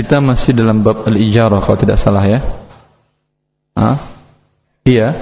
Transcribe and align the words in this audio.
Kita 0.00 0.16
masih 0.16 0.56
dalam 0.56 0.80
bab 0.80 1.04
al-ijarah 1.04 1.60
kalau 1.60 1.76
tidak 1.76 2.00
salah 2.00 2.24
ya. 2.24 2.40
Hah? 3.76 4.00
Iya. 4.88 5.12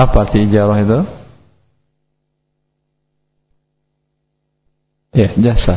Apa 0.00 0.24
arti 0.24 0.48
ijarah 0.48 0.80
itu? 0.80 1.04
Ya, 5.12 5.28
jasa. 5.36 5.76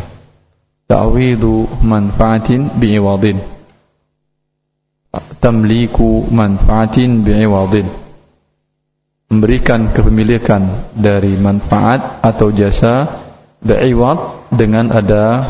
Ta'widu 0.87 1.67
manfaatin 1.83 2.71
bi'iwadin. 2.79 3.35
Tamliku 5.43 6.23
manfaatin 6.31 7.19
bi'iwadin. 7.27 7.87
Memberikan 9.27 9.91
kepemilikan 9.91 10.63
dari 10.95 11.35
manfaat 11.35 12.23
atau 12.23 12.47
jasa 12.55 13.11
bi'iwad 13.59 14.47
dengan 14.55 14.87
ada 14.95 15.43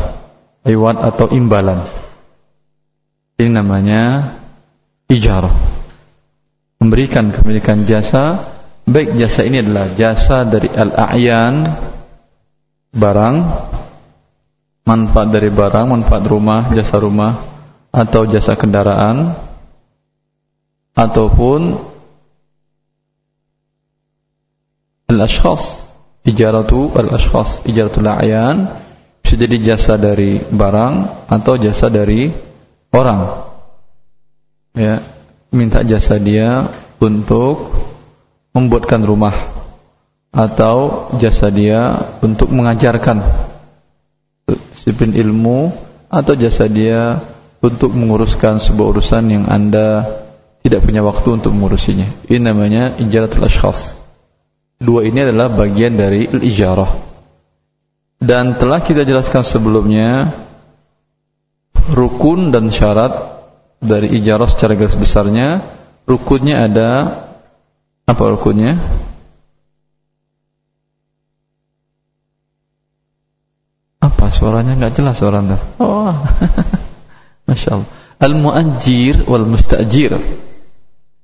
iwat 0.64 0.96
atau 1.00 1.32
imbalan. 1.32 1.80
Ini 3.40 3.50
namanya 3.56 4.36
ijarah. 5.08 5.52
Memberikan 6.80 7.32
kepemilikan 7.32 7.84
jasa, 7.84 8.40
baik 8.88 9.16
jasa 9.16 9.44
ini 9.44 9.60
adalah 9.60 9.92
jasa 9.96 10.44
dari 10.48 10.68
al-a'yan 10.68 11.64
barang, 12.92 13.36
manfaat 14.84 15.28
dari 15.28 15.48
barang, 15.52 15.86
manfaat 15.88 16.24
rumah, 16.24 16.72
jasa 16.72 16.96
rumah 17.00 17.32
atau 17.90 18.22
jasa 18.28 18.56
kendaraan 18.56 19.34
ataupun 20.96 21.60
al-ashkhas, 25.10 25.90
ijaratu 26.24 26.92
al-ashkhas, 26.94 27.66
ijaratul 27.66 28.08
a'yan 28.08 28.70
bisa 29.30 29.46
jadi 29.46 29.62
jasa 29.62 29.94
dari 29.94 30.42
barang 30.42 30.94
atau 31.30 31.54
jasa 31.54 31.86
dari 31.86 32.34
orang. 32.90 33.46
Ya, 34.74 34.98
minta 35.54 35.86
jasa 35.86 36.18
dia 36.18 36.66
untuk 36.98 37.70
membuatkan 38.50 39.06
rumah 39.06 39.30
atau 40.34 41.06
jasa 41.22 41.46
dia 41.46 41.94
untuk 42.26 42.50
mengajarkan 42.50 43.22
disiplin 44.74 45.14
ilmu 45.14 45.70
atau 46.10 46.34
jasa 46.34 46.66
dia 46.66 47.22
untuk 47.62 47.94
menguruskan 47.94 48.58
sebuah 48.58 48.98
urusan 48.98 49.30
yang 49.30 49.44
Anda 49.46 50.10
tidak 50.66 50.82
punya 50.82 51.06
waktu 51.06 51.38
untuk 51.38 51.54
mengurusinya. 51.54 52.26
Ini 52.26 52.42
namanya 52.42 52.98
ijaratul 52.98 53.46
ashkhas. 53.46 54.02
Dua 54.82 55.06
ini 55.06 55.22
adalah 55.22 55.54
bagian 55.54 55.94
dari 55.94 56.26
ijarah. 56.26 57.09
Dan 58.20 58.60
telah 58.60 58.84
kita 58.84 59.08
jelaskan 59.08 59.40
sebelumnya 59.40 60.28
rukun 61.96 62.52
dan 62.52 62.68
syarat 62.68 63.16
dari 63.80 64.12
ijarah 64.20 64.44
secara 64.44 64.76
garis 64.76 64.94
besarnya. 64.94 65.64
Rukunnya 66.04 66.68
ada 66.68 66.90
apa 68.04 68.22
rukunnya? 68.36 68.76
Apa 74.04 74.28
suaranya 74.28 74.76
nggak 74.76 74.94
jelas 75.00 75.16
suara 75.16 75.40
anda? 75.40 75.56
Oh, 75.80 76.12
masya 77.48 77.80
Allah. 77.80 77.90
Al 78.20 78.34
muajir 78.36 79.24
wal 79.24 79.48
mustajir. 79.48 80.12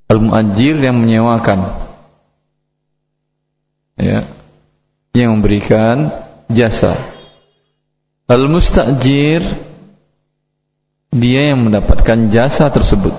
Al 0.07 0.21
muajir 0.23 0.81
yang 0.81 0.97
menyewakan, 1.03 1.67
ya, 3.99 4.23
yang 5.13 5.35
memberikan 5.37 6.15
jasa. 6.51 6.95
Al-mustajir 8.27 9.43
dia 11.15 11.55
yang 11.55 11.71
mendapatkan 11.71 12.29
jasa 12.29 12.69
tersebut. 12.69 13.15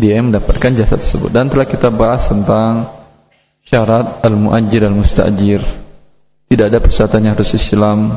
Dia 0.00 0.20
yang 0.20 0.32
mendapatkan 0.32 0.72
jasa 0.76 0.96
tersebut 0.96 1.28
dan 1.32 1.52
telah 1.52 1.68
kita 1.68 1.92
bahas 1.92 2.28
tentang 2.28 2.88
syarat 3.64 4.24
al-muajir 4.24 4.84
al-mustajir. 4.88 5.60
Tidak 6.50 6.66
ada 6.66 6.80
persyaratannya 6.82 7.30
harus 7.36 7.52
Islam. 7.54 8.16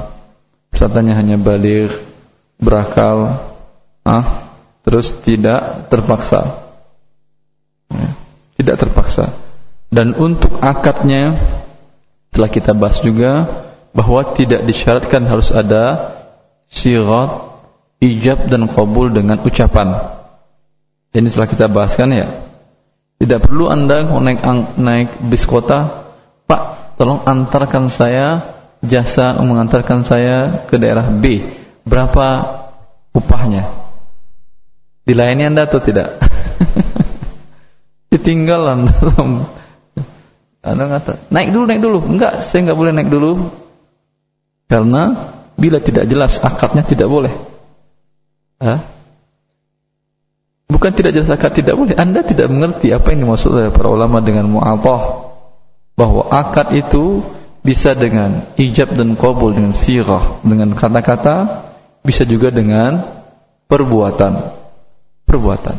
Persyaratannya 0.73 1.13
hanya 1.13 1.37
balik, 1.37 1.93
berakal, 2.57 3.37
ah, 4.01 4.25
terus 4.81 5.13
tidak 5.21 5.91
terpaksa. 5.93 6.65
Ya, 7.93 8.09
tidak 8.57 8.75
terpaksa. 8.81 9.29
Dan 9.93 10.17
untuk 10.17 10.57
akadnya 10.65 11.37
telah 12.33 12.49
kita 12.49 12.73
bahas 12.73 13.05
juga 13.05 13.45
bahwa 13.93 14.25
tidak 14.33 14.65
disyaratkan 14.65 15.23
harus 15.29 15.53
ada 15.53 16.17
sirat 16.65 17.29
ijab 18.01 18.49
dan 18.49 18.65
qabul 18.65 19.13
dengan 19.13 19.39
ucapan. 19.39 19.93
Ini 21.13 21.29
setelah 21.29 21.49
kita 21.49 21.65
bahaskan 21.69 22.09
ya. 22.11 22.27
Tidak 23.21 23.39
perlu 23.39 23.69
Anda 23.69 24.03
naik 24.03 24.41
naik 24.75 25.09
bis 25.29 25.45
kota, 25.45 25.87
Pak, 26.49 26.97
tolong 26.99 27.23
antarkan 27.23 27.87
saya 27.87 28.41
jasa 28.83 29.39
mengantarkan 29.39 30.03
saya 30.03 30.67
ke 30.67 30.75
daerah 30.75 31.07
B. 31.07 31.39
Berapa 31.87 32.43
upahnya? 33.15 33.63
Dilayani 35.07 35.53
Anda 35.53 35.69
atau 35.69 35.79
tidak? 35.79 36.19
Ditinggal 38.11 38.61
Anda. 38.67 38.93
Anda 40.67 40.83
kata, 40.97 41.29
naik 41.31 41.53
dulu, 41.53 41.63
naik 41.69 41.81
dulu. 41.83 41.99
Enggak, 42.03 42.41
saya 42.41 42.67
enggak 42.67 42.79
boleh 42.79 42.91
naik 42.91 43.11
dulu. 43.13 43.62
Karena 44.67 45.33
bila 45.59 45.77
tidak 45.79 46.09
jelas 46.09 46.41
akadnya 46.41 46.83
tidak 46.83 47.07
boleh. 47.07 47.33
Hah? 48.63 48.79
Bukan 50.73 50.91
tidak 50.97 51.13
jelas 51.13 51.29
akad 51.29 51.53
tidak 51.53 51.77
boleh. 51.77 51.93
Anda 51.93 52.25
tidak 52.25 52.49
mengerti 52.49 52.89
apa 52.89 53.13
yang 53.13 53.29
dimaksud 53.29 53.53
oleh 53.53 53.69
para 53.69 53.93
ulama 53.93 54.19
dengan 54.25 54.49
mu'atah. 54.49 55.31
Bahwa 55.93 56.25
akad 56.33 56.73
itu 56.73 57.21
bisa 57.61 57.93
dengan 57.93 58.43
ijab 58.57 58.97
dan 58.97 59.13
qabul 59.13 59.53
dengan 59.53 59.77
sirah, 59.77 60.41
dengan 60.41 60.73
kata-kata, 60.73 61.63
bisa 62.01 62.25
juga 62.25 62.49
dengan 62.49 63.05
perbuatan. 63.69 64.33
Perbuatan. 65.29 65.77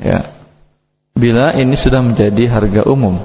Ya. 0.00 0.22
Bila 1.18 1.58
ini 1.58 1.74
sudah 1.74 2.00
menjadi 2.00 2.46
harga 2.48 2.86
umum. 2.86 3.18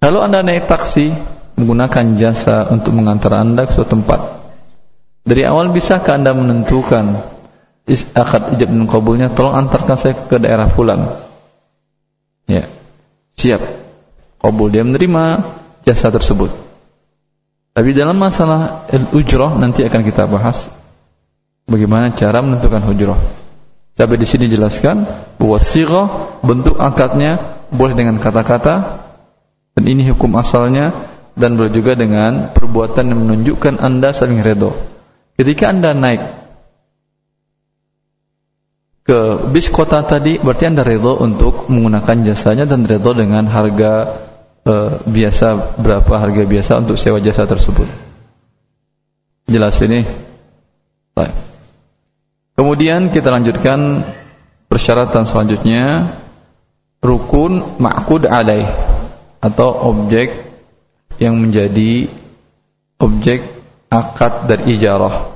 Kalau 0.00 0.24
Anda 0.24 0.40
naik 0.40 0.64
taksi, 0.64 1.12
menggunakan 1.60 2.16
jasa 2.16 2.72
untuk 2.72 2.96
mengantar 2.96 3.36
Anda 3.36 3.68
ke 3.68 3.76
suatu 3.76 4.00
tempat. 4.00 4.20
Dari 5.28 5.44
awal 5.44 5.68
bisakah 5.68 6.16
Anda 6.16 6.32
menentukan 6.32 7.20
akad 8.16 8.56
ijab 8.56 8.72
dan 8.72 8.88
kabulnya 8.88 9.28
tolong 9.28 9.52
antarkan 9.60 9.96
saya 10.00 10.16
ke 10.16 10.40
daerah 10.40 10.72
fulan. 10.72 11.04
Ya. 12.48 12.64
Siap. 13.36 13.60
Kabul 14.40 14.72
dia 14.72 14.80
menerima 14.80 15.44
jasa 15.84 16.08
tersebut. 16.08 16.48
Tapi 17.76 17.92
dalam 17.92 18.16
masalah 18.16 18.88
ujrah 19.12 19.52
nanti 19.60 19.84
akan 19.84 20.00
kita 20.00 20.24
bahas 20.26 20.72
bagaimana 21.68 22.08
cara 22.16 22.40
menentukan 22.40 22.80
hujrah. 22.88 23.20
Sampai 24.00 24.16
di 24.16 24.24
sini 24.24 24.48
jelaskan 24.48 25.04
bahwa 25.36 25.60
sirah 25.60 26.08
bentuk 26.40 26.80
akadnya 26.80 27.36
boleh 27.68 27.92
dengan 27.92 28.16
kata-kata 28.16 29.09
dan 29.76 29.84
ini 29.86 30.10
hukum 30.10 30.34
asalnya 30.38 30.90
dan 31.38 31.54
boleh 31.56 31.72
juga 31.72 31.94
dengan 31.94 32.50
perbuatan 32.50 33.04
yang 33.10 33.20
menunjukkan 33.24 33.80
Anda 33.80 34.10
saling 34.10 34.42
redo. 34.42 34.74
Ketika 35.38 35.72
Anda 35.72 35.96
naik 35.96 36.20
ke 39.06 39.48
bis 39.50 39.72
kota 39.72 40.04
tadi, 40.04 40.36
berarti 40.36 40.68
Anda 40.68 40.84
redo 40.84 41.16
untuk 41.16 41.72
menggunakan 41.72 42.28
jasanya 42.28 42.68
dan 42.68 42.84
redo 42.84 43.16
dengan 43.16 43.48
harga 43.48 44.20
e, 44.66 44.74
biasa 45.08 45.80
berapa 45.80 46.12
harga 46.20 46.44
biasa 46.44 46.72
untuk 46.84 47.00
sewa 47.00 47.18
jasa 47.22 47.48
tersebut. 47.48 47.88
Jelas 49.48 49.80
ini? 49.82 50.04
Baik. 51.16 51.34
Kemudian 52.54 53.08
kita 53.08 53.32
lanjutkan 53.32 54.04
persyaratan 54.68 55.24
selanjutnya 55.24 56.12
rukun 57.00 57.80
ma'kud 57.80 58.28
alaih 58.28 58.89
atau 59.40 59.88
objek 59.88 60.28
yang 61.16 61.40
menjadi 61.40 62.08
objek 63.00 63.40
akad 63.88 64.46
dari 64.46 64.76
ijarah 64.76 65.32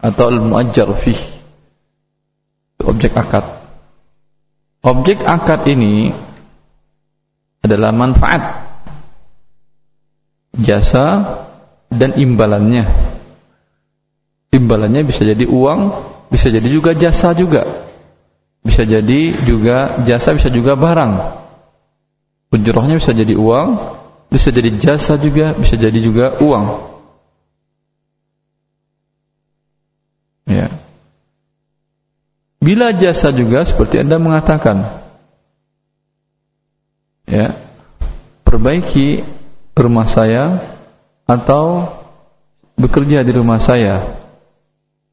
atau 0.00 0.24
al-muajjar 0.28 0.88
fih. 0.92 1.16
Objek 2.84 3.16
akad. 3.16 3.44
Objek 4.84 5.24
akad 5.24 5.64
ini 5.64 6.12
adalah 7.64 7.96
manfaat 7.96 8.44
jasa 10.60 11.24
dan 11.88 12.12
imbalannya. 12.12 12.84
Imbalannya 14.52 15.02
bisa 15.08 15.24
jadi 15.24 15.48
uang 15.48 15.80
bisa 16.28 16.52
jadi 16.52 16.68
juga 16.68 16.92
jasa 16.92 17.32
juga. 17.32 17.64
Bisa 18.60 18.84
jadi 18.84 19.32
juga 19.48 20.04
jasa 20.04 20.36
bisa 20.36 20.52
juga 20.52 20.76
barang 20.76 21.43
Ujrohnya 22.54 23.02
bisa 23.02 23.10
jadi 23.10 23.34
uang, 23.34 23.70
bisa 24.30 24.54
jadi 24.54 24.70
jasa 24.78 25.18
juga, 25.18 25.50
bisa 25.58 25.74
jadi 25.74 25.98
juga 25.98 26.38
uang. 26.38 26.64
Ya. 30.46 30.70
Bila 32.62 32.94
jasa 32.94 33.34
juga 33.34 33.66
seperti 33.66 34.06
Anda 34.06 34.22
mengatakan, 34.22 34.86
ya, 37.26 37.50
perbaiki 38.46 39.26
rumah 39.74 40.06
saya 40.06 40.62
atau 41.26 41.90
bekerja 42.78 43.26
di 43.26 43.34
rumah 43.34 43.58
saya. 43.58 43.98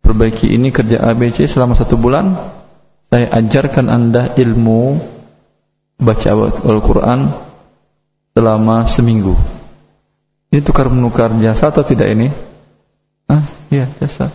Perbaiki 0.06 0.54
ini 0.54 0.70
kerja 0.70 1.02
ABC 1.10 1.50
selama 1.50 1.74
satu 1.74 1.98
bulan. 1.98 2.38
Saya 3.10 3.34
ajarkan 3.34 3.90
Anda 3.90 4.30
ilmu 4.38 5.02
baca 6.02 6.30
Al-Quran 6.66 7.30
selama 8.34 8.90
seminggu. 8.90 9.38
Ini 10.52 10.60
tukar 10.66 10.90
menukar 10.92 11.32
jasa 11.40 11.72
atau 11.72 11.86
tidak 11.86 12.12
ini? 12.12 12.28
Ah, 13.30 13.46
iya 13.72 13.88
jasa. 14.02 14.34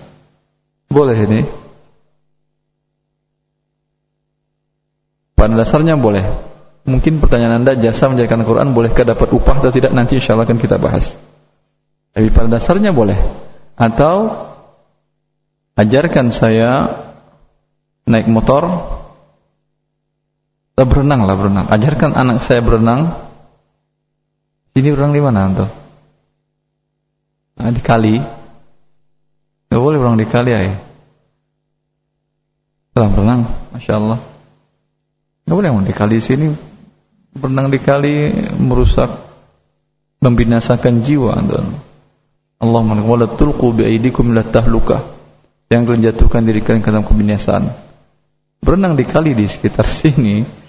Boleh 0.88 1.18
ini. 1.18 1.44
Pada 5.36 5.52
dasarnya 5.52 5.98
boleh. 6.00 6.24
Mungkin 6.86 7.18
pertanyaan 7.18 7.60
Anda 7.60 7.74
jasa 7.76 8.08
menjalankan 8.08 8.46
Al-Quran 8.46 8.68
bolehkah 8.72 9.04
dapat 9.04 9.28
upah 9.34 9.58
atau 9.58 9.74
tidak 9.74 9.92
nanti 9.92 10.16
insya 10.16 10.38
Allah 10.38 10.48
akan 10.48 10.56
kita 10.62 10.78
bahas. 10.80 11.18
Tapi 12.16 12.32
pada 12.32 12.48
dasarnya 12.48 12.94
boleh. 12.94 13.18
Atau 13.76 14.32
ajarkan 15.76 16.32
saya 16.32 16.88
naik 18.08 18.30
motor 18.30 18.64
berenang 20.84 21.25
lah 21.25 21.32
berenang. 21.40 21.67
Ajarkan 21.73 22.12
anak 22.12 22.44
saya 22.44 22.61
berenang. 22.61 23.08
Ini 24.76 24.93
berenang 24.93 25.17
di 25.17 25.23
mana 25.25 25.49
tuh? 25.56 25.70
Nah, 27.56 27.73
di 27.73 27.81
kali. 27.81 28.20
Gak 29.73 29.81
boleh 29.81 29.96
berenang 29.96 30.20
di 30.20 30.28
kali 30.28 30.52
ya. 30.52 30.76
Setelah 32.93 33.08
berenang, 33.08 33.40
masya 33.73 33.96
Allah. 33.96 34.20
Gak 35.49 35.56
boleh 35.56 35.73
berenang 35.73 35.88
di 35.88 35.96
kali 35.96 36.20
sini. 36.20 36.52
Berenang 37.32 37.73
di 37.73 37.81
kali 37.81 38.37
merusak, 38.61 39.08
membinasakan 40.20 41.00
jiwa. 41.00 41.40
Allah 42.61 42.82
wala 42.84 43.25
tulqu 43.32 43.73
biaidikum 43.73 44.37
la 44.37 44.44
tahluka. 44.44 45.00
Yang 45.73 45.82
kalian 45.88 46.02
jatuhkan 46.12 46.44
diri 46.44 46.61
kalian 46.61 46.84
ke 46.84 46.93
dalam 46.93 47.08
kebinasaan. 47.08 47.64
Berenang 48.61 48.93
di 48.93 49.08
kali 49.08 49.32
di 49.32 49.49
sekitar 49.49 49.88
sini 50.05 50.65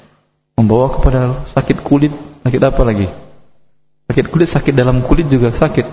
membawa 0.57 0.89
kepada 0.89 1.37
sakit 1.53 1.85
kulit, 1.85 2.11
sakit 2.41 2.61
apa 2.65 2.81
lagi? 2.81 3.05
Sakit 4.09 4.25
kulit, 4.33 4.49
sakit 4.49 4.73
dalam 4.73 5.05
kulit 5.05 5.29
juga 5.29 5.53
sakit. 5.53 5.85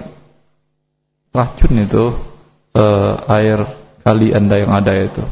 Racun 1.36 1.72
itu 1.76 2.16
uh, 2.72 3.12
air 3.28 3.60
kali 4.00 4.32
Anda 4.32 4.64
yang 4.64 4.72
ada 4.72 4.92
itu. 4.96 5.22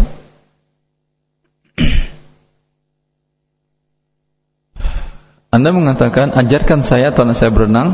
Anda 5.53 5.69
mengatakan, 5.69 6.33
ajarkan 6.33 6.81
saya 6.81 7.13
atau 7.13 7.29
anak 7.29 7.37
saya 7.37 7.53
berenang, 7.53 7.93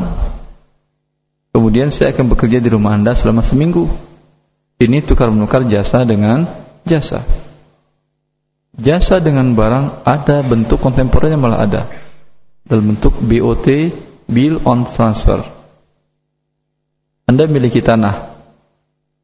kemudian 1.51 1.91
saya 1.91 2.15
akan 2.15 2.31
bekerja 2.31 2.63
di 2.63 2.71
rumah 2.71 2.95
Anda 2.95 3.15
selama 3.19 3.43
seminggu. 3.43 3.83
Ini 4.79 5.03
tukar 5.03 5.27
menukar 5.27 5.67
jasa 5.67 6.07
dengan 6.07 6.47
jasa. 6.87 7.19
Jasa 8.79 9.19
dengan 9.19 9.51
barang 9.59 10.07
ada 10.07 10.39
bentuk 10.39 10.79
kontemporernya 10.79 11.35
malah 11.35 11.67
ada. 11.67 11.81
Dalam 12.63 12.95
bentuk 12.95 13.11
BOT, 13.19 13.67
Bill 14.31 14.55
on 14.63 14.87
Transfer. 14.87 15.43
Anda 17.27 17.43
memiliki 17.51 17.83
tanah, 17.83 18.15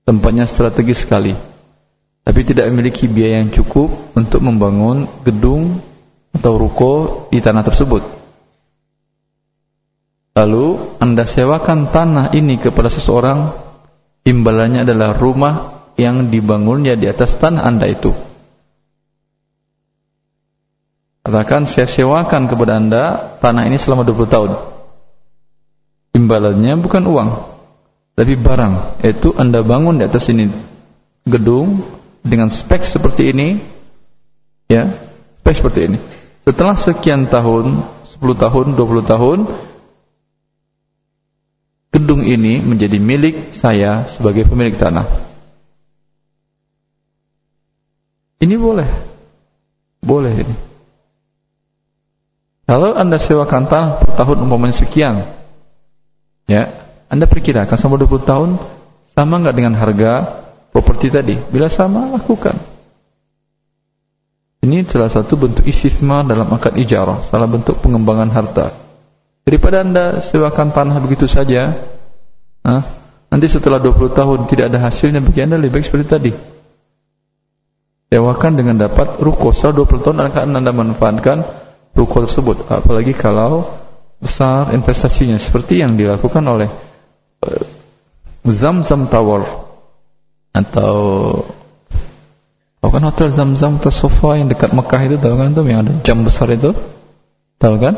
tempatnya 0.04 0.44
strategis 0.44 1.08
sekali, 1.08 1.32
tapi 2.28 2.42
tidak 2.44 2.68
memiliki 2.68 3.08
biaya 3.08 3.40
yang 3.40 3.54
cukup 3.56 3.88
untuk 4.20 4.44
membangun 4.44 5.08
gedung 5.24 5.80
atau 6.36 6.60
ruko 6.60 6.94
di 7.32 7.40
tanah 7.40 7.64
tersebut. 7.64 8.04
Lalu 10.36 11.00
Anda 11.00 11.24
sewakan 11.24 11.96
tanah 11.96 12.36
ini 12.36 12.60
kepada 12.60 12.92
seseorang, 12.92 13.56
imbalannya 14.28 14.84
adalah 14.84 15.16
rumah 15.16 15.80
yang 15.96 16.28
dibangunnya 16.28 17.00
di 17.00 17.08
atas 17.08 17.40
tanah 17.40 17.64
Anda 17.64 17.88
itu. 17.88 18.25
Katakan 21.26 21.66
saya 21.66 21.90
sewakan 21.90 22.46
kepada 22.46 22.78
anda 22.78 23.18
tanah 23.42 23.66
ini 23.66 23.82
selama 23.82 24.06
20 24.06 24.30
tahun. 24.30 24.52
Imbalannya 26.14 26.78
bukan 26.78 27.02
uang, 27.02 27.30
tapi 28.14 28.38
barang. 28.38 29.02
Itu 29.02 29.34
anda 29.34 29.66
bangun 29.66 29.98
di 29.98 30.06
atas 30.06 30.30
ini 30.30 30.46
gedung 31.26 31.82
dengan 32.22 32.54
spek 32.54 32.86
seperti 32.86 33.34
ini, 33.34 33.58
ya, 34.70 34.86
spek 35.42 35.58
seperti 35.58 35.80
ini. 35.90 35.98
Setelah 36.46 36.78
sekian 36.78 37.26
tahun, 37.26 37.82
10 38.06 38.22
tahun, 38.38 38.78
20 38.78 39.02
tahun, 39.10 39.40
gedung 41.90 42.22
ini 42.22 42.62
menjadi 42.62 43.02
milik 43.02 43.50
saya 43.50 44.06
sebagai 44.06 44.46
pemilik 44.46 44.78
tanah. 44.78 45.10
Ini 48.46 48.56
boleh. 48.62 48.90
Boleh 50.06 50.34
ini. 50.38 50.75
Kalau 52.66 52.98
Anda 52.98 53.22
sewakan 53.22 53.70
tanah 53.70 54.02
per 54.02 54.18
tahun 54.18 54.50
umpamanya 54.50 54.74
sekian, 54.74 55.22
ya, 56.50 56.66
Anda 57.14 57.30
perkirakan 57.30 57.78
selama 57.78 58.02
20 58.02 58.26
tahun 58.26 58.50
sama 59.14 59.38
nggak 59.38 59.56
dengan 59.56 59.78
harga 59.78 60.42
properti 60.74 61.14
tadi? 61.14 61.38
Bila 61.38 61.70
sama, 61.70 62.10
lakukan. 62.10 62.58
Ini 64.66 64.82
salah 64.90 65.14
satu 65.14 65.38
bentuk 65.38 65.62
istisma 65.70 66.26
dalam 66.26 66.50
akad 66.50 66.74
ijarah, 66.74 67.22
salah 67.22 67.46
bentuk 67.46 67.78
pengembangan 67.86 68.34
harta. 68.34 68.74
Daripada 69.46 69.86
Anda 69.86 70.26
sewakan 70.26 70.74
tanah 70.74 70.98
begitu 71.06 71.30
saja, 71.30 71.70
nah, 72.66 72.82
nanti 73.30 73.46
setelah 73.46 73.78
20 73.78 74.10
tahun 74.10 74.50
tidak 74.50 74.74
ada 74.74 74.82
hasilnya 74.90 75.22
bagi 75.22 75.46
Anda 75.46 75.62
lebih 75.62 75.78
baik 75.78 75.86
seperti 75.86 76.06
tadi. 76.10 76.32
Sewakan 78.10 78.58
dengan 78.58 78.82
dapat 78.82 79.22
ruko 79.22 79.54
setelah 79.54 79.86
20 79.86 80.02
tahun 80.02 80.18
akan 80.34 80.58
Anda 80.58 80.74
manfaatkan 80.74 81.65
ruko 81.96 82.28
tersebut. 82.28 82.68
Apalagi 82.68 83.16
kalau 83.16 83.66
besar 84.20 84.76
investasinya 84.76 85.40
seperti 85.40 85.80
yang 85.82 85.96
dilakukan 85.96 86.44
oleh 86.44 86.70
uh, 87.42 87.64
Zamzam 88.46 89.08
Tower. 89.08 89.48
Atau 90.56 90.96
tahu 92.80 92.90
kan 92.92 93.04
hotel 93.04 93.28
Zamzam 93.34 93.82
atau 93.82 93.92
sofa 93.92 94.40
yang 94.40 94.48
dekat 94.52 94.72
Mekah 94.72 95.02
itu 95.08 95.16
tahu 95.18 95.36
kan 95.36 95.52
itu 95.52 95.62
yang 95.66 95.82
ada 95.88 95.94
jam 96.06 96.22
besar 96.22 96.52
itu? 96.54 96.72
Tahu 97.58 97.76
kan? 97.82 97.96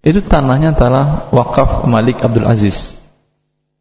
Itu 0.00 0.22
tanahnya 0.22 0.72
tanah 0.78 1.34
wakaf 1.34 1.84
Malik 1.90 2.22
Abdul 2.22 2.46
Aziz. 2.46 3.02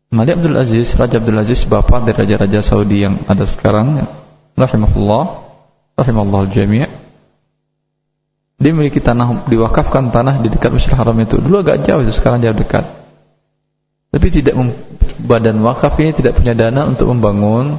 Malik 0.10 0.40
Abdul 0.40 0.58
Aziz 0.58 0.96
Raja 0.96 1.20
Abdul 1.20 1.36
Aziz 1.36 1.68
bapak 1.68 2.08
dari 2.08 2.16
raja-raja 2.16 2.64
Saudi 2.64 3.04
yang 3.04 3.20
ada 3.28 3.44
sekarang 3.44 4.00
rahimahullah 4.56 5.24
rahimahullah 6.00 6.48
jami' 6.48 7.07
Dia 8.58 8.74
memiliki 8.74 8.98
tanah, 8.98 9.46
diwakafkan 9.46 10.10
tanah 10.10 10.42
di 10.42 10.50
dekat 10.50 10.74
Masjidil 10.74 10.98
Haram 10.98 11.18
itu. 11.22 11.38
Dulu 11.38 11.62
agak 11.62 11.86
jauh, 11.86 12.02
sekarang 12.10 12.42
jauh 12.42 12.58
dekat. 12.58 12.90
Tapi 14.10 14.28
tidak 14.34 14.58
badan 15.22 15.62
wakaf 15.62 15.94
ini 16.02 16.10
tidak 16.10 16.42
punya 16.42 16.58
dana 16.58 16.90
untuk 16.90 17.14
membangun 17.14 17.78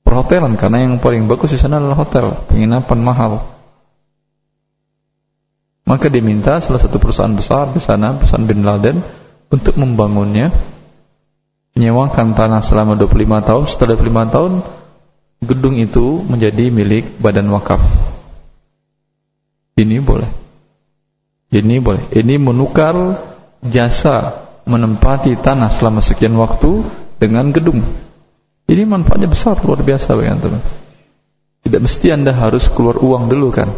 perhotelan 0.00 0.56
karena 0.56 0.88
yang 0.88 0.96
paling 0.96 1.28
bagus 1.28 1.52
di 1.52 1.60
sana 1.60 1.76
adalah 1.76 2.00
hotel, 2.00 2.32
penginapan 2.48 3.00
mahal. 3.04 3.32
Maka 5.84 6.06
diminta 6.08 6.62
salah 6.64 6.80
satu 6.80 6.96
perusahaan 6.96 7.34
besar 7.34 7.68
di 7.74 7.82
sana, 7.82 8.16
perusahaan 8.16 8.46
Bin 8.46 8.64
Laden, 8.64 9.04
untuk 9.52 9.74
membangunnya, 9.76 10.48
menyewakan 11.76 12.32
tanah 12.32 12.62
selama 12.62 12.96
25 12.96 13.42
tahun. 13.42 13.62
Setelah 13.66 13.98
25 14.00 14.32
tahun, 14.32 14.52
gedung 15.44 15.76
itu 15.76 16.24
menjadi 16.24 16.72
milik 16.72 17.20
badan 17.20 17.50
wakaf. 17.52 18.09
Ini 19.80 19.96
boleh. 20.04 20.28
Ini 21.50 21.80
boleh. 21.80 22.04
Ini 22.12 22.36
menukar 22.36 22.94
jasa 23.64 24.44
menempati 24.68 25.40
tanah 25.40 25.72
selama 25.72 26.04
sekian 26.04 26.36
waktu 26.36 26.84
dengan 27.16 27.48
gedung. 27.48 27.80
Ini 28.68 28.84
manfaatnya 28.84 29.32
besar 29.32 29.56
luar 29.64 29.80
biasa 29.80 30.14
bagi 30.14 30.36
teman. 30.36 30.62
Tidak 31.64 31.80
mesti 31.80 32.06
anda 32.12 32.36
harus 32.36 32.68
keluar 32.68 33.00
uang 33.00 33.32
dulu 33.32 33.48
kan. 33.50 33.68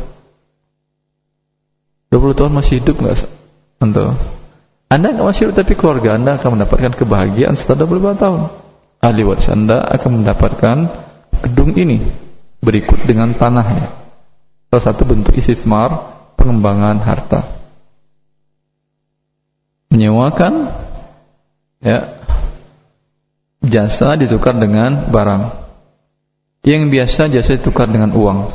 20 2.13 2.37
tahun 2.37 2.53
masih 2.53 2.83
hidup 2.83 3.01
nggak 3.01 3.25
anda? 3.81 4.13
Anda 4.93 5.07
nggak 5.17 5.27
masih 5.33 5.49
hidup 5.49 5.65
tapi 5.65 5.73
keluarga 5.79 6.19
anda 6.19 6.37
akan 6.37 6.61
mendapatkan 6.61 6.93
kebahagiaan 6.99 7.57
setelah 7.57 7.89
25 7.89 8.21
tahun. 8.21 8.41
Ahli 9.03 9.23
waris 9.25 9.49
anda 9.49 9.81
akan 9.87 10.23
mendapatkan 10.23 10.77
gedung 11.49 11.73
ini 11.75 11.99
berikut 12.63 13.01
dengan 13.09 13.35
tanahnya 13.35 14.02
salah 14.73 14.85
satu 14.89 15.05
bentuk 15.05 15.37
istismar 15.37 15.93
pengembangan 16.41 16.97
harta 17.05 17.45
menyewakan 19.93 20.73
ya 21.85 22.09
jasa 23.61 24.17
ditukar 24.17 24.57
dengan 24.57 25.13
barang 25.13 25.63
Yang 26.63 26.95
biasa 26.95 27.23
jasa 27.27 27.59
ditukar 27.59 27.91
dengan 27.91 28.15
uang. 28.15 28.47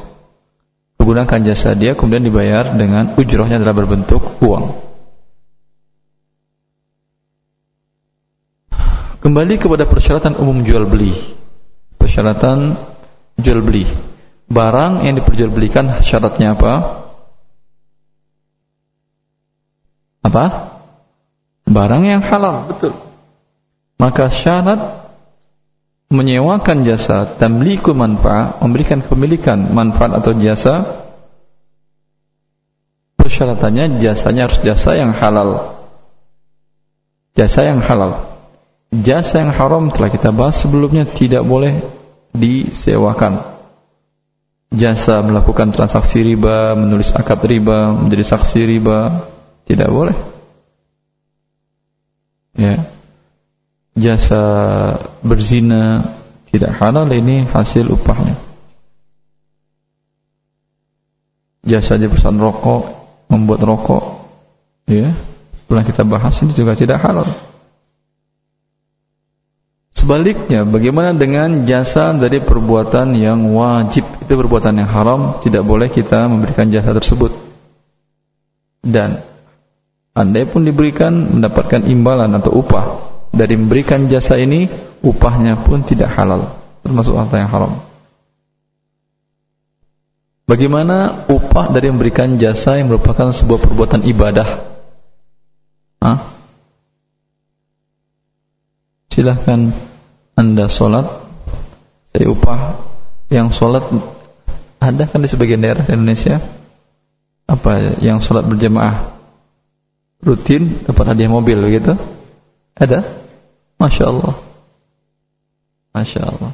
Menggunakan 0.96 1.40
jasa 1.44 1.76
dia 1.76 1.92
kemudian 1.92 2.24
dibayar 2.24 2.64
dengan 2.72 3.12
ujrohnya 3.20 3.60
adalah 3.60 3.76
berbentuk 3.76 4.24
uang. 4.40 4.64
Kembali 9.20 9.60
kepada 9.60 9.84
persyaratan 9.84 10.40
umum 10.40 10.64
jual 10.64 10.88
beli. 10.88 11.12
Persyaratan 12.00 12.80
jual 13.36 13.60
beli. 13.60 13.84
Barang 14.48 15.04
yang 15.04 15.20
diperjualbelikan 15.20 16.00
syaratnya 16.00 16.56
apa? 16.56 16.74
Apa? 20.24 20.46
Barang 21.68 22.08
yang 22.08 22.24
halal, 22.24 22.64
betul. 22.72 22.96
Maka 24.00 24.32
syarat 24.32 24.80
menyewakan 26.08 26.88
jasa 26.88 27.28
tamliku 27.28 27.92
manfaat 27.92 28.64
memberikan 28.64 29.04
kepemilikan 29.04 29.60
manfaat 29.76 30.16
atau 30.16 30.32
jasa 30.40 30.88
persyaratannya 33.20 34.00
jasanya 34.00 34.48
harus 34.48 34.64
jasa 34.64 34.96
yang 34.96 35.12
halal 35.12 35.76
jasa 37.36 37.68
yang 37.68 37.84
halal 37.84 38.24
jasa 38.96 39.44
yang 39.44 39.52
haram 39.52 39.92
telah 39.92 40.08
kita 40.08 40.32
bahas 40.32 40.56
sebelumnya 40.64 41.04
tidak 41.04 41.44
boleh 41.44 41.76
disewakan 42.32 43.57
jasa 44.74 45.24
melakukan 45.24 45.72
transaksi 45.72 46.24
riba 46.24 46.76
menulis 46.76 47.16
akad 47.16 47.40
riba 47.48 47.96
menjadi 47.96 48.24
saksi 48.36 48.60
riba 48.68 49.28
tidak 49.64 49.90
boleh 49.90 50.18
ya 52.58 52.76
jasa 53.98 54.44
berzina 55.26 56.06
tidak 56.52 56.72
halal 56.80 57.10
ini 57.12 57.44
hasil 57.44 57.92
upahnya. 57.92 58.36
Jasa 61.68 62.00
pesan 62.00 62.40
rokok, 62.40 62.88
membuat 63.28 63.60
rokok, 63.68 64.04
ya, 64.88 65.12
pernah 65.68 65.84
kita 65.84 66.08
bahas 66.08 66.40
ini 66.40 66.56
juga 66.56 66.80
tidak 66.80 67.04
halal. 67.04 67.28
Sebaliknya, 69.98 70.62
bagaimana 70.62 71.18
dengan 71.18 71.66
jasa 71.66 72.14
dari 72.14 72.38
perbuatan 72.38 73.18
yang 73.18 73.50
wajib? 73.58 74.06
Itu 74.22 74.38
perbuatan 74.38 74.78
yang 74.78 74.90
haram, 74.94 75.42
tidak 75.42 75.66
boleh 75.66 75.90
kita 75.90 76.30
memberikan 76.30 76.70
jasa 76.70 76.94
tersebut. 76.94 77.34
Dan 78.86 79.18
andai 80.18 80.46
pun 80.46 80.66
diberikan 80.66 81.42
mendapatkan 81.42 81.86
imbalan 81.90 82.30
atau 82.38 82.62
upah 82.62 82.86
dari 83.30 83.54
memberikan 83.54 84.10
jasa 84.10 84.42
ini 84.42 84.66
upahnya 85.06 85.62
pun 85.62 85.86
tidak 85.86 86.10
halal 86.18 86.58
termasuk 86.82 87.14
harta 87.14 87.38
yang 87.38 87.52
haram 87.54 87.78
bagaimana 90.50 91.28
upah 91.30 91.70
dari 91.70 91.94
memberikan 91.94 92.42
jasa 92.42 92.82
yang 92.82 92.90
merupakan 92.90 93.30
sebuah 93.30 93.62
perbuatan 93.62 94.02
ibadah 94.10 94.50
Hah? 96.02 96.37
Silahkan 99.18 99.74
anda 100.38 100.70
sholat 100.70 101.10
saya 102.14 102.30
upah 102.30 102.78
yang 103.34 103.50
sholat 103.50 103.82
ada 104.78 105.10
kan 105.10 105.26
di 105.26 105.26
sebagian 105.26 105.66
daerah 105.66 105.82
di 105.82 105.98
Indonesia 105.98 106.38
apa 107.50 107.98
yang 107.98 108.22
sholat 108.22 108.46
berjamaah 108.46 109.18
rutin 110.22 110.70
dapat 110.86 111.18
hadiah 111.18 111.34
mobil 111.34 111.58
begitu 111.58 111.98
ada 112.78 113.02
Masya 113.78 114.06
Allah. 114.10 114.36
Masya 115.94 116.22
Allah. 116.26 116.52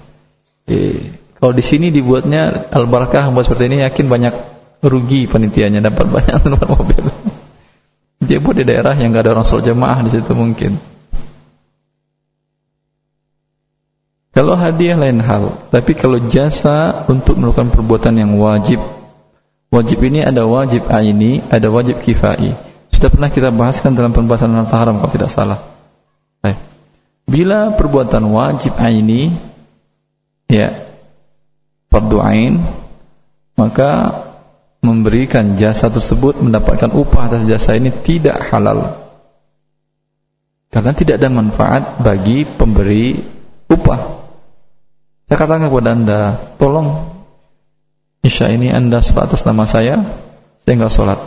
Eh, 0.68 1.00
kalau 1.40 1.52
di 1.56 1.64
sini 1.64 1.92
dibuatnya 1.92 2.72
al-barakah 2.72 3.32
buat 3.32 3.48
seperti 3.48 3.72
ini 3.72 3.84
yakin 3.84 4.08
banyak 4.08 4.36
rugi 4.84 5.28
panitianya 5.28 5.84
dapat 5.84 6.08
banyak 6.12 6.36
nomor 6.52 6.84
mobil. 6.84 7.04
Dia 8.24 8.40
buat 8.40 8.56
di 8.56 8.64
daerah 8.64 8.96
yang 8.96 9.12
gak 9.12 9.28
ada 9.28 9.32
orang 9.40 9.48
sholat 9.48 9.68
jamaah 9.68 10.00
di 10.04 10.12
situ 10.12 10.32
mungkin. 10.32 10.93
Kalau 14.34 14.58
hadiah 14.58 14.98
lain 14.98 15.22
hal, 15.22 15.54
tapi 15.70 15.94
kalau 15.94 16.18
jasa 16.18 17.06
untuk 17.06 17.38
melakukan 17.38 17.70
perbuatan 17.70 18.18
yang 18.18 18.34
wajib, 18.42 18.82
wajib 19.70 20.02
ini 20.02 20.26
ada 20.26 20.50
wajib 20.50 20.90
aini, 20.90 21.38
ada 21.54 21.70
wajib 21.70 22.02
kifai. 22.02 22.50
Sudah 22.90 23.14
pernah 23.14 23.30
kita 23.30 23.54
bahaskan 23.54 23.94
dalam 23.94 24.10
pembahasan 24.10 24.58
harta 24.58 24.74
haram 24.74 24.98
kalau 24.98 25.14
tidak 25.14 25.30
salah. 25.30 25.62
Baik. 26.42 26.58
Bila 27.30 27.78
perbuatan 27.78 28.26
wajib 28.34 28.74
aini 28.82 29.30
ya 30.50 30.74
fardu 31.94 32.18
ain 32.20 32.58
maka 33.54 34.18
memberikan 34.82 35.56
jasa 35.62 35.94
tersebut 35.94 36.42
mendapatkan 36.42 36.90
upah 36.90 37.30
atas 37.30 37.46
jasa 37.46 37.78
ini 37.78 37.94
tidak 37.94 38.50
halal. 38.50 38.98
Karena 40.74 40.90
tidak 40.98 41.22
ada 41.22 41.30
manfaat 41.30 42.02
bagi 42.02 42.50
pemberi 42.50 43.14
upah. 43.70 44.23
Saya 45.34 45.50
katakan 45.50 45.66
kepada 45.66 45.98
Anda, 45.98 46.38
tolong 46.62 47.10
Isya 48.22 48.54
ini 48.54 48.70
Anda 48.70 49.02
sholat 49.02 49.34
atas 49.34 49.42
nama 49.50 49.66
saya, 49.66 49.98
saya 50.62 50.74
enggak 50.78 50.94
sholat. 50.94 51.18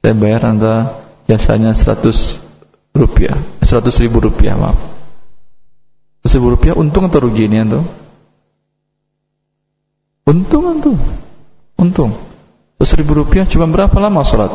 Saya 0.00 0.16
bayar 0.16 0.48
Anda 0.48 0.88
jasanya 1.28 1.76
100 1.76 2.96
rupiah, 2.96 3.36
100 3.60 3.92
ribu 4.00 4.24
rupiah, 4.24 4.56
maaf 4.56 4.80
Seribu 6.24 6.56
rupiah 6.56 6.80
untung 6.80 7.12
atau 7.12 7.28
rugi 7.28 7.44
ini 7.44 7.60
antum? 7.60 7.84
Untung 10.24 10.64
antum. 10.72 10.96
Untung. 11.76 12.16
Seribu 12.80 13.20
rupiah 13.20 13.44
cuma 13.44 13.68
berapa 13.68 14.00
lama 14.00 14.24
sholat? 14.24 14.48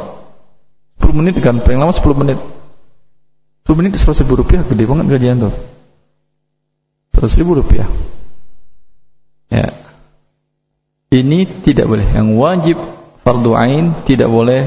10 1.05 1.21
menit 1.21 1.37
kan, 1.37 1.61
paling 1.61 1.77
lama 1.77 1.93
10 1.93 2.17
menit. 2.17 2.41
10 3.69 3.77
menit 3.77 3.93
100 3.93 4.25
ribu 4.25 4.41
rupiah, 4.41 4.65
gede 4.65 4.89
banget 4.89 5.05
gaji 5.05 5.27
antum. 5.37 5.53
100 7.13 7.29
ribu 7.45 7.61
rupiah. 7.61 7.85
Ya. 9.51 9.75
Ini 11.11 11.43
tidak 11.67 11.91
boleh. 11.91 12.07
Yang 12.07 12.29
wajib 12.39 12.77
fardu 13.21 13.51
ain 13.53 13.91
tidak 14.07 14.31
boleh 14.31 14.63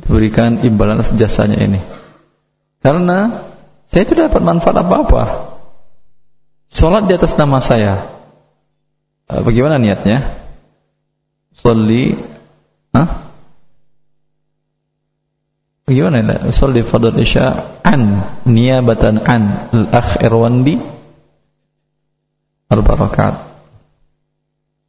diberikan 0.00 0.64
imbalan 0.64 1.04
jasanya 1.04 1.60
ini. 1.60 1.80
Karena 2.80 3.28
saya 3.84 4.04
tidak 4.08 4.32
dapat 4.32 4.42
manfaat 4.42 4.80
apa-apa. 4.80 5.24
Salat 6.70 7.04
di 7.04 7.12
atas 7.12 7.36
nama 7.36 7.60
saya. 7.60 8.00
Eh, 9.28 9.42
bagaimana 9.44 9.76
niatnya? 9.76 10.24
Salli 11.52 12.16
Hah? 12.90 13.08
Bagaimana 15.86 16.22
ini? 16.22 16.54
Salli 16.54 16.82
fardhu 16.86 17.18
isya 17.18 17.82
an 17.82 18.22
niabatan 18.46 19.22
an 19.22 19.42
al-akh 19.74 20.22
Irwandi 20.22 20.78
arba 22.70 22.94
rakaat. 22.94 23.49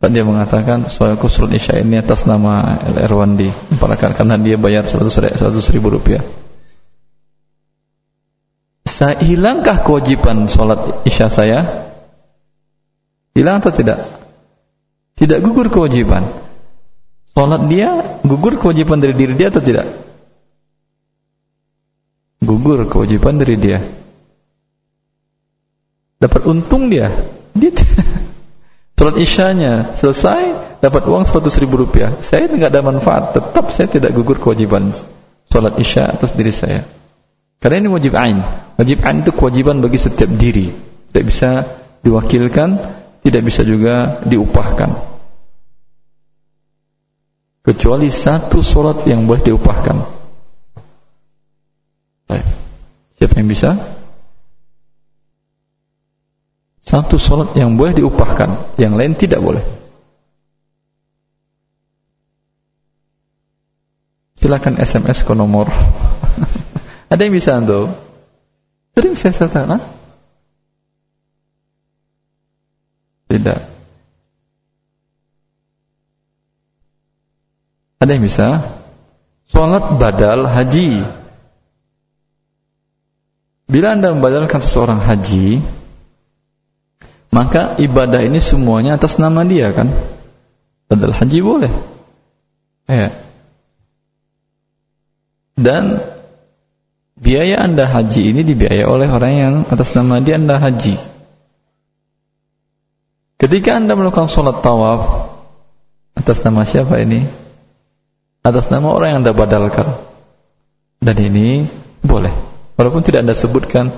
Dan 0.02 0.18
dia 0.18 0.26
mengatakan 0.26 0.90
saya 0.90 1.14
kusrul 1.14 1.54
isya 1.54 1.78
ini 1.78 2.02
atas 2.02 2.26
nama 2.26 2.74
Al 2.74 3.06
Irwandi 3.06 3.54
karena 3.78 4.34
dia 4.34 4.58
bayar 4.58 4.90
100 4.90 5.38
ribu 5.78 5.94
rupiah. 5.94 6.26
Saya 8.82 9.22
hilangkah 9.22 9.86
kewajiban 9.86 10.50
sholat 10.50 11.06
isya 11.06 11.30
saya? 11.30 11.62
Hilang 13.38 13.62
atau 13.62 13.70
tidak? 13.70 14.02
Tidak 15.22 15.38
gugur 15.46 15.70
kewajiban. 15.70 16.26
Sholat 17.38 17.70
dia 17.70 18.02
gugur 18.26 18.58
kewajiban 18.58 18.98
dari 18.98 19.14
diri 19.14 19.38
dia 19.38 19.54
atau 19.54 19.62
tidak? 19.62 19.86
Gugur 22.42 22.90
kewajiban 22.90 23.38
dari 23.38 23.54
dia. 23.54 23.78
Dapat 26.18 26.42
untung 26.50 26.90
dia. 26.90 27.14
Dia 27.54 27.70
sholat 29.02 29.18
isyanya 29.18 29.98
selesai 29.98 30.78
dapat 30.78 31.10
uang 31.10 31.26
100 31.26 31.58
ribu 31.66 31.82
rupiah. 31.82 32.14
Saya 32.22 32.46
tidak 32.46 32.70
ada 32.70 32.86
manfaat. 32.86 33.34
Tetap 33.34 33.74
saya 33.74 33.90
tidak 33.90 34.14
gugur 34.14 34.38
kewajiban 34.38 34.94
sholat 35.50 35.74
isya 35.82 36.14
atas 36.14 36.38
diri 36.38 36.54
saya. 36.54 36.86
Karena 37.58 37.82
ini 37.82 37.90
wajib 37.90 38.14
ain. 38.14 38.38
Wajib 38.78 39.02
ain 39.02 39.26
itu 39.26 39.34
kewajiban 39.34 39.82
bagi 39.82 39.98
setiap 39.98 40.30
diri. 40.38 40.70
Tidak 41.10 41.24
bisa 41.26 41.66
diwakilkan, 42.06 42.78
tidak 43.26 43.42
bisa 43.42 43.66
juga 43.66 44.22
diupahkan. 44.22 44.94
Kecuali 47.66 48.14
satu 48.14 48.62
solat 48.62 49.02
yang 49.10 49.26
boleh 49.26 49.42
diupahkan. 49.42 49.98
Baik. 52.30 52.46
Siapa 53.18 53.34
yang 53.42 53.50
bisa? 53.50 53.82
satu 56.92 57.16
sholat 57.16 57.56
yang 57.56 57.80
boleh 57.80 57.96
diupahkan 57.96 58.76
yang 58.76 59.00
lain 59.00 59.16
tidak 59.16 59.40
boleh. 59.40 59.64
Silakan 64.36 64.76
SMS 64.76 65.24
ke 65.24 65.32
nomor. 65.32 65.72
Ada 67.12 67.22
yang 67.24 67.32
bisa 67.32 67.56
untuk 67.64 67.96
sering 68.92 69.16
saya 69.16 69.32
sertakan? 69.32 69.80
tidak. 73.32 73.64
Ada 78.04 78.12
yang 78.12 78.24
bisa? 78.28 78.60
Sholat 79.48 79.96
badal 79.96 80.44
haji. 80.44 81.00
Bila 83.72 83.96
anda 83.96 84.12
membadalkan 84.12 84.60
seseorang 84.60 85.00
haji 85.00 85.64
maka 87.32 87.80
ibadah 87.80 88.22
ini 88.22 88.38
semuanya 88.44 89.00
atas 89.00 89.18
nama 89.18 89.42
dia 89.48 89.72
kan? 89.72 89.88
Badal 90.92 91.16
haji 91.16 91.40
boleh. 91.40 91.72
Ya. 92.92 93.10
Dan 95.56 96.04
biaya 97.16 97.64
Anda 97.64 97.88
haji 97.88 98.36
ini 98.36 98.44
dibiayai 98.44 98.84
oleh 98.84 99.08
orang 99.08 99.34
yang 99.34 99.54
atas 99.72 99.96
nama 99.96 100.20
dia 100.20 100.36
Anda 100.36 100.60
haji. 100.60 101.00
Ketika 103.40 103.80
Anda 103.80 103.96
melakukan 103.96 104.28
sholat 104.28 104.60
tawaf 104.60 105.32
atas 106.20 106.44
nama 106.44 106.68
siapa 106.68 107.00
ini? 107.00 107.42
atas 108.42 108.74
nama 108.74 108.90
orang 108.90 109.08
yang 109.14 109.20
Anda 109.26 109.34
badalkan. 109.38 109.88
Dan 111.02 111.18
ini 111.18 111.66
boleh. 112.02 112.34
Walaupun 112.78 113.02
tidak 113.06 113.26
Anda 113.26 113.38
sebutkan 113.38 113.90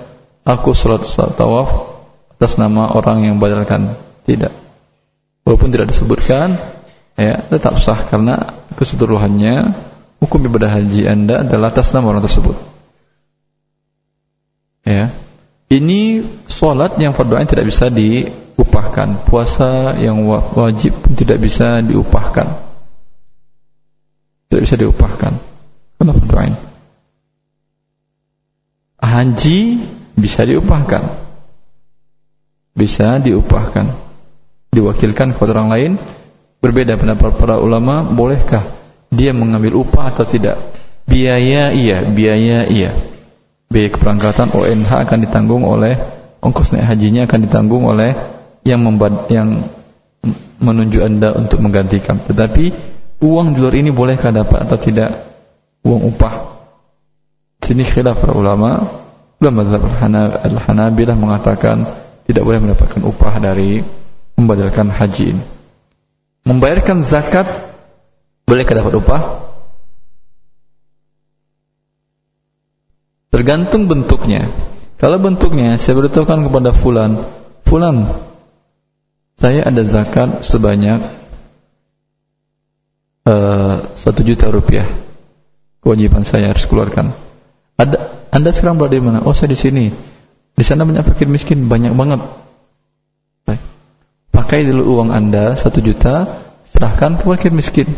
aku 0.43 0.75
salat 0.75 1.07
tawaf 1.35 1.92
atas 2.43 2.59
nama 2.59 2.91
orang 2.91 3.23
yang 3.23 3.39
badalkan. 3.39 3.87
Tidak. 4.27 4.51
Walaupun 5.47 5.71
tidak 5.71 5.95
disebutkan, 5.95 6.59
ya 7.15 7.39
tetap 7.39 7.79
sah 7.79 7.95
karena 7.95 8.51
keseluruhannya 8.75 9.71
hukum 10.19 10.43
ibadah 10.51 10.75
haji 10.75 11.07
Anda 11.07 11.47
adalah 11.47 11.71
atas 11.71 11.95
nama 11.95 12.11
orang 12.11 12.23
tersebut. 12.27 12.55
Ya. 14.83 15.07
Ini 15.71 16.27
solat 16.51 16.99
yang 16.99 17.15
fardu 17.15 17.39
ain 17.39 17.47
tidak 17.47 17.71
bisa 17.71 17.87
diupahkan. 17.87 19.23
Puasa 19.23 19.95
yang 19.95 20.27
wajib 20.27 20.91
tidak 21.15 21.39
bisa 21.39 21.79
diupahkan 21.79 22.73
tidak 24.53 24.69
bisa 24.69 24.77
diupahkan 24.77 25.33
karena 25.97 26.13
doain 26.29 26.53
haji 29.01 29.81
bisa 30.13 30.45
diupahkan 30.45 31.01
bisa 32.73 33.21
diupahkan 33.21 34.03
diwakilkan 34.73 35.37
kepada 35.37 35.53
orang 35.61 35.69
lain. 35.69 35.91
Berbeda 36.59 36.95
pendapat 36.97 37.37
para 37.37 37.59
ulama 37.59 38.01
bolehkah 38.07 38.63
dia 39.13 39.35
mengambil 39.35 39.85
upah 39.85 40.09
atau 40.09 40.25
tidak? 40.25 40.57
Biaya 41.05 41.69
iya 41.69 42.01
biaya 42.01 42.65
iya. 42.65 42.91
Biaya 43.69 43.89
keberangkatan 43.93 44.49
ONH 44.55 44.91
akan 45.05 45.17
ditanggung 45.21 45.67
oleh 45.67 45.99
ongkos 46.39 46.73
naik 46.73 46.87
hajinya 46.87 47.27
akan 47.27 47.39
ditanggung 47.45 47.83
oleh 47.83 48.15
yang 48.63 48.79
membad, 48.79 49.27
yang 49.27 49.59
menunjuk 50.63 51.03
anda 51.03 51.35
untuk 51.35 51.59
menggantikan. 51.59 52.15
Tetapi 52.15 52.71
uang 53.19 53.53
di 53.53 53.59
luar 53.59 53.75
ini 53.75 53.91
bolehkah 53.91 54.31
dapat 54.31 54.63
atau 54.63 54.79
tidak? 54.79 55.11
Uang 55.83 56.15
upah. 56.15 56.33
Sini 57.59 57.83
khilaf 57.83 58.23
para 58.23 58.31
ulama. 58.31 58.79
Ulama 59.43 59.67
al-hanabilah 60.47 61.19
mengatakan 61.19 61.83
tidak 62.27 62.43
boleh 62.43 62.59
mendapatkan 62.63 63.01
upah 63.03 63.33
dari 63.39 63.83
membadalkan 64.39 64.89
haji 64.89 65.35
ini 65.35 65.43
membayarkan 66.43 67.05
zakat 67.05 67.47
bolehkah 68.43 68.75
dapat 68.79 68.93
upah 68.99 69.21
tergantung 73.31 73.87
bentuknya 73.87 74.47
kalau 74.99 75.19
bentuknya 75.19 75.75
saya 75.79 75.99
beritahukan 75.99 76.47
kepada 76.47 76.71
fulan 76.71 77.19
fulan 77.67 78.07
saya 79.39 79.65
ada 79.67 79.81
zakat 79.83 80.45
sebanyak 80.45 81.01
Eh, 83.23 83.75
satu 83.95 84.19
juta 84.19 84.51
rupiah 84.51 84.83
kewajiban 85.79 86.27
saya 86.27 86.51
harus 86.51 86.67
keluarkan. 86.67 87.15
Ada, 87.79 88.27
anda 88.35 88.51
sekarang 88.51 88.75
berada 88.75 88.99
di 88.99 89.03
mana? 89.03 89.23
Oh 89.23 89.31
saya 89.31 89.55
di 89.55 89.59
sini. 89.59 89.87
Di 90.53 90.61
sana 90.61 90.85
banyak 90.85 91.01
fakir 91.01 91.25
miskin, 91.25 91.65
banyak 91.65 91.97
banget. 91.97 92.21
Baik. 93.49 93.61
Pakai 94.29 94.69
dulu 94.69 94.97
uang 94.97 95.09
anda 95.09 95.57
satu 95.57 95.81
juta, 95.81 96.29
serahkan 96.61 97.17
ke 97.17 97.25
fakir 97.25 97.51
miskin. 97.53 97.89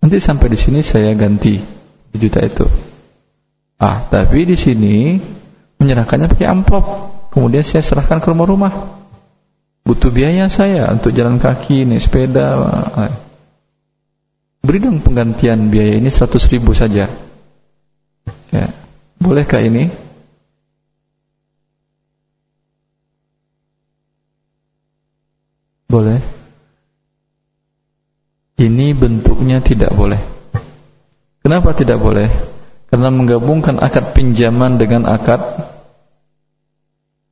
Nanti 0.00 0.16
sampai 0.16 0.48
di 0.48 0.58
sini 0.58 0.80
saya 0.80 1.12
ganti 1.12 1.60
juta 2.16 2.40
itu. 2.40 2.64
Ah, 3.76 4.00
tapi 4.08 4.48
di 4.48 4.56
sini 4.56 5.20
menyerahkannya 5.76 6.32
pakai 6.32 6.48
amplop. 6.48 6.84
Kemudian 7.28 7.60
saya 7.60 7.84
serahkan 7.84 8.24
ke 8.24 8.32
rumah-rumah. 8.32 8.72
Butuh 9.84 10.08
biaya 10.08 10.48
saya 10.48 10.88
untuk 10.88 11.12
jalan 11.12 11.36
kaki, 11.36 11.84
naik 11.84 12.00
sepeda. 12.00 12.46
Ah. 12.96 13.12
Beri 14.64 14.80
dong 14.80 15.04
penggantian 15.04 15.68
biaya 15.68 16.00
ini 16.00 16.08
100 16.08 16.40
ribu 16.56 16.72
saja. 16.72 17.06
Ya. 18.50 18.66
Bolehkah 19.20 19.60
ini? 19.60 20.05
Boleh. 25.96 26.20
Ini 28.60 28.92
bentuknya 28.92 29.64
tidak 29.64 29.96
boleh. 29.96 30.20
Kenapa 31.40 31.72
tidak 31.72 32.04
boleh? 32.04 32.28
Karena 32.92 33.08
menggabungkan 33.08 33.80
akad 33.80 34.12
pinjaman 34.12 34.76
dengan 34.76 35.08
akad 35.08 35.40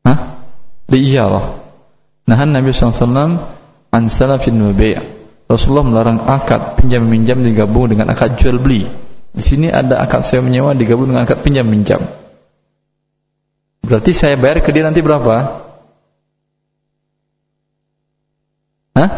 Hah? 0.09 0.18
Diijarah. 0.88 1.61
Nahan 2.24 2.57
Nabi 2.57 2.72
SAW 2.72 3.37
an 3.92 4.03
salafin 4.09 4.57
Rasulullah 5.44 5.85
melarang 5.85 6.24
akad 6.24 6.81
pinjam 6.81 7.05
minjam 7.05 7.44
digabung 7.44 7.92
dengan 7.92 8.09
akad 8.16 8.40
jual 8.40 8.57
beli. 8.57 8.88
Di 9.37 9.44
sini 9.44 9.68
ada 9.68 10.00
akad 10.00 10.24
sewa 10.24 10.48
menyewa 10.48 10.72
digabung 10.72 11.12
dengan 11.12 11.29
akad 11.29 11.44
pinjam 11.44 11.68
minjam. 11.68 12.00
Berarti 13.85 14.16
saya 14.16 14.40
bayar 14.40 14.64
ke 14.64 14.72
dia 14.72 14.88
nanti 14.88 15.05
berapa? 15.05 15.63
Hah? 18.94 19.11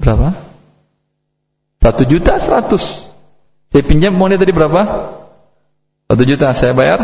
Berapa? 0.00 0.32
Satu 1.80 2.02
juta 2.08 2.40
seratus. 2.40 3.12
Saya 3.68 3.84
pinjam 3.84 4.16
uang 4.16 4.32
dia 4.32 4.40
tadi 4.40 4.56
berapa? 4.56 4.80
Satu 6.08 6.22
juta 6.24 6.50
saya 6.56 6.72
bayar. 6.72 7.00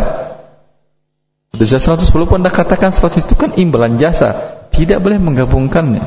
Satu 1.53 1.63
juta 1.69 1.81
seratus. 1.81 2.09
Walaupun 2.13 2.41
anda 2.41 2.53
katakan 2.53 2.91
seratus 2.91 3.29
itu 3.29 3.37
kan 3.37 3.53
imbalan 3.61 4.01
jasa. 4.01 4.33
Tidak 4.73 5.01
boleh 5.01 5.21
menggabungkannya. 5.21 6.05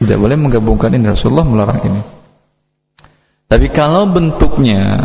Tidak 0.00 0.16
boleh 0.16 0.36
menggabungkan 0.36 0.92
ini 0.96 1.08
Rasulullah 1.08 1.44
melarang 1.44 1.80
ini. 1.84 2.00
Tapi 3.50 3.66
kalau 3.68 4.08
bentuknya 4.08 5.04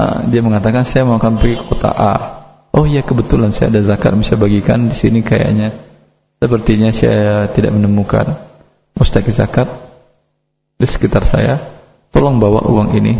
uh, 0.00 0.18
dia 0.26 0.40
mengatakan 0.42 0.82
saya 0.82 1.06
mau 1.06 1.20
akan 1.20 1.38
pergi 1.38 1.60
ke 1.60 1.64
kota 1.68 1.90
A. 1.92 2.35
Oh 2.76 2.84
iya 2.84 3.00
kebetulan 3.00 3.56
saya 3.56 3.72
ada 3.72 3.80
zakat 3.80 4.12
bisa 4.20 4.36
bagikan 4.36 4.92
di 4.92 4.96
sini 4.96 5.24
kayaknya. 5.24 5.72
Sepertinya 6.36 6.92
saya 6.92 7.48
tidak 7.48 7.72
menemukan 7.72 8.36
mustahik 8.92 9.32
zakat 9.32 9.64
di 10.76 10.84
sekitar 10.84 11.24
saya. 11.24 11.56
Tolong 12.12 12.36
bawa 12.36 12.68
uang 12.68 12.92
ini. 12.92 13.16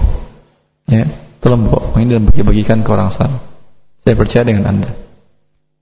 Ya, 0.92 1.08
tolong 1.40 1.64
bawa 1.72 1.88
uang 1.88 2.04
ini 2.04 2.20
dan 2.20 2.24
bagi-bagikan 2.28 2.84
ke 2.84 2.90
orang 2.92 3.08
sana. 3.08 3.40
Saya 4.04 4.12
percaya 4.12 4.44
dengan 4.44 4.68
Anda. 4.68 4.92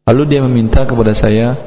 Lalu 0.07 0.23
dia 0.31 0.41
meminta 0.47 0.87
kepada 0.87 1.11
saya 1.11 1.59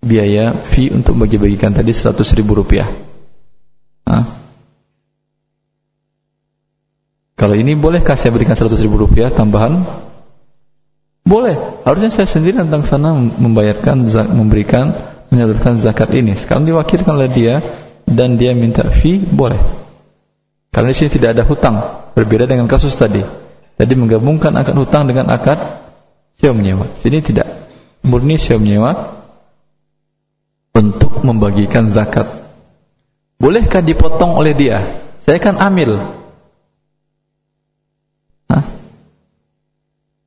biaya 0.00 0.56
fee 0.56 0.88
untuk 0.96 1.20
bagi-bagikan 1.20 1.76
tadi 1.76 1.92
100 1.92 2.16
ribu 2.40 2.56
rupiah. 2.56 2.88
Hah? 4.08 4.24
Kalau 7.36 7.52
ini 7.52 7.76
bolehkah 7.76 8.16
saya 8.16 8.32
berikan 8.32 8.56
100 8.56 8.80
ribu 8.80 8.96
rupiah 8.96 9.28
tambahan? 9.28 10.07
Boleh. 11.28 11.60
Harusnya 11.84 12.08
saya 12.08 12.24
sendiri 12.24 12.56
tentang 12.64 12.88
sana 12.88 13.12
membayarkan, 13.12 14.08
memberikan, 14.32 14.96
menyalurkan 15.28 15.76
zakat 15.76 16.08
ini. 16.16 16.32
Sekarang 16.32 16.64
diwakilkan 16.64 17.12
oleh 17.12 17.28
dia 17.28 17.60
dan 18.08 18.40
dia 18.40 18.56
minta 18.56 18.80
fee, 18.88 19.20
boleh. 19.20 19.60
Karena 20.72 20.88
di 20.88 20.96
sini 20.96 21.10
tidak 21.12 21.36
ada 21.36 21.44
hutang, 21.44 21.76
berbeda 22.16 22.48
dengan 22.48 22.64
kasus 22.64 22.96
tadi. 22.96 23.20
Tadi 23.76 23.94
menggabungkan 23.94 24.56
akad 24.56 24.74
hutang 24.74 25.04
dengan 25.04 25.28
akad 25.28 25.60
sewa 26.40 26.56
menyewa. 26.56 26.88
Sini 26.96 27.20
tidak. 27.20 27.46
Murni 28.08 28.40
sewa 28.40 28.58
menyewa 28.64 28.90
untuk 30.72 31.20
membagikan 31.22 31.92
zakat. 31.92 32.26
Bolehkah 33.38 33.84
dipotong 33.84 34.34
oleh 34.34 34.56
dia? 34.56 34.80
Saya 35.20 35.38
kan 35.38 35.60
amil. 35.60 36.17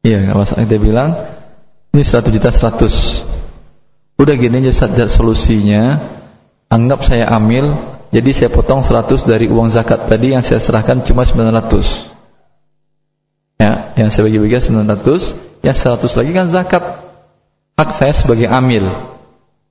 Iya, 0.02 0.34
kalau 0.34 0.46
dia 0.66 0.80
bilang 0.82 1.14
ini 1.94 2.02
100 2.02 2.34
juta 2.34 2.50
100. 2.50 4.18
Udah 4.18 4.34
gini 4.38 4.66
aja 4.66 5.06
solusinya. 5.06 5.98
Anggap 6.72 7.04
saya 7.04 7.28
amil, 7.30 7.76
jadi 8.16 8.32
saya 8.32 8.50
potong 8.50 8.82
100 8.82 9.28
dari 9.28 9.52
uang 9.52 9.70
zakat 9.70 10.08
tadi 10.08 10.34
yang 10.34 10.42
saya 10.42 10.60
serahkan 10.64 11.04
cuma 11.04 11.28
900. 11.28 12.10
Ya, 13.62 13.94
yang 14.00 14.10
saya 14.10 14.26
bagi-bagi 14.28 14.58
900, 14.58 15.64
yang 15.64 15.76
100 15.76 16.20
lagi 16.20 16.32
kan 16.32 16.48
zakat. 16.50 16.84
Hak 17.80 17.90
saya 17.96 18.14
sebagai 18.16 18.52
amil. 18.52 18.88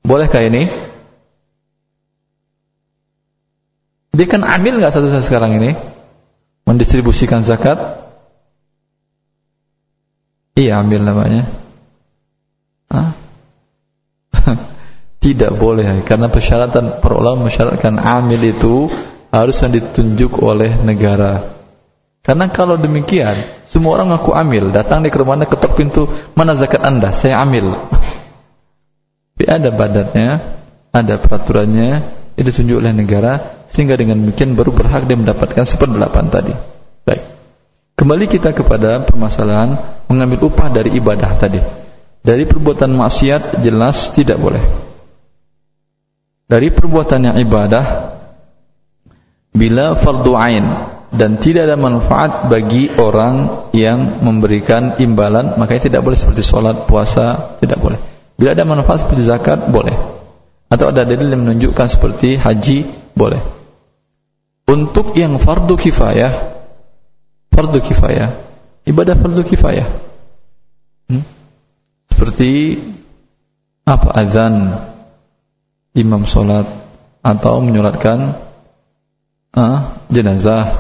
Bolehkah 0.01 0.41
ini? 0.41 0.67
Dia 4.11 4.27
kan 4.27 4.43
ambil 4.43 4.81
nggak 4.81 4.93
satu 4.93 5.13
saat 5.13 5.25
sekarang 5.29 5.57
ini? 5.61 5.77
Mendistribusikan 6.65 7.45
zakat? 7.45 8.00
Iya 10.61 10.85
ambil 10.85 11.01
namanya. 11.01 11.49
Hah? 12.93 13.17
Tidak 15.25 15.57
boleh 15.57 16.05
karena 16.05 16.29
persyaratan 16.29 17.01
para 17.01 17.15
ulama 17.17 17.49
mensyaratkan 17.49 17.97
amil 17.97 18.45
itu 18.45 18.93
harus 19.33 19.57
yang 19.65 19.73
ditunjuk 19.73 20.37
oleh 20.45 20.77
negara. 20.85 21.41
Karena 22.21 22.53
kalau 22.53 22.77
demikian, 22.77 23.33
semua 23.65 23.97
orang 23.97 24.13
ngaku 24.13 24.37
amil, 24.37 24.69
datang 24.69 25.01
di 25.01 25.09
ke 25.09 25.17
rumah 25.17 25.41
ketok 25.41 25.73
pintu, 25.73 26.05
mana 26.37 26.53
zakat 26.53 26.85
Anda? 26.85 27.17
Saya 27.17 27.41
amil. 27.41 27.73
Tapi 29.33 29.45
ada 29.49 29.73
badannya, 29.73 30.31
ada 30.93 31.15
peraturannya, 31.17 32.05
itu 32.37 32.45
ditunjuk 32.45 32.77
oleh 32.85 32.93
negara, 32.93 33.41
sehingga 33.73 33.97
dengan 33.97 34.21
demikian 34.21 34.53
baru 34.53 34.69
berhak 34.77 35.09
dia 35.09 35.17
mendapatkan 35.17 35.65
seperdelapan 35.65 36.29
tadi. 36.29 36.53
Kembali 38.01 38.33
kita 38.33 38.57
kepada 38.57 39.05
permasalahan 39.05 39.77
mengambil 40.09 40.49
upah 40.49 40.73
dari 40.73 40.97
ibadah 40.97 41.37
tadi. 41.37 41.61
Dari 42.25 42.49
perbuatan 42.49 42.97
maksiat 42.97 43.61
jelas 43.61 44.17
tidak 44.17 44.41
boleh. 44.41 44.65
Dari 46.49 46.73
perbuatan 46.73 47.29
yang 47.29 47.37
ibadah 47.37 48.17
bila 49.53 50.01
fardu 50.01 50.33
ain 50.33 50.65
dan 51.13 51.37
tidak 51.37 51.69
ada 51.69 51.77
manfaat 51.77 52.49
bagi 52.49 52.89
orang 52.97 53.69
yang 53.77 54.25
memberikan 54.25 54.97
imbalan 54.97 55.61
makanya 55.61 55.93
tidak 55.93 56.01
boleh 56.01 56.17
seperti 56.17 56.41
sholat 56.41 56.87
puasa 56.87 57.59
tidak 57.59 57.83
boleh 57.83 57.99
bila 58.39 58.55
ada 58.55 58.63
manfaat 58.63 59.03
seperti 59.03 59.27
zakat 59.27 59.75
boleh 59.75 59.91
atau 60.71 60.95
ada 60.95 61.03
dalil 61.03 61.35
yang 61.35 61.43
menunjukkan 61.43 61.87
seperti 61.91 62.39
haji 62.39 62.87
boleh 63.19 63.43
untuk 64.71 65.19
yang 65.19 65.35
fardu 65.43 65.75
kifayah 65.75 66.60
fardu 67.61 67.85
kifayah 67.85 68.33
ibadah 68.89 69.13
fardu 69.21 69.45
kifayah 69.45 69.85
hmm? 71.13 71.25
seperti 72.09 72.81
apa 73.85 74.09
azan 74.17 74.73
imam 75.93 76.25
sholat 76.25 76.65
atau 77.21 77.61
menyolatkan 77.61 78.33
ah, 79.53 80.01
jenazah 80.09 80.73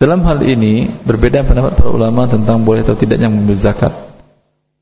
dalam 0.00 0.24
hal 0.24 0.40
ini 0.40 0.88
berbeda 0.88 1.44
pendapat 1.44 1.76
para 1.76 1.92
ulama 1.92 2.24
tentang 2.24 2.64
boleh 2.64 2.80
atau 2.80 2.96
tidaknya 2.96 3.28
mengambil 3.28 3.60
zakat 3.60 3.92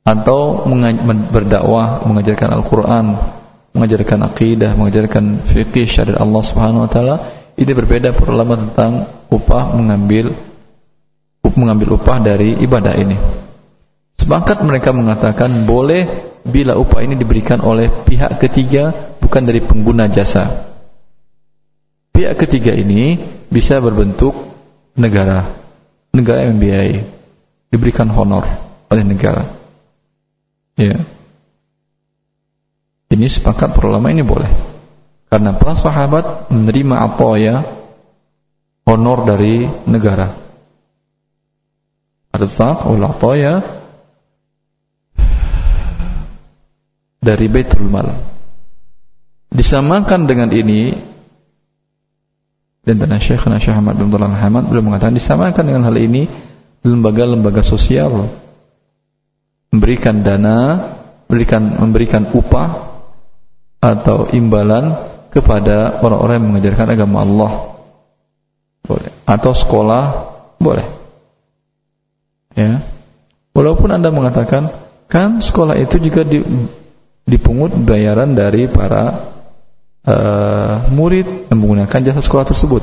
atau 0.02 0.66
berdakwah, 1.30 2.02
mengajarkan 2.02 2.50
Al-Qur'an, 2.58 3.14
mengajarkan 3.70 4.26
akidah, 4.26 4.74
mengajarkan 4.74 5.38
fikih 5.46 5.86
syariat 5.86 6.18
Allah 6.18 6.42
Subhanahu 6.42 6.84
wa 6.86 6.90
taala. 6.90 7.16
Ini 7.54 7.70
berbeda 7.70 8.10
para 8.10 8.32
ulama 8.34 8.58
tentang 8.58 9.06
upah 9.30 9.76
mengambil 9.76 10.34
mengambil 11.58 11.96
upah 12.00 12.18
dari 12.20 12.56
ibadah 12.60 12.94
ini. 12.96 13.16
Sepakat 14.16 14.62
mereka 14.62 14.92
mengatakan 14.94 15.66
boleh 15.66 16.04
bila 16.46 16.76
upah 16.78 17.02
ini 17.02 17.16
diberikan 17.18 17.62
oleh 17.62 17.88
pihak 17.88 18.38
ketiga 18.38 18.92
bukan 19.18 19.42
dari 19.42 19.60
pengguna 19.62 20.06
jasa. 20.10 20.48
Pihak 22.12 22.36
ketiga 22.36 22.76
ini 22.76 23.16
bisa 23.48 23.80
berbentuk 23.80 24.36
negara 24.96 25.44
negara 26.12 26.44
yang 26.44 26.60
membiayai 26.60 27.00
diberikan 27.72 28.08
honor 28.12 28.44
oleh 28.92 29.04
negara 29.04 29.44
ya 30.76 30.96
ini 33.12 33.26
sepakat 33.28 33.72
para 33.72 33.96
ini 34.12 34.20
boleh 34.20 34.48
karena 35.32 35.56
para 35.56 35.72
sahabat 35.72 36.52
menerima 36.52 36.96
ya 37.40 37.64
honor 38.84 39.24
dari 39.24 39.64
negara 39.88 40.28
arzak 42.32 42.88
atau 42.88 43.36
ya 43.36 43.60
dari 47.22 47.46
Baitul 47.46 47.86
Mal 47.86 48.08
disamakan 49.52 50.26
dengan 50.26 50.48
ini 50.50 50.96
dan 52.82 52.98
dan 52.98 53.14
Syekh 53.22 53.46
Syekh 53.62 53.78
Ahmad 53.78 53.94
bin 53.94 54.10
Abdullah 54.10 54.32
Hamad 54.32 54.66
beliau 54.66 54.82
mengatakan 54.82 55.14
disamakan 55.14 55.62
dengan 55.62 55.86
hal 55.86 55.96
ini 56.00 56.26
lembaga-lembaga 56.82 57.62
sosial 57.62 58.26
memberikan 59.72 60.20
dana, 60.20 60.78
memberikan 61.26 61.62
memberikan 61.80 62.22
upah 62.28 62.92
atau 63.82 64.28
imbalan 64.36 64.92
kepada 65.32 66.04
orang-orang 66.04 66.34
yang 66.38 66.48
mengajarkan 66.54 66.88
agama 66.92 67.16
Allah. 67.24 67.52
Boleh. 68.84 69.10
Atau 69.24 69.56
sekolah 69.56 70.04
boleh. 70.60 71.01
Ya. 72.56 72.80
Walaupun 73.52 73.92
Anda 73.92 74.08
mengatakan 74.08 74.68
kan 75.08 75.44
sekolah 75.44 75.76
itu 75.76 76.00
juga 76.00 76.24
dipungut 77.28 77.72
bayaran 77.84 78.32
dari 78.32 78.64
para 78.68 79.12
uh, 80.08 80.74
murid 80.88 81.52
yang 81.52 81.58
menggunakan 81.60 82.00
jasa 82.00 82.20
sekolah 82.24 82.46
tersebut. 82.48 82.82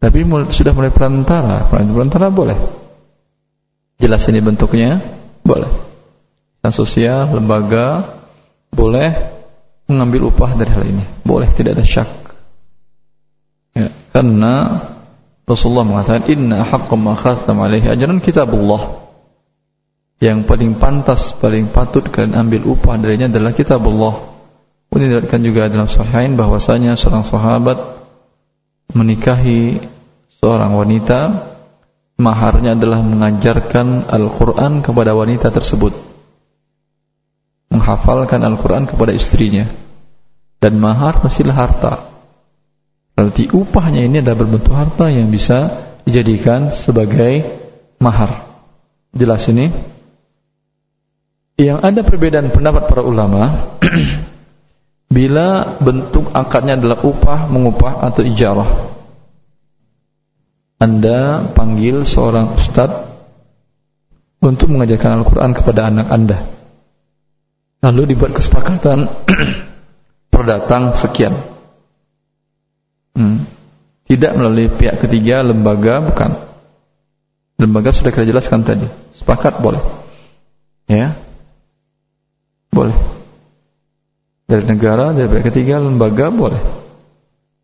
Tapi 0.00 0.24
sudah 0.52 0.72
mulai 0.72 0.88
perantara, 0.88 1.68
perantara 1.68 2.32
boleh. 2.32 2.56
Jelas 4.00 4.24
ini 4.32 4.40
bentuknya, 4.40 4.96
boleh. 5.44 5.68
Dan 6.64 6.72
sosial, 6.72 7.28
lembaga, 7.36 8.00
boleh 8.72 9.12
mengambil 9.92 10.32
upah 10.32 10.56
dari 10.56 10.72
hal 10.72 10.84
ini. 10.88 11.04
Boleh, 11.20 11.52
tidak 11.52 11.76
ada 11.76 11.84
syak. 11.84 12.08
Ya, 13.76 13.92
karena 14.16 14.80
Rasulullah 15.50 15.82
mengatakan, 15.82 16.30
Inna 16.30 16.62
haqqam 16.62 17.02
ma 17.02 17.18
alaihi 17.18 17.90
ajaran 17.90 18.22
kitabullah. 18.22 19.02
Yang 20.22 20.46
paling 20.46 20.78
pantas, 20.78 21.34
paling 21.34 21.66
patut 21.72 22.06
kalian 22.06 22.38
ambil 22.38 22.70
upah 22.76 22.94
darinya 23.00 23.26
adalah 23.26 23.56
kitabullah 23.56 24.30
pun 24.90 24.98
diriwayatkan 25.06 25.40
juga 25.46 25.70
dalam 25.70 25.86
sahihain 25.86 26.34
bahwasanya 26.34 26.98
seorang 26.98 27.22
sahabat 27.22 27.78
menikahi 28.90 29.78
seorang 30.42 30.74
wanita 30.74 31.30
maharnya 32.18 32.74
adalah 32.74 32.98
mengajarkan 32.98 34.10
Al-Qur'an 34.10 34.82
kepada 34.82 35.14
wanita 35.14 35.54
tersebut. 35.54 35.94
Menghafalkan 37.70 38.42
Al-Qur'an 38.42 38.90
kepada 38.90 39.14
istrinya. 39.14 39.64
Dan 40.60 40.76
mahar 40.76 41.22
masihlah 41.24 41.56
harta. 41.56 42.09
Berarti 43.20 43.52
upahnya 43.52 44.00
ini 44.08 44.24
adalah 44.24 44.48
berbentuk 44.48 44.72
harta 44.72 45.12
yang 45.12 45.28
bisa 45.28 45.68
dijadikan 46.08 46.72
sebagai 46.72 47.44
mahar. 48.00 48.32
Jelas 49.12 49.44
ini? 49.52 49.68
Yang 51.60 51.84
ada 51.84 52.00
perbedaan 52.00 52.48
pendapat 52.48 52.88
para 52.88 53.04
ulama 53.04 53.76
bila 55.20 55.68
bentuk 55.84 56.32
akadnya 56.32 56.80
adalah 56.80 57.04
upah, 57.04 57.44
mengupah 57.52 58.08
atau 58.08 58.24
ijarah. 58.24 58.88
Anda 60.80 61.44
panggil 61.44 62.08
seorang 62.08 62.56
ustadz 62.56 63.04
untuk 64.40 64.72
mengajarkan 64.72 65.20
Al-Quran 65.20 65.52
kepada 65.52 65.92
anak 65.92 66.08
Anda. 66.08 66.40
Lalu 67.84 68.16
dibuat 68.16 68.32
kesepakatan 68.32 69.12
per 70.32 70.42
datang 70.48 70.96
sekian. 70.96 71.59
Hmm. 73.14 73.42
Tidak 74.06 74.32
melalui 74.34 74.66
pihak 74.66 74.98
ketiga, 75.02 75.42
lembaga, 75.46 76.02
bukan. 76.02 76.30
Lembaga 77.60 77.94
sudah 77.94 78.10
kita 78.10 78.26
jelaskan 78.26 78.66
tadi. 78.66 78.86
Sepakat 79.14 79.62
boleh. 79.62 79.82
Ya. 80.90 81.14
Boleh 82.74 82.96
dari 84.50 84.66
negara, 84.66 85.14
dari 85.14 85.30
pihak 85.30 85.46
ketiga, 85.54 85.78
lembaga 85.78 86.26
boleh. 86.34 86.58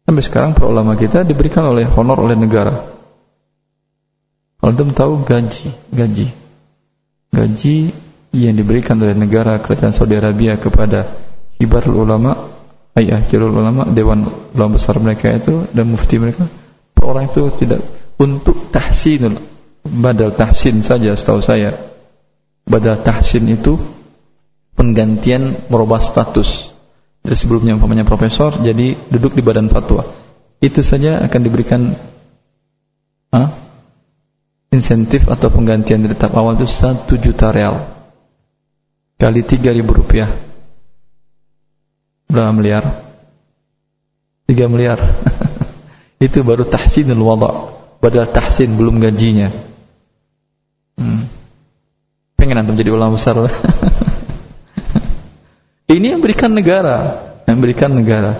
Sampai 0.06 0.22
sekarang 0.22 0.54
para 0.54 0.70
ulama 0.70 0.94
kita 0.94 1.26
diberikan 1.26 1.66
oleh 1.66 1.82
honor 1.98 2.22
oleh 2.22 2.38
negara. 2.38 2.70
Kalau 4.62 4.72
tahu 4.94 5.26
gaji, 5.26 5.66
gaji, 5.90 6.26
gaji 7.34 7.78
yang 8.30 8.54
diberikan 8.54 8.94
oleh 9.02 9.18
negara 9.18 9.58
kerajaan 9.58 9.90
Saudi 9.90 10.14
Arabia 10.14 10.54
kepada 10.54 11.10
kibar 11.58 11.82
ulama, 11.90 12.38
ayah 12.96 13.20
kibar 13.20 13.52
ulama, 13.52 13.84
dewan 13.84 14.24
ulama 14.56 14.80
besar 14.80 14.96
mereka 14.96 15.28
itu 15.36 15.68
dan 15.76 15.84
mufti 15.86 16.16
mereka, 16.16 16.48
orang 17.04 17.28
itu 17.28 17.44
tidak 17.52 17.84
untuk 18.16 18.72
tahsinul 18.72 19.36
badal 19.86 20.32
tahsin 20.34 20.80
saja 20.80 21.12
setahu 21.14 21.44
saya. 21.44 21.76
Badal 22.66 22.98
tahsin 23.06 23.46
itu 23.46 23.78
penggantian 24.74 25.54
merubah 25.70 26.02
status. 26.02 26.74
Dari 27.22 27.36
sebelumnya 27.38 27.78
umpamanya 27.78 28.06
profesor 28.06 28.58
jadi 28.58 28.98
duduk 29.10 29.38
di 29.38 29.42
badan 29.42 29.70
fatwa. 29.70 30.02
Itu 30.58 30.82
saja 30.82 31.22
akan 31.22 31.40
diberikan 31.42 31.94
huh, 33.30 33.50
insentif 34.74 35.30
atau 35.30 35.50
penggantian 35.50 36.02
dari 36.02 36.14
tahap 36.18 36.38
awal 36.38 36.58
itu 36.58 36.66
satu 36.66 37.14
juta 37.18 37.54
real. 37.54 37.78
Kali 39.16 39.42
tiga 39.46 39.70
ribu 39.70 39.94
rupiah 39.94 40.45
Berapa 42.26 42.50
miliar? 42.54 42.84
3 44.46 44.70
miliar. 44.70 44.98
Itu 46.26 46.42
baru 46.46 46.66
tahsinul 46.66 47.22
wada. 47.22 47.50
Padahal 47.98 48.30
tahsin 48.30 48.78
belum 48.78 49.02
gajinya. 49.02 49.50
Hmm. 50.96 51.26
Pengen 52.38 52.62
antum 52.62 52.78
jadi 52.78 52.94
ulama 52.94 53.18
besar. 53.18 53.36
Ini 55.86 56.18
yang 56.18 56.22
berikan 56.22 56.50
negara, 56.50 57.14
yang 57.46 57.62
berikan 57.62 57.94
negara. 57.94 58.34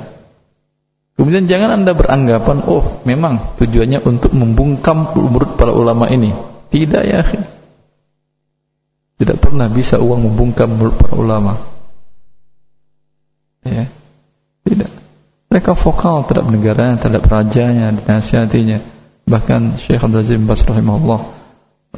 Kemudian 1.16 1.48
jangan 1.48 1.80
anda 1.80 1.96
beranggapan, 1.96 2.60
oh 2.68 3.00
memang 3.08 3.56
tujuannya 3.56 4.04
untuk 4.04 4.36
membungkam 4.36 5.16
murid 5.16 5.56
para 5.56 5.72
ulama 5.72 6.12
ini. 6.12 6.34
Tidak 6.68 7.02
ya. 7.06 7.24
Tidak 9.16 9.36
pernah 9.40 9.70
bisa 9.72 9.96
uang 9.96 10.28
membungkam 10.28 10.76
murid 10.76 11.00
para 11.00 11.14
ulama. 11.16 11.56
Ya. 13.68 13.86
Tidak. 14.66 14.90
Mereka 15.50 15.72
vokal 15.78 16.26
terhadap 16.26 16.46
negaranya, 16.50 16.96
terhadap 16.98 17.24
rajanya, 17.30 17.94
dinasihatinya. 17.94 18.78
Bahkan 19.26 19.78
Syekh 19.78 20.02
Abdul 20.02 20.22
Aziz 20.22 20.38
bin 20.38 20.46
rahimahullah 20.46 21.20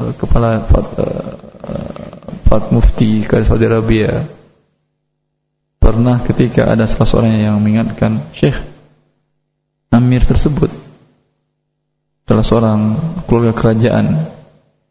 eh, 0.00 0.12
kepala 0.16 0.64
Fat, 0.64 0.86
uh, 0.96 1.32
Fat 2.48 2.64
Mufti 2.72 3.20
ke 3.24 3.44
Saudi 3.44 3.68
Arabia 3.68 4.24
pernah 5.76 6.20
ketika 6.24 6.72
ada 6.72 6.88
salah 6.88 7.08
seorang 7.08 7.36
yang 7.36 7.60
mengingatkan 7.60 8.20
Syekh 8.32 8.56
Amir 9.92 10.24
tersebut 10.24 10.72
salah 12.28 12.44
seorang 12.44 12.80
keluarga 13.24 13.56
kerajaan 13.56 14.20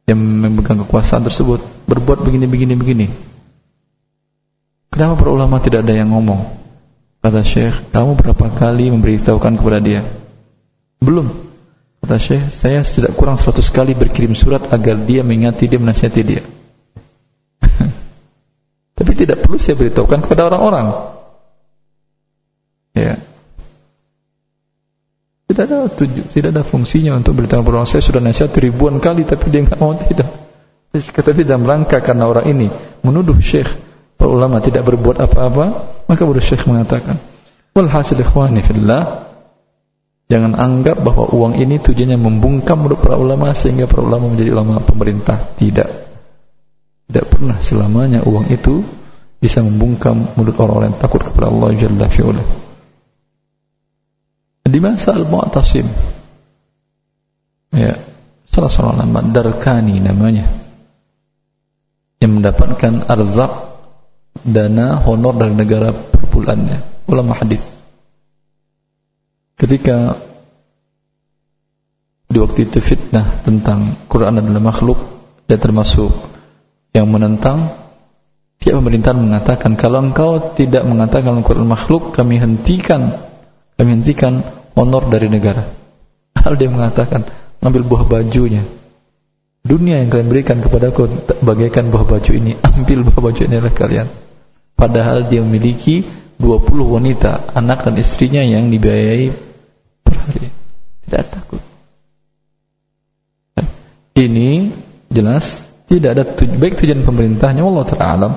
yang 0.10 0.18
memegang 0.18 0.82
kekuasaan 0.82 1.22
tersebut 1.22 1.62
berbuat 1.86 2.26
begini 2.26 2.46
begini 2.50 2.74
begini. 2.74 3.08
Kenapa 4.90 5.20
para 5.22 5.30
ulama 5.36 5.62
tidak 5.62 5.86
ada 5.86 5.94
yang 5.94 6.10
ngomong? 6.10 6.67
Kata 7.28 7.44
Syekh, 7.44 7.92
kamu 7.92 8.16
berapa 8.16 8.48
kali 8.56 8.88
memberitahukan 8.88 9.60
kepada 9.60 9.84
dia? 9.84 10.00
Belum. 11.04 11.28
Kata 12.00 12.16
Syekh, 12.16 12.48
saya 12.56 12.80
tidak 12.88 13.20
kurang 13.20 13.36
seratus 13.36 13.68
kali 13.68 13.92
berkirim 13.92 14.32
surat 14.32 14.64
agar 14.72 14.96
dia 14.96 15.28
mengingati 15.28 15.68
dia 15.68 15.76
menasihati 15.76 16.22
dia. 16.24 16.40
Tapi 18.96 19.12
tidak 19.12 19.44
perlu 19.44 19.60
saya 19.60 19.76
beritahukan 19.76 20.24
kepada 20.24 20.48
orang-orang. 20.48 20.88
Ya. 22.96 23.20
Tidak 25.52 25.64
ada 25.68 25.92
tujuh, 25.92 26.32
tidak 26.32 26.56
ada 26.56 26.64
fungsinya 26.64 27.12
untuk 27.20 27.44
beritahu 27.44 27.60
kepada 27.60 27.84
orang. 27.84 27.92
Saya 27.92 28.08
sudah 28.08 28.24
nasihat 28.24 28.56
ribuan 28.56 29.04
kali 29.04 29.28
tapi 29.28 29.52
dia 29.52 29.68
nggak 29.68 29.76
mau 29.84 29.92
tidak. 30.00 30.32
Dia 30.96 31.44
dalam 31.44 31.68
rangka 31.68 32.00
karena 32.00 32.24
orang 32.24 32.48
ini 32.48 32.72
menuduh 33.04 33.36
syekh 33.44 33.68
para 34.16 34.32
ulama 34.32 34.64
tidak 34.64 34.88
berbuat 34.88 35.20
apa-apa, 35.20 35.97
maka 36.08 36.22
baru 36.24 36.42
syekh 36.42 36.66
mengatakan, 36.66 37.20
"Walhasil 37.76 38.18
ikhwani 38.20 38.64
fillah, 38.64 39.28
jangan 40.32 40.56
anggap 40.56 41.04
bahwa 41.04 41.30
uang 41.32 41.60
ini 41.60 41.78
tujuannya 41.78 42.18
membungkam 42.18 42.84
mulut 42.84 43.00
para 43.00 43.20
ulama 43.20 43.54
sehingga 43.54 43.86
para 43.86 44.04
ulama 44.04 44.32
menjadi 44.32 44.56
ulama 44.56 44.80
pemerintah. 44.84 45.38
Tidak. 45.56 45.90
Tidak 47.08 47.26
pernah 47.28 47.60
selamanya 47.64 48.24
uang 48.24 48.52
itu 48.52 48.84
bisa 49.38 49.62
membungkam 49.62 50.34
mulut 50.34 50.58
orang-orang 50.58 50.92
yang 50.92 51.00
takut 51.00 51.22
kepada 51.22 51.54
Allah 51.54 51.70
Jalla 51.78 52.10
fi'ula 52.10 52.68
di 54.68 54.80
masa 54.84 55.16
Al-Mu'tasim 55.16 55.88
ya 57.72 57.96
salah 58.48 58.72
seorang 58.72 58.98
nama 59.00 59.24
Darkani 59.24 59.98
namanya 60.04 60.46
yang 62.20 62.42
mendapatkan 62.42 63.08
arzak 63.08 63.52
dana 64.44 65.02
honor 65.06 65.34
dari 65.38 65.54
negara 65.56 65.90
per 65.94 66.28
bulannya 66.30 67.08
ulama 67.10 67.34
hadis 67.38 67.74
ketika 69.58 70.18
di 72.28 72.38
waktu 72.38 72.68
itu 72.68 72.84
fitnah 72.84 73.26
tentang 73.48 73.96
Quran 74.12 74.44
adalah 74.44 74.62
makhluk 74.62 75.00
dan 75.48 75.58
termasuk 75.58 76.12
yang 76.92 77.08
menentang 77.08 77.72
pihak 78.60 78.76
pemerintahan 78.76 79.18
mengatakan 79.18 79.80
kalau 79.80 80.04
engkau 80.04 80.54
tidak 80.54 80.84
mengatakan 80.84 81.40
Quran 81.40 81.66
makhluk 81.72 82.12
kami 82.12 82.38
hentikan 82.38 83.16
kami 83.78 84.02
hentikan 84.02 84.42
honor 84.74 85.06
dari 85.06 85.30
negara. 85.30 85.62
Hal 86.38 86.58
dia 86.58 86.66
mengatakan, 86.66 87.22
ambil 87.62 87.86
buah 87.86 88.10
bajunya. 88.10 88.66
Dunia 89.62 90.02
yang 90.02 90.10
kalian 90.10 90.30
berikan 90.34 90.58
kepadaku 90.58 91.06
bagaikan 91.46 91.94
buah 91.94 92.06
baju 92.10 92.32
ini, 92.34 92.58
ambil 92.74 93.06
buah 93.06 93.22
baju 93.22 93.42
ini 93.46 93.56
oleh 93.62 93.74
kalian. 93.74 94.08
Padahal 94.78 95.26
dia 95.26 95.42
memiliki 95.42 96.06
20 96.38 96.70
wanita, 96.70 97.58
anak 97.58 97.90
dan 97.90 97.98
istrinya 97.98 98.46
yang 98.46 98.70
dibiayai 98.70 99.34
per 100.06 100.14
hari. 100.14 100.48
Tidak 101.02 101.24
takut. 101.34 101.62
Ini 104.14 104.70
jelas 105.10 105.66
tidak 105.90 106.10
ada 106.14 106.24
tuj 106.28 106.52
baik 106.62 106.78
tujuan 106.78 107.02
pemerintahnya 107.02 107.64
Allah 107.64 107.86
Taala 107.88 108.28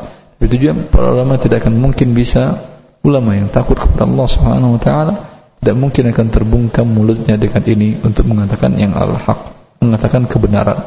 tapi 0.41 0.57
tujuan 0.57 0.89
para 0.89 1.13
ulama 1.13 1.37
tidak 1.37 1.61
akan 1.61 1.77
mungkin 1.77 2.17
bisa 2.17 2.57
ulama 3.05 3.37
yang 3.37 3.53
takut 3.53 3.77
kepada 3.77 4.09
Allah 4.09 4.25
Subhanahu 4.25 4.77
wa 4.77 4.81
taala 4.81 5.15
tidak 5.61 5.77
mungkin 5.77 6.09
akan 6.09 6.27
terbungkam 6.33 6.89
mulutnya 6.89 7.37
dengan 7.37 7.61
ini 7.69 8.01
untuk 8.01 8.25
mengatakan 8.25 8.73
yang 8.81 8.97
al-haq, 8.97 9.37
mengatakan 9.85 10.25
kebenaran. 10.25 10.81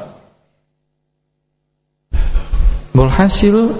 Walhasil 2.97 3.77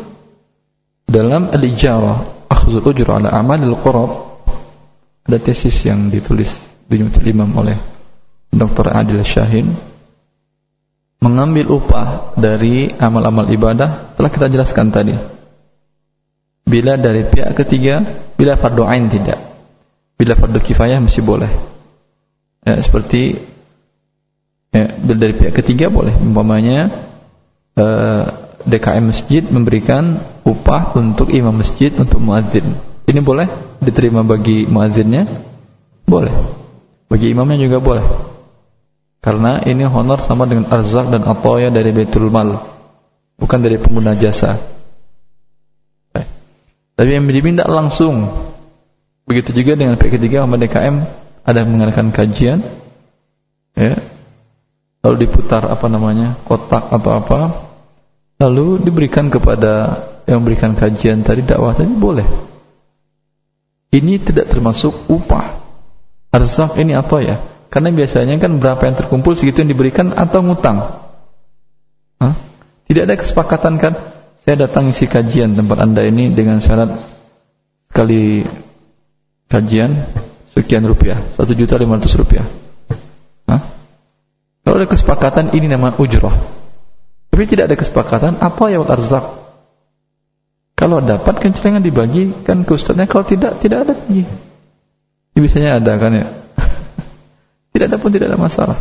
dalam 1.14 1.54
al-ijarah 1.54 2.50
akhzul 2.50 2.82
ujur 2.82 3.14
ala 3.14 3.30
amalil 3.30 3.78
qurab 3.78 4.12
ada 5.30 5.38
tesis 5.38 5.86
yang 5.86 6.10
ditulis 6.10 6.50
di 6.90 6.98
Imam 7.30 7.54
oleh 7.54 7.78
Dr. 8.50 8.90
Adil 8.90 9.22
Syahin 9.22 9.70
mengambil 11.22 11.70
upah 11.72 12.36
dari 12.36 12.92
amal-amal 12.92 13.48
ibadah 13.48 14.18
telah 14.20 14.28
kita 14.28 14.52
jelaskan 14.52 14.92
tadi. 14.92 15.16
Bila 16.68 17.00
dari 17.00 17.24
pihak 17.24 17.56
ketiga, 17.56 18.04
bila 18.36 18.60
fardu 18.60 18.84
ain 18.84 19.08
tidak. 19.08 19.40
Bila 20.20 20.36
fardu 20.36 20.60
kifayah 20.60 21.00
masih 21.00 21.24
boleh. 21.24 21.48
Ya, 22.68 22.76
seperti 22.84 23.40
ya, 24.76 24.92
dari 25.00 25.32
pihak 25.32 25.56
ketiga 25.56 25.88
boleh. 25.88 26.12
Umpamanya 26.12 26.92
eh, 27.80 28.43
DKM 28.64 29.04
masjid 29.04 29.44
memberikan 29.46 30.20
upah 30.48 30.96
untuk 30.96 31.32
imam 31.32 31.54
masjid 31.54 31.92
untuk 31.96 32.24
muadzin. 32.24 32.64
Ini 33.08 33.20
boleh 33.20 33.48
diterima 33.84 34.24
bagi 34.24 34.66
muadzinnya? 34.68 35.28
Boleh. 36.08 36.32
Bagi 37.12 37.32
imamnya 37.32 37.60
juga 37.60 37.84
boleh. 37.84 38.06
Karena 39.24 39.64
ini 39.64 39.88
honor 39.88 40.20
sama 40.20 40.48
dengan 40.48 40.68
arzak 40.72 41.12
dan 41.12 41.24
atoya 41.24 41.72
dari 41.72 41.92
Baitul 41.96 42.28
Mal. 42.28 42.60
Bukan 43.40 43.60
dari 43.60 43.80
pengguna 43.80 44.16
jasa. 44.16 44.56
Tapi 46.94 47.10
yang 47.10 47.26
diminta 47.26 47.66
langsung 47.66 48.30
Begitu 49.24 49.56
juga 49.56 49.80
dengan 49.80 49.96
pihak 49.96 50.20
ketiga 50.20 50.44
Muhammad 50.44 50.68
DKM 50.68 50.96
ada 51.48 51.64
mengadakan 51.64 52.12
kajian 52.12 52.60
ya. 53.76 53.96
Lalu 55.04 55.28
diputar 55.28 55.68
apa 55.68 55.88
namanya? 55.88 56.36
kotak 56.48 56.92
atau 56.92 57.12
apa. 57.20 57.40
Lalu 58.42 58.82
diberikan 58.82 59.30
kepada 59.30 60.04
yang 60.30 60.44
memberikan 60.44 60.74
kajian 60.74 61.22
tadi 61.22 61.44
dakwah 61.44 61.76
tadi 61.76 61.94
boleh. 61.94 62.26
Ini 63.94 64.18
tidak 64.22 64.50
termasuk 64.50 64.94
upah. 65.12 65.62
Arzak 66.34 66.82
ini 66.82 66.98
atau 66.98 67.22
ya? 67.22 67.38
Karena 67.70 67.94
biasanya 67.94 68.42
kan 68.42 68.58
berapa 68.58 68.82
yang 68.90 68.98
terkumpul 68.98 69.38
segitu 69.38 69.62
yang 69.62 69.70
diberikan 69.70 70.14
atau 70.14 70.42
ngutang. 70.42 70.82
Hah? 72.18 72.34
Tidak 72.90 73.06
ada 73.06 73.14
kesepakatan 73.14 73.78
kan? 73.78 73.94
Saya 74.42 74.66
datang 74.66 74.90
isi 74.90 75.06
kajian 75.06 75.54
tempat 75.54 75.78
Anda 75.78 76.04
ini 76.04 76.34
dengan 76.34 76.58
syarat 76.58 76.90
kali 77.94 78.44
kajian 79.48 79.94
sekian 80.50 80.84
rupiah, 80.84 81.18
satu 81.38 81.54
juta 81.54 81.78
lima 81.78 82.02
ratus 82.02 82.18
rupiah. 82.18 82.44
Kalau 84.64 84.80
ada 84.80 84.88
kesepakatan 84.90 85.52
ini 85.54 85.70
nama 85.70 85.94
ujrah. 85.94 86.34
Tapi 87.34 87.50
tidak 87.50 87.74
ada 87.74 87.74
kesepakatan 87.82 88.38
apa 88.46 88.70
ya 88.70 88.86
arzak. 88.86 89.26
Kalau 90.78 91.02
dapat 91.02 91.42
dibagi 91.82 92.30
kan 92.46 92.62
ke 92.62 92.78
ustaznya, 92.78 93.10
kalau 93.10 93.26
tidak 93.26 93.58
tidak 93.58 93.90
ada 93.90 93.98
lagi. 93.98 94.22
Ini 95.34 95.40
biasanya 95.42 95.82
ada 95.82 95.98
kan 95.98 96.14
ya. 96.14 96.30
tidak 97.74 97.86
ada 97.90 97.98
pun 97.98 98.14
tidak 98.14 98.30
ada 98.30 98.38
masalah. 98.38 98.78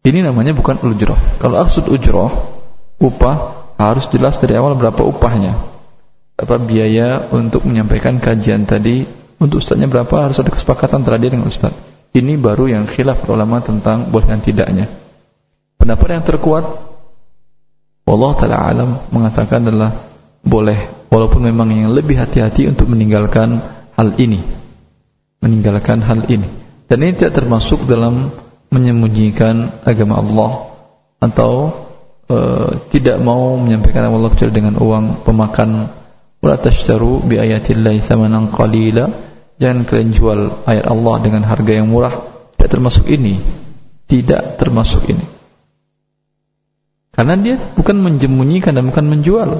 Ini 0.00 0.24
namanya 0.24 0.56
bukan 0.56 0.80
ujrah. 0.80 1.20
Kalau 1.36 1.60
maksud 1.60 1.92
ujrah, 1.92 2.32
upah 3.04 3.36
harus 3.76 4.08
jelas 4.08 4.40
dari 4.40 4.56
awal 4.56 4.72
berapa 4.72 5.04
upahnya. 5.04 5.52
Apa 6.40 6.56
biaya 6.56 7.20
untuk 7.36 7.68
menyampaikan 7.68 8.16
kajian 8.16 8.64
tadi 8.64 9.04
untuk 9.36 9.60
ustaznya 9.60 9.92
berapa 9.92 10.24
harus 10.24 10.40
ada 10.40 10.48
kesepakatan 10.48 11.04
dia 11.04 11.28
dengan 11.28 11.52
ustaz. 11.52 11.76
Ini 12.16 12.40
baru 12.40 12.72
yang 12.72 12.88
khilaf 12.88 13.28
ulama 13.28 13.60
tentang 13.60 14.08
boleh 14.08 14.24
dan 14.24 14.40
tidaknya. 14.40 14.88
Pendapat 15.76 16.16
yang 16.16 16.24
terkuat 16.24 16.95
Allah 18.06 18.32
Ta'ala 18.38 18.58
alam 18.70 18.90
mengatakan 19.10 19.66
adalah 19.66 19.90
boleh 20.46 21.10
walaupun 21.10 21.42
memang 21.42 21.74
yang 21.74 21.90
lebih 21.90 22.14
hati-hati 22.14 22.70
untuk 22.70 22.86
meninggalkan 22.86 23.58
hal 23.98 24.14
ini. 24.22 24.38
Meninggalkan 25.42 26.06
hal 26.06 26.22
ini. 26.30 26.46
Dan 26.86 27.02
ini 27.02 27.18
tidak 27.18 27.42
termasuk 27.42 27.82
dalam 27.90 28.30
menyembunyikan 28.70 29.82
agama 29.82 30.22
Allah 30.22 30.50
atau 31.18 31.74
uh, 32.30 32.70
tidak 32.94 33.18
mau 33.18 33.58
menyampaikan 33.58 34.06
Allah 34.06 34.30
kecuali 34.30 34.54
dengan 34.54 34.78
uang 34.78 35.26
pemakan. 35.26 35.90
Wala 36.38 36.62
tashtaru 36.62 37.26
bi 37.26 37.42
ayatillahi 37.42 38.06
thamanan 38.06 38.54
qalila. 38.54 39.10
Jangan 39.58 39.82
kalian 39.82 40.10
jual 40.14 40.40
ayat 40.62 40.86
Allah 40.86 41.14
dengan 41.26 41.42
harga 41.42 41.72
yang 41.74 41.90
murah. 41.90 42.14
Tidak 42.54 42.70
termasuk 42.70 43.10
ini. 43.10 43.34
Tidak 44.06 44.62
termasuk 44.62 45.10
ini 45.10 45.35
karena 47.16 47.34
dia 47.40 47.56
bukan 47.56 47.96
menyembunyikan 48.04 48.76
dan 48.76 48.92
bukan 48.92 49.08
menjual. 49.08 49.50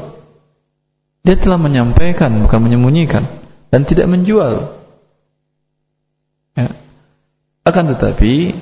Dia 1.25 1.37
telah 1.41 1.57
menyampaikan 1.57 2.45
bukan 2.45 2.61
menyembunyikan. 2.61 3.25
Dan 3.73 3.89
tidak 3.89 4.07
menjual. 4.13 4.77
Ya. 6.55 6.69
akan 7.67 7.85
tetapi 7.97 8.55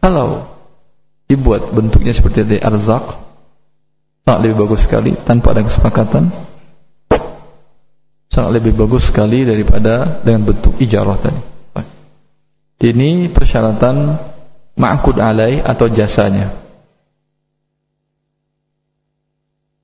kalau 0.00 0.48
dibuat 1.28 1.72
bentuknya 1.76 2.16
seperti 2.16 2.44
di 2.44 2.58
arzak 2.58 3.04
sangat 4.24 4.40
lebih 4.44 4.64
bagus 4.64 4.88
sekali 4.88 5.12
tanpa 5.12 5.52
ada 5.52 5.62
kesepakatan. 5.68 6.32
Sangat 8.32 8.50
lebih 8.56 8.72
bagus 8.80 9.12
sekali 9.12 9.44
daripada 9.44 10.24
dengan 10.24 10.48
bentuk 10.48 10.80
ijarah 10.80 11.20
tadi. 11.20 11.42
Ini 12.78 13.28
persyaratan 13.28 13.96
ma'kud 14.78 15.18
alai 15.20 15.58
atau 15.60 15.90
jasanya 15.90 16.67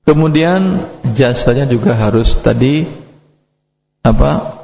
kemudian 0.05 0.85
jasanya 1.17 1.65
juga 1.65 1.97
harus 1.97 2.37
tadi 2.39 2.85
apa 4.05 4.61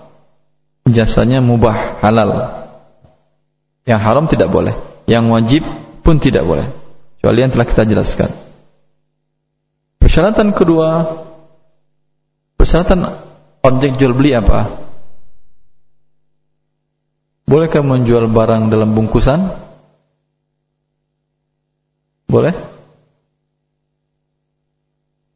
jasanya 0.88 1.42
mubah 1.42 2.00
halal. 2.06 2.62
Yang 3.82 4.02
haram 4.06 4.26
tidak 4.30 4.54
boleh 4.54 4.78
yang 5.10 5.26
wajib 5.34 5.66
pun 6.06 6.22
tidak 6.22 6.46
boleh 6.46 6.64
kecuali 7.18 7.40
yang 7.42 7.52
telah 7.52 7.68
kita 7.68 7.84
jelaskan. 7.90 8.30
Persyaratan 9.98 10.54
kedua 10.54 11.10
persyaratan 12.62 13.10
objek 13.66 13.98
jual 13.98 14.14
beli 14.14 14.38
apa? 14.38 14.70
Bolehkah 17.50 17.84
menjual 17.84 18.32
barang 18.32 18.72
dalam 18.72 18.96
bungkusan? 18.96 19.44
Boleh 22.32 22.56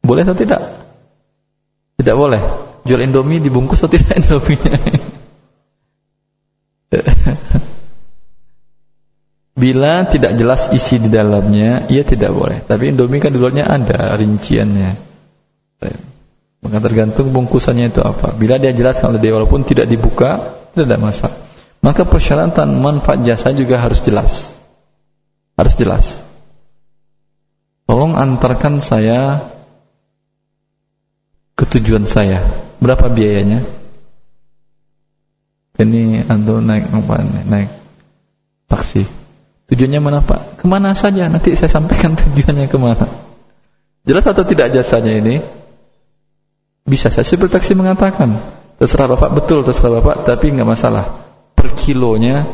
boleh 0.06 0.22
atau 0.22 0.38
tidak 0.38 0.62
tidak 1.98 2.16
boleh 2.16 2.40
jual 2.86 3.02
indomie 3.02 3.42
dibungkus 3.42 3.82
atau 3.82 3.92
tidak 3.92 4.22
indominya 4.22 4.78
Bila 9.56 10.04
tidak 10.04 10.36
jelas 10.36 10.68
isi 10.76 11.00
di 11.00 11.08
dalamnya, 11.08 11.88
ia 11.88 12.04
tidak 12.04 12.28
boleh. 12.28 12.60
Tapi 12.60 12.92
Indomie 12.92 13.24
kan 13.24 13.32
di 13.32 13.40
luarnya 13.40 13.64
ada 13.64 14.12
rinciannya. 14.12 14.90
Maka 16.60 16.78
tergantung 16.84 17.32
bungkusannya 17.32 17.88
itu 17.88 18.04
apa. 18.04 18.36
Bila 18.36 18.60
dia 18.60 18.76
jelas 18.76 19.00
kalau 19.00 19.16
dia 19.16 19.32
walaupun 19.32 19.64
tidak 19.64 19.88
dibuka, 19.88 20.44
tidak 20.76 20.92
ada 20.92 20.98
masalah. 21.00 21.36
Maka 21.80 22.04
persyaratan 22.04 22.68
manfaat 22.84 23.24
jasa 23.24 23.56
juga 23.56 23.80
harus 23.80 24.04
jelas. 24.04 24.60
Harus 25.56 25.72
jelas. 25.80 26.20
Tolong 27.88 28.12
antarkan 28.12 28.84
saya 28.84 29.40
ke 31.56 31.64
tujuan 31.64 32.04
saya. 32.04 32.38
Berapa 32.78 33.08
biayanya? 33.08 33.64
Ini 35.76 36.28
antum 36.28 36.60
naik 36.60 36.92
apa? 36.92 37.24
Naik 37.24 37.68
taksi. 38.68 39.04
Tujuannya 39.66 39.98
mana 39.98 40.20
Pak? 40.22 40.62
Ke 40.62 40.64
mana 40.70 40.94
saja? 40.94 41.26
Nanti 41.26 41.56
saya 41.58 41.72
sampaikan 41.72 42.14
tujuannya 42.20 42.68
ke 42.68 42.78
mana. 42.78 43.08
Jelas 44.06 44.22
atau 44.22 44.46
tidak 44.46 44.70
jasanya 44.70 45.18
ini? 45.18 45.42
Bisa 46.86 47.10
saya 47.10 47.26
supir 47.26 47.50
taksi 47.50 47.74
mengatakan, 47.74 48.30
terserah 48.78 49.10
Bapak 49.10 49.34
betul, 49.34 49.66
terserah 49.66 49.98
Bapak, 49.98 50.22
tapi 50.22 50.54
nggak 50.54 50.68
masalah. 50.70 51.02
Per 51.58 51.74
kilonya, 51.74 52.46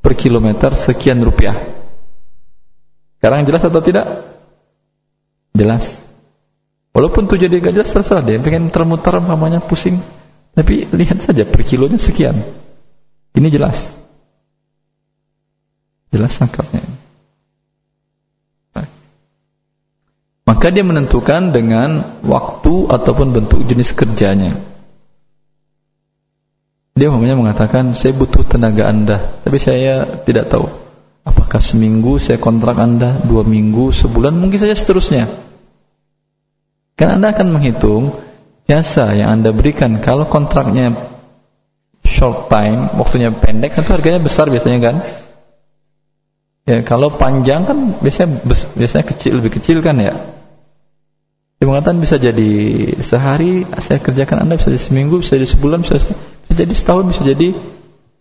per 0.00 0.16
kilometer 0.16 0.72
sekian 0.72 1.20
rupiah. 1.20 1.52
Sekarang 3.20 3.44
jelas 3.44 3.60
atau 3.60 3.84
tidak? 3.84 4.08
Jelas. 5.52 6.03
Walaupun 6.94 7.26
tujuan 7.26 7.50
dia 7.50 7.58
nggak 7.58 7.74
jelas, 7.74 7.90
terserah 7.90 8.22
dia. 8.22 8.38
Pengen 8.38 8.70
termutar, 8.70 9.18
mamanya 9.18 9.58
pusing. 9.58 9.98
Tapi 10.54 10.86
lihat 10.94 11.18
saja 11.18 11.42
per 11.42 11.66
kilonya 11.66 11.98
sekian. 11.98 12.38
Ini 13.34 13.50
jelas. 13.50 13.98
Jelas 16.14 16.38
lengkapnya. 16.38 16.86
Maka 20.44 20.70
dia 20.70 20.86
menentukan 20.86 21.50
dengan 21.50 22.04
waktu 22.22 22.86
ataupun 22.86 23.34
bentuk 23.34 23.66
jenis 23.66 23.90
kerjanya. 23.98 24.54
Dia 26.94 27.10
umumnya 27.10 27.34
mengatakan, 27.34 27.90
saya 27.98 28.14
butuh 28.14 28.46
tenaga 28.46 28.86
anda, 28.86 29.18
tapi 29.42 29.58
saya 29.58 30.06
tidak 30.22 30.46
tahu. 30.46 30.70
Apakah 31.26 31.58
seminggu 31.58 32.22
saya 32.22 32.38
kontrak 32.38 32.78
anda, 32.78 33.18
dua 33.26 33.42
minggu, 33.42 33.90
sebulan, 33.90 34.30
mungkin 34.38 34.62
saja 34.62 34.78
seterusnya. 34.78 35.26
Kan 36.94 37.18
anda 37.18 37.34
akan 37.34 37.50
menghitung 37.50 38.14
jasa 38.70 39.12
yang 39.18 39.40
anda 39.40 39.50
berikan. 39.50 39.98
Kalau 39.98 40.30
kontraknya 40.30 40.94
short 42.06 42.46
time, 42.46 42.94
waktunya 42.94 43.34
pendek, 43.34 43.74
itu 43.74 43.90
harganya 43.90 44.20
besar 44.22 44.46
biasanya 44.46 44.78
kan? 44.80 44.96
Ya, 46.64 46.80
kalau 46.80 47.12
panjang 47.12 47.68
kan 47.68 47.76
biasanya 48.00 48.40
biasanya 48.72 49.04
kecil 49.04 49.36
lebih 49.42 49.60
kecil 49.60 49.84
kan 49.84 50.00
ya. 50.00 50.16
Dia 51.60 51.66
mengatakan 51.68 52.00
bisa 52.00 52.16
jadi 52.16 52.52
sehari 53.04 53.68
saya 53.80 54.00
kerjakan 54.00 54.48
Anda 54.48 54.56
bisa 54.56 54.72
jadi 54.72 54.84
seminggu, 54.84 55.20
bisa 55.20 55.36
jadi 55.36 55.48
sebulan, 55.48 55.84
bisa, 55.84 56.00
bisa 56.00 56.52
jadi 56.56 56.74
setahun, 56.76 57.04
bisa 57.08 57.22
jadi 57.24 57.48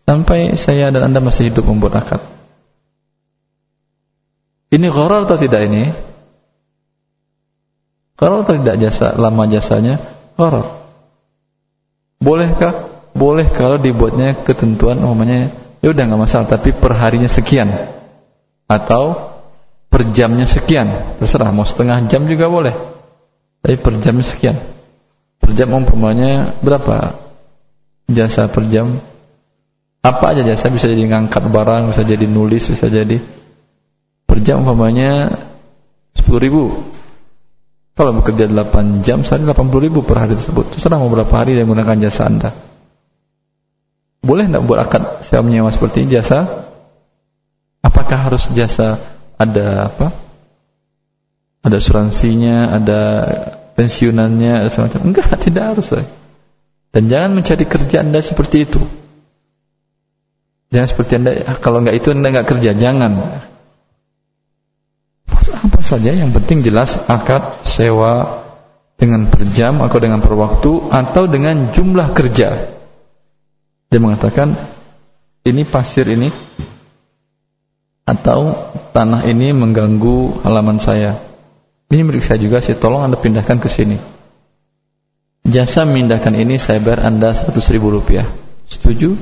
sampai 0.04 0.60
saya 0.60 0.92
dan 0.92 1.08
Anda 1.08 1.24
masih 1.24 1.52
hidup 1.52 1.64
membuat 1.68 2.04
akad. 2.04 2.20
Ini 4.74 4.90
gharar 4.90 5.24
atau 5.24 5.38
tidak 5.38 5.70
ini? 5.70 6.13
Atau 8.18 8.46
tidak 8.46 8.80
jasa 8.80 9.18
lama 9.20 9.44
jasanya? 9.50 10.00
Gharar. 10.38 10.66
Bolehkah? 12.24 12.74
Boleh 13.14 13.46
kalau 13.52 13.78
dibuatnya 13.78 14.34
ketentuan 14.42 14.98
namanya 14.98 15.54
ya 15.84 15.92
udah 15.92 16.04
nggak 16.08 16.22
masalah 16.24 16.48
tapi 16.48 16.72
perharinya 16.72 17.28
sekian 17.28 17.68
atau 18.72 19.36
per 19.92 20.08
jamnya 20.16 20.48
sekian 20.48 20.88
terserah 21.20 21.52
mau 21.52 21.68
setengah 21.68 22.08
jam 22.08 22.24
juga 22.24 22.48
boleh 22.48 22.72
tapi 23.60 23.76
per 23.76 24.00
jamnya 24.00 24.24
sekian 24.24 24.56
per 25.44 25.52
jam 25.52 25.76
umpamanya 25.76 26.56
berapa 26.64 27.20
jasa 28.08 28.48
per 28.48 28.64
jam 28.72 28.96
apa 30.00 30.26
aja 30.32 30.42
jasa 30.48 30.72
bisa 30.72 30.88
jadi 30.88 31.04
ngangkat 31.12 31.52
barang 31.52 31.92
bisa 31.92 32.08
jadi 32.08 32.26
nulis 32.32 32.72
bisa 32.72 32.88
jadi 32.88 33.20
per 34.24 34.40
jam 34.40 34.64
umpamanya 34.64 35.36
10 36.16 36.32
ribu 36.40 36.72
kalau 37.94 38.12
bekerja 38.18 38.50
8 38.50 39.06
jam 39.06 39.22
sehari 39.22 39.46
80 39.46 39.86
ribu 39.86 40.02
per 40.02 40.22
hari 40.22 40.34
tersebut 40.34 40.74
terserah 40.74 40.98
mau 40.98 41.10
berapa 41.10 41.34
hari 41.34 41.54
dia 41.58 41.66
menggunakan 41.66 41.98
jasa 42.10 42.26
anda 42.26 42.50
boleh 44.24 44.48
tidak 44.50 44.64
buat 44.66 44.80
akad 44.82 45.26
saya 45.26 45.46
menyewa 45.46 45.70
seperti 45.70 46.08
ini 46.08 46.18
jasa 46.18 46.64
Apakah 47.84 48.32
harus 48.32 48.48
jasa 48.56 48.96
ada 49.36 49.92
apa? 49.92 50.08
Ada 51.68 51.84
asuransinya, 51.84 52.72
ada 52.72 53.02
pensiunannya, 53.76 54.64
ada 54.64 54.70
semacam. 54.72 55.12
Enggak, 55.12 55.28
tidak 55.46 55.76
harus. 55.76 56.00
Dan 56.96 57.12
jangan 57.12 57.32
mencari 57.36 57.68
kerja 57.68 58.00
Anda 58.00 58.24
seperti 58.24 58.64
itu. 58.64 58.80
Jangan 60.72 60.88
seperti 60.88 61.12
Anda, 61.20 61.32
kalau 61.60 61.84
enggak 61.84 62.00
itu 62.00 62.16
Anda 62.16 62.32
enggak 62.32 62.48
kerja, 62.56 62.72
jangan. 62.72 63.12
Saja 65.84 66.16
yang 66.16 66.32
penting 66.32 66.64
jelas 66.64 66.96
akad 67.12 67.44
sewa 67.68 68.40
dengan 68.96 69.28
per 69.28 69.44
jam 69.52 69.84
atau 69.84 70.00
dengan 70.00 70.24
per 70.24 70.32
waktu 70.32 70.72
atau 70.88 71.28
dengan 71.28 71.76
jumlah 71.76 72.16
kerja. 72.16 72.56
Dia 73.92 74.00
mengatakan 74.00 74.56
ini 75.44 75.68
pasir 75.68 76.08
ini 76.08 76.32
atau 78.08 78.56
tanah 78.96 79.28
ini 79.28 79.52
mengganggu 79.52 80.48
halaman 80.48 80.80
saya. 80.80 81.20
Ini 81.92 82.02
milik 82.02 82.24
saya 82.24 82.40
juga 82.40 82.64
sih, 82.64 82.80
tolong 82.80 83.04
Anda 83.04 83.20
pindahkan 83.20 83.60
ke 83.60 83.68
sini. 83.68 84.00
Jasa 85.44 85.84
memindahkan 85.84 86.32
ini 86.32 86.56
saya 86.56 86.80
bayar 86.80 87.12
Anda 87.12 87.36
100 87.36 87.54
ribu 87.76 87.92
rupiah. 87.92 88.24
Setuju? 88.72 89.20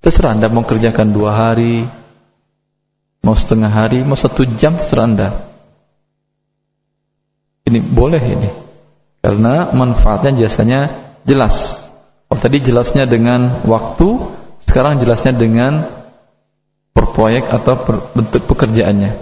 Terserah 0.00 0.32
Anda 0.32 0.48
mau 0.48 0.64
kerjakan 0.64 1.12
dua 1.12 1.36
hari, 1.36 1.84
mau 3.22 3.36
setengah 3.36 3.70
hari, 3.70 4.02
mau 4.02 4.18
satu 4.18 4.44
jam, 4.58 4.76
terserah 4.76 5.06
Anda. 5.06 5.28
Ini 7.66 7.82
boleh 7.82 8.22
ini. 8.22 8.50
Karena 9.24 9.74
manfaatnya 9.74 10.46
jasanya 10.46 10.86
jelas. 11.26 11.86
Oh, 12.30 12.38
tadi 12.38 12.62
jelasnya 12.62 13.06
dengan 13.06 13.50
waktu, 13.66 14.22
sekarang 14.62 15.02
jelasnya 15.02 15.34
dengan 15.34 15.82
per 16.94 17.06
proyek 17.10 17.50
atau 17.50 17.74
per 17.74 17.96
bentuk 18.14 18.46
pekerjaannya. 18.46 19.12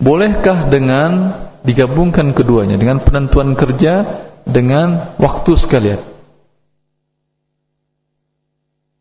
Bolehkah 0.00 0.72
dengan 0.72 1.36
digabungkan 1.60 2.32
keduanya 2.32 2.80
dengan 2.80 3.04
penentuan 3.04 3.52
kerja 3.52 4.06
dengan 4.48 4.96
waktu 5.20 5.52
sekalian? 5.60 6.00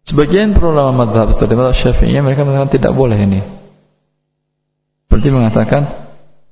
Sebagian 0.10 0.58
para 0.58 0.74
ulama 0.74 1.06
madhab 1.06 1.30
seperti 1.30 1.54
madhab 1.54 1.78
syafi'iyah 1.78 2.26
mereka 2.26 2.42
mengatakan 2.42 2.74
tidak 2.74 2.98
boleh 2.98 3.14
ini. 3.14 3.46
Seperti 5.06 5.30
mengatakan, 5.30 5.86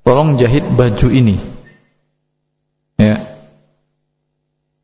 tolong 0.05 0.38
jahit 0.38 0.62
baju 0.62 1.10
ini. 1.10 1.41
Ya. 3.01 3.18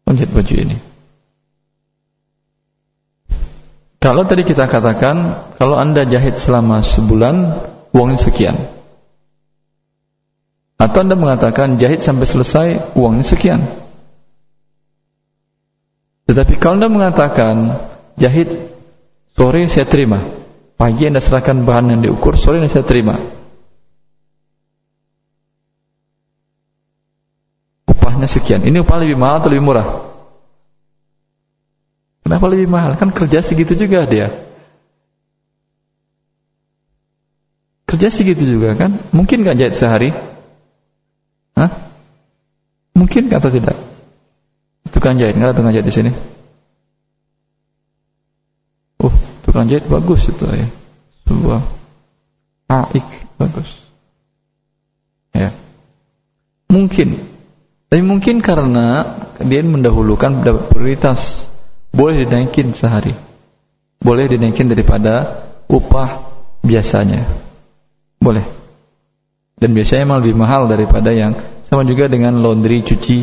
Jahit 0.09 0.33
baju 0.33 0.53
ini. 0.57 0.73
Kalau 4.01 4.25
tadi 4.25 4.41
kita 4.41 4.65
katakan, 4.65 5.37
kalau 5.61 5.77
anda 5.77 6.01
jahit 6.09 6.41
selama 6.41 6.81
sebulan, 6.81 7.53
uangnya 7.93 8.25
sekian. 8.25 8.57
Atau 10.81 11.05
anda 11.05 11.13
mengatakan 11.13 11.77
jahit 11.77 12.01
sampai 12.01 12.25
selesai, 12.25 12.67
uangnya 12.97 13.21
sekian. 13.21 13.61
Tetapi 16.25 16.57
kalau 16.57 16.81
anda 16.81 16.89
mengatakan 16.89 17.69
jahit 18.17 18.49
sore 19.33 19.65
saya 19.69 19.87
terima. 19.87 20.19
Pagi 20.73 21.07
anda 21.07 21.21
serahkan 21.21 21.63
bahan 21.63 21.95
yang 21.95 22.01
diukur 22.01 22.35
sore 22.35 22.59
anda 22.59 22.69
saya 22.69 22.85
terima. 22.85 23.15
Upahnya 27.87 28.27
sekian. 28.27 28.65
Ini 28.65 28.81
upah 28.81 28.97
lebih 29.01 29.17
mahal 29.17 29.41
atau 29.41 29.49
lebih 29.53 29.63
murah? 29.63 29.87
Kenapa 32.23 32.45
lebih 32.49 32.67
mahal? 32.71 32.95
Kan 32.95 33.11
kerja 33.11 33.43
segitu 33.43 33.75
juga 33.75 34.07
dia. 34.07 34.31
Kerja 37.85 38.09
segitu 38.09 38.47
juga 38.47 38.73
kan? 38.73 38.95
Mungkin 39.13 39.45
nggak 39.45 39.57
jahit 39.59 39.75
sehari? 39.77 40.09
Hah? 41.53 41.69
mungkin 42.97 43.29
atau 43.29 43.51
tidak? 43.51 43.77
Tukang 44.89 45.21
jahit 45.21 45.37
nggak 45.37 45.53
ada 45.53 45.57
tukang 45.57 45.73
jahit 45.73 45.85
di 45.85 45.93
sini 45.93 46.32
tukang 49.53 49.69
jahit 49.69 49.85
bagus 49.85 50.33
itu 50.33 50.49
ya. 50.49 50.65
Sebuah 51.29 51.61
aik 52.73 53.05
bagus. 53.37 53.69
Ya. 55.29 55.53
Mungkin. 56.73 57.13
Tapi 57.85 58.01
mungkin 58.01 58.41
karena 58.41 59.05
dia 59.45 59.61
mendahulukan 59.61 60.41
prioritas. 60.73 61.53
Boleh 61.93 62.25
dinaikin 62.25 62.73
sehari. 62.73 63.13
Boleh 64.01 64.25
dinaikin 64.25 64.73
daripada 64.73 65.45
upah 65.69 66.33
biasanya. 66.65 67.21
Boleh. 68.17 68.41
Dan 69.61 69.77
biasanya 69.77 70.09
emang 70.09 70.25
lebih 70.25 70.33
mahal 70.33 70.65
daripada 70.65 71.13
yang 71.13 71.37
sama 71.69 71.85
juga 71.85 72.09
dengan 72.09 72.41
laundry 72.41 72.81
cuci. 72.81 73.21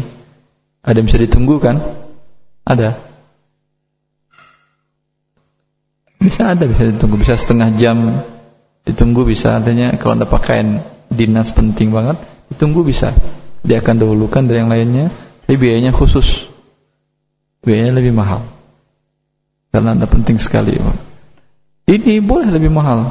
Ada 0.87 1.03
yang 1.03 1.11
bisa 1.11 1.19
ditunggu 1.19 1.59
kan? 1.59 1.83
Ada 2.63 3.10
Bisa 6.21 6.53
ada, 6.53 6.69
bisa 6.69 6.93
ditunggu, 6.93 7.17
bisa 7.17 7.35
setengah 7.35 7.73
jam. 7.81 7.97
Ditunggu 8.85 9.25
bisa 9.29 9.61
artinya 9.61 9.93
kalau 9.97 10.21
ada 10.21 10.29
pakaian 10.29 10.81
dinas 11.13 11.53
penting 11.53 11.93
banget 11.93 12.21
ditunggu 12.53 12.85
bisa. 12.85 13.13
Dia 13.61 13.81
akan 13.85 13.97
dahulukan 14.01 14.45
dari 14.45 14.61
yang 14.61 14.73
lainnya 14.73 15.09
tapi 15.45 15.57
biayanya 15.57 15.93
khusus. 15.97 16.49
Biayanya 17.65 18.01
lebih 18.01 18.13
mahal. 18.17 18.41
Karena 19.73 19.97
anda 19.97 20.09
penting 20.09 20.41
sekali 20.41 20.77
ini 21.91 22.23
boleh 22.23 22.55
lebih 22.55 22.71
mahal. 22.71 23.03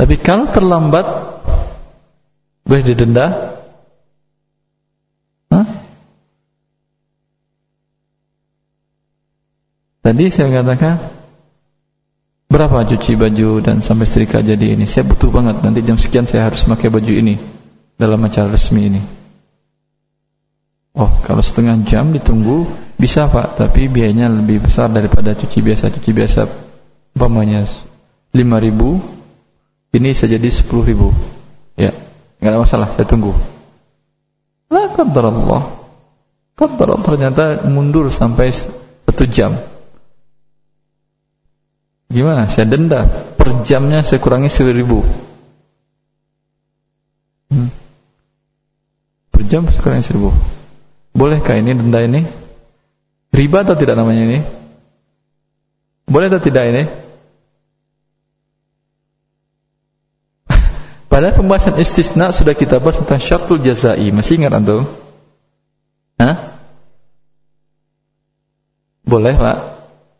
Tapi 0.00 0.16
kalau 0.16 0.48
terlambat 0.48 1.04
boleh 2.64 2.82
didenda. 2.82 3.52
Tadi 10.02 10.24
saya 10.34 10.50
katakan 10.50 10.98
Berapa 12.52 12.84
cuci 12.84 13.16
baju 13.16 13.64
dan 13.64 13.80
sampai 13.80 14.04
setrika 14.04 14.44
jadi 14.44 14.76
ini? 14.76 14.84
Saya 14.84 15.08
butuh 15.08 15.32
banget. 15.32 15.64
Nanti 15.64 15.80
jam 15.80 15.96
sekian 15.96 16.28
saya 16.28 16.52
harus 16.52 16.68
pakai 16.68 16.92
baju 16.92 17.08
ini 17.08 17.40
dalam 17.96 18.20
acara 18.20 18.52
resmi 18.52 18.92
ini. 18.92 19.00
Oh, 20.92 21.08
kalau 21.24 21.40
setengah 21.40 21.80
jam 21.88 22.12
ditunggu 22.12 22.68
bisa 23.00 23.24
Pak, 23.24 23.56
tapi 23.56 23.88
biayanya 23.88 24.28
lebih 24.28 24.60
besar 24.68 24.92
daripada 24.92 25.32
cuci 25.32 25.64
biasa. 25.64 25.96
Cuci 25.96 26.12
biasa 26.12 26.44
umpamanya 27.16 27.64
5000 28.36 29.96
ini 29.96 30.12
saya 30.12 30.36
jadi 30.36 30.48
10000. 30.52 31.08
Ya, 31.80 31.96
enggak 32.36 32.52
ada 32.52 32.60
masalah, 32.60 32.88
saya 32.92 33.08
tunggu. 33.08 33.32
La 34.68 34.92
qadarullah. 34.92 35.64
Qadarullah 36.52 37.00
ternyata 37.00 37.64
mundur 37.64 38.12
sampai 38.12 38.52
satu 38.52 39.24
jam. 39.24 39.56
Gimana? 42.12 42.44
Saya 42.44 42.68
denda 42.68 43.08
per 43.08 43.64
jamnya 43.64 44.04
saya 44.04 44.20
kurangi 44.20 44.52
seribu. 44.52 45.00
Hmm. 47.48 47.72
Per 49.32 49.42
jam 49.48 49.64
saya 49.64 49.80
kurangi 49.80 50.04
seribu. 50.04 50.28
Bolehkah 51.16 51.56
ini 51.56 51.72
denda 51.72 52.04
ini? 52.04 52.20
Riba 53.32 53.64
atau 53.64 53.72
tidak 53.72 53.96
namanya 53.96 54.28
ini? 54.28 54.38
Boleh 56.04 56.28
atau 56.28 56.44
tidak 56.44 56.68
ini? 56.68 56.84
Pada 61.12 61.32
pembahasan 61.32 61.80
istisna 61.80 62.28
sudah 62.28 62.52
kita 62.52 62.76
bahas 62.76 63.00
tentang 63.00 63.24
syartul 63.24 63.56
jazai. 63.56 64.12
Masih 64.12 64.36
ingat 64.36 64.52
antum? 64.52 64.84
Hah? 66.20 66.36
Boleh, 69.08 69.32
Pak? 69.32 69.58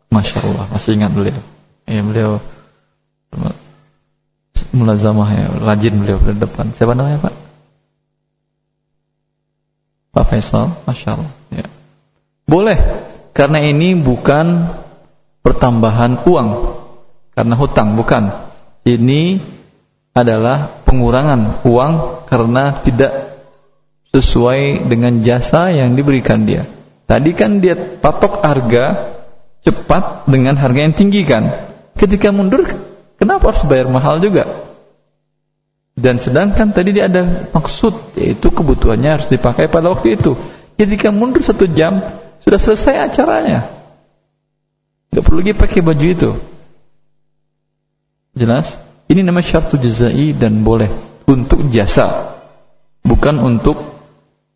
Masya 0.09 0.41
Allah, 0.41 0.65
masih 0.73 0.97
ingat 0.97 1.13
beliau. 1.13 1.52
Ya 1.87 2.01
beliau 2.01 2.39
mulazamah 4.73 5.29
ya, 5.29 5.47
rajin 5.61 6.01
beliau 6.01 6.17
di 6.17 6.41
depan. 6.41 6.73
Siapa 6.73 6.97
namanya 6.97 7.29
Pak? 7.29 7.33
Pak 10.13 10.25
Faisal, 10.29 10.73
Masya 10.89 11.09
Allah. 11.13 11.33
Ya. 11.53 11.65
Boleh, 12.49 12.77
karena 13.37 13.61
ini 13.61 13.93
bukan 13.97 14.65
pertambahan 15.45 16.25
uang, 16.25 16.49
karena 17.37 17.53
hutang, 17.57 17.93
bukan. 17.97 18.33
Ini 18.83 19.39
adalah 20.13 20.69
pengurangan 20.85 21.65
uang 21.65 21.93
karena 22.29 22.77
tidak 22.83 23.13
sesuai 24.13 24.85
dengan 24.85 25.25
jasa 25.25 25.73
yang 25.73 25.97
diberikan 25.97 26.45
dia. 26.45 26.69
Tadi 27.09 27.33
kan 27.33 27.57
dia 27.57 27.73
patok 27.73 28.45
harga 28.45 29.17
cepat 29.65 30.29
dengan 30.29 30.53
harga 30.53 30.79
yang 30.85 30.93
tinggi 30.93 31.25
kan. 31.25 31.72
Ketika 32.03 32.35
mundur, 32.35 32.67
kenapa 33.15 33.55
harus 33.55 33.63
bayar 33.63 33.87
mahal 33.87 34.19
juga? 34.19 34.43
Dan 35.95 36.19
sedangkan 36.19 36.75
tadi 36.75 36.91
dia 36.91 37.07
ada 37.07 37.23
maksud, 37.55 38.19
yaitu 38.19 38.51
kebutuhannya 38.51 39.07
harus 39.07 39.31
dipakai 39.31 39.71
pada 39.71 39.87
waktu 39.87 40.19
itu. 40.19 40.35
Ketika 40.75 41.15
mundur 41.15 41.39
satu 41.39 41.63
jam, 41.63 42.03
sudah 42.43 42.59
selesai 42.59 43.07
acaranya. 43.07 43.63
Gak 45.15 45.23
perlu 45.23 45.39
lagi 45.39 45.55
pakai 45.55 45.79
baju 45.79 46.03
itu. 46.03 46.31
Jelas? 48.35 48.75
Ini 49.07 49.23
nama 49.23 49.39
syartu 49.39 49.79
jazai 49.79 50.35
dan 50.35 50.59
boleh 50.59 50.91
untuk 51.23 51.71
jasa, 51.71 52.35
bukan 52.99 53.39
untuk 53.39 53.79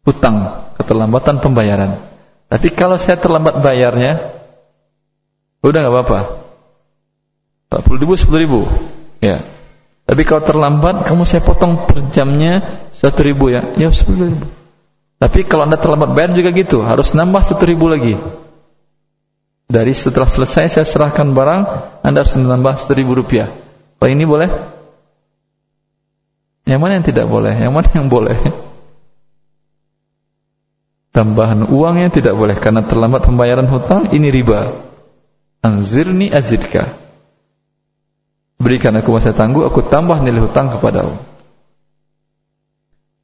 hutang, 0.03 0.51
keterlambatan 0.75 1.39
pembayaran. 1.39 1.95
Tapi 2.51 2.75
kalau 2.75 2.99
saya 2.99 3.15
terlambat 3.15 3.63
bayarnya, 3.63 4.19
udah 5.63 5.79
nggak 5.79 5.95
apa-apa. 5.95 6.46
40 7.67 7.99
ribu 7.99 8.13
10 8.15 8.43
ribu. 8.43 8.59
Ya. 9.19 9.43
Tapi 10.07 10.23
kalau 10.23 10.39
terlambat 10.39 11.03
kamu 11.03 11.27
saya 11.27 11.43
potong 11.43 11.75
per 11.83 11.99
jamnya 12.15 12.63
1 12.95 13.27
ribu 13.27 13.51
ya. 13.51 13.59
Ya 13.75 13.91
10 13.91 14.07
ribu. 14.15 14.47
Tapi 15.19 15.43
kalau 15.43 15.67
anda 15.67 15.75
terlambat 15.75 16.15
bayar 16.15 16.31
juga 16.31 16.55
gitu. 16.55 16.79
Harus 16.79 17.11
nambah 17.11 17.43
1 17.43 17.59
ribu 17.67 17.91
lagi. 17.91 18.15
Dari 19.67 19.91
setelah 19.91 20.31
selesai 20.31 20.79
saya 20.79 20.87
serahkan 20.87 21.35
barang 21.35 21.61
anda 22.07 22.23
harus 22.23 22.39
menambah 22.39 22.79
1 22.79 22.95
ribu 22.95 23.19
rupiah. 23.19 23.51
Kalau 23.99 24.09
ini 24.15 24.23
boleh? 24.23 24.47
Yang 26.63 26.79
mana 26.79 26.91
yang 26.99 27.05
tidak 27.07 27.27
boleh? 27.27 27.51
Yang 27.51 27.73
mana 27.75 27.89
yang 27.91 28.07
boleh? 28.07 28.39
Tambahan 31.11 31.67
uangnya 31.67 32.15
tidak 32.15 32.39
boleh. 32.39 32.55
Karena 32.55 32.79
terlambat 32.79 33.27
pembayaran 33.27 33.67
hutang 33.67 34.15
ini 34.15 34.31
riba. 34.31 34.71
Anzirni 35.67 36.31
azidka 36.31 37.06
Berikan 38.57 38.97
aku 38.97 39.13
masa 39.13 39.37
tangguh, 39.37 39.65
aku 39.69 39.85
tambah 39.85 40.17
nilai 40.21 40.41
hutang 40.41 40.73
kepadamu. 40.73 41.13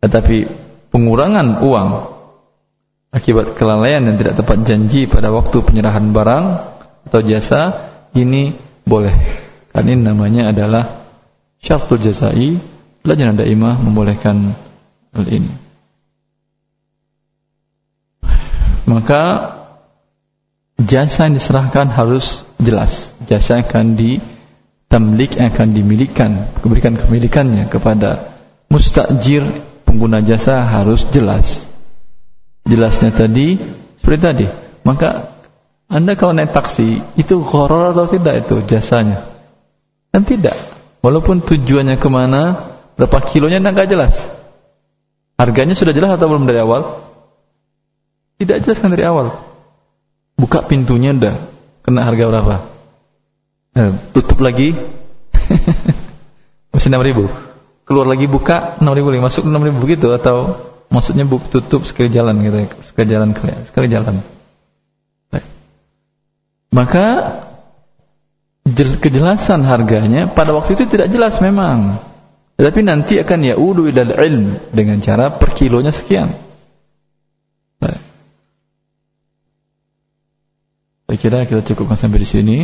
Tetapi 0.06 0.38
pengurangan 0.94 1.64
uang 1.66 1.90
akibat 3.10 3.58
kelalaian 3.58 4.06
dan 4.06 4.18
tidak 4.20 4.38
tepat 4.38 4.62
janji 4.62 5.10
pada 5.10 5.34
waktu 5.34 5.58
penyerahan 5.66 6.14
barang 6.14 6.46
atau 7.10 7.22
jasa 7.26 7.74
ini 8.14 8.54
boleh. 8.86 9.14
Karena 9.74 9.90
ini 9.98 10.04
namanya 10.06 10.54
adalah 10.54 10.86
syartul 11.58 11.98
jazai 11.98 12.54
pelajaran 13.02 13.38
daimah 13.38 13.80
membolehkan 13.82 14.54
hal 15.18 15.26
ini. 15.30 15.50
Maka 18.84 19.56
jasa 20.76 21.26
yang 21.32 21.40
diserahkan 21.40 21.88
harus 21.90 22.44
jelas. 22.60 23.16
Jasa 23.32 23.64
yang 23.64 23.66
akan 23.66 23.88
ditamlik 23.96 24.33
yang 24.94 25.50
akan 25.50 25.74
dimilikan 25.74 26.38
keberikan 26.62 26.94
kemilikannya 26.94 27.66
kepada 27.66 28.30
mustajir 28.70 29.41
pengguna 29.89 30.22
jasa 30.22 30.62
harus 30.62 31.10
jelas. 31.10 31.66
Jelasnya 32.70 33.10
tadi 33.10 33.58
seperti 33.98 34.22
tadi. 34.22 34.46
Maka 34.86 35.34
anda 35.89 36.14
kalau 36.14 36.38
naik 36.38 36.54
taksi 36.54 37.02
itu 37.18 37.41
horor 37.41 37.98
atau 37.98 38.06
tidak 38.06 38.46
itu 38.46 38.62
jasanya? 38.70 39.18
Kan 40.14 40.30
tidak. 40.30 40.54
Walaupun 41.02 41.41
tujuannya 41.41 41.98
ke 41.98 42.10
mana 42.14 42.54
berapa 42.94 43.18
kilonya 43.26 43.66
anda 43.66 43.74
nggak 43.74 43.89
jelas. 43.89 44.30
Harganya 45.41 45.74
sudah 45.74 45.98
jelas 45.98 46.14
atau 46.14 46.30
belum 46.30 46.46
dari 46.46 46.62
awal? 46.62 46.86
Tidak 48.38 48.62
jelas 48.62 48.78
kan 48.78 48.94
dari 48.94 49.10
awal. 49.10 49.34
Buka 50.38 50.62
pintunya 50.62 51.18
dah 51.18 51.34
kena 51.82 52.06
harga 52.06 52.30
berapa 52.30 52.73
eh, 53.78 53.92
tutup 54.14 54.40
lagi 54.42 54.74
masih 56.74 56.90
enam 56.90 57.04
ribu 57.06 57.26
keluar 57.84 58.08
lagi 58.08 58.26
buka 58.26 58.80
enam 58.80 58.94
ribu 58.96 59.12
lagi 59.12 59.24
masuk 59.24 59.44
enam 59.46 59.62
ribu 59.62 59.84
begitu 59.84 60.10
atau 60.16 60.58
maksudnya 60.94 61.26
buk 61.26 61.50
tutup 61.50 61.82
sekali 61.84 62.14
jalan 62.14 62.38
gitu 62.46 62.58
ya, 62.64 62.68
sekali 62.86 63.08
jalan 63.10 63.30
sekali 63.66 63.88
jalan. 63.90 64.16
Maka 66.74 67.06
kejelasan 68.74 69.62
harganya 69.62 70.26
pada 70.26 70.58
waktu 70.58 70.74
itu 70.74 70.90
tidak 70.90 71.14
jelas 71.14 71.38
memang. 71.38 72.02
Tetapi 72.58 72.82
nanti 72.82 73.22
akan 73.22 73.40
ya 73.46 73.54
udu 73.54 73.94
ilal 73.94 74.14
ilm 74.18 74.58
dengan 74.74 74.98
cara 74.98 75.30
per 75.30 75.54
kilonya 75.54 75.94
sekian. 75.94 76.34
Saya 81.06 81.18
kira 81.22 81.46
kita 81.46 81.62
cukupkan 81.62 81.94
sampai 81.94 82.26
di 82.26 82.30
sini. 82.30 82.58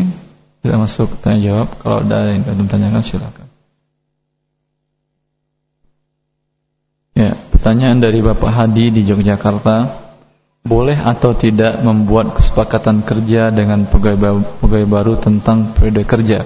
Kita 0.59 0.75
masuk 0.75 1.07
tanya 1.23 1.39
jawab. 1.39 1.67
Kalau 1.79 1.97
ada 2.03 2.35
yang 2.35 2.43
ingin 2.43 2.67
tanyakan 2.67 3.03
silakan. 3.03 3.47
Ya, 7.15 7.35
pertanyaan 7.51 7.99
dari 7.99 8.23
Bapak 8.23 8.47
Hadi 8.47 8.95
di 8.95 9.03
Yogyakarta, 9.03 9.91
boleh 10.63 10.95
atau 10.95 11.35
tidak 11.35 11.79
membuat 11.83 12.31
kesepakatan 12.31 13.03
kerja 13.03 13.51
dengan 13.51 13.83
pegawai, 13.87 14.39
pegawai 14.63 14.87
baru 14.87 15.13
tentang 15.19 15.75
periode 15.75 16.07
kerja, 16.07 16.39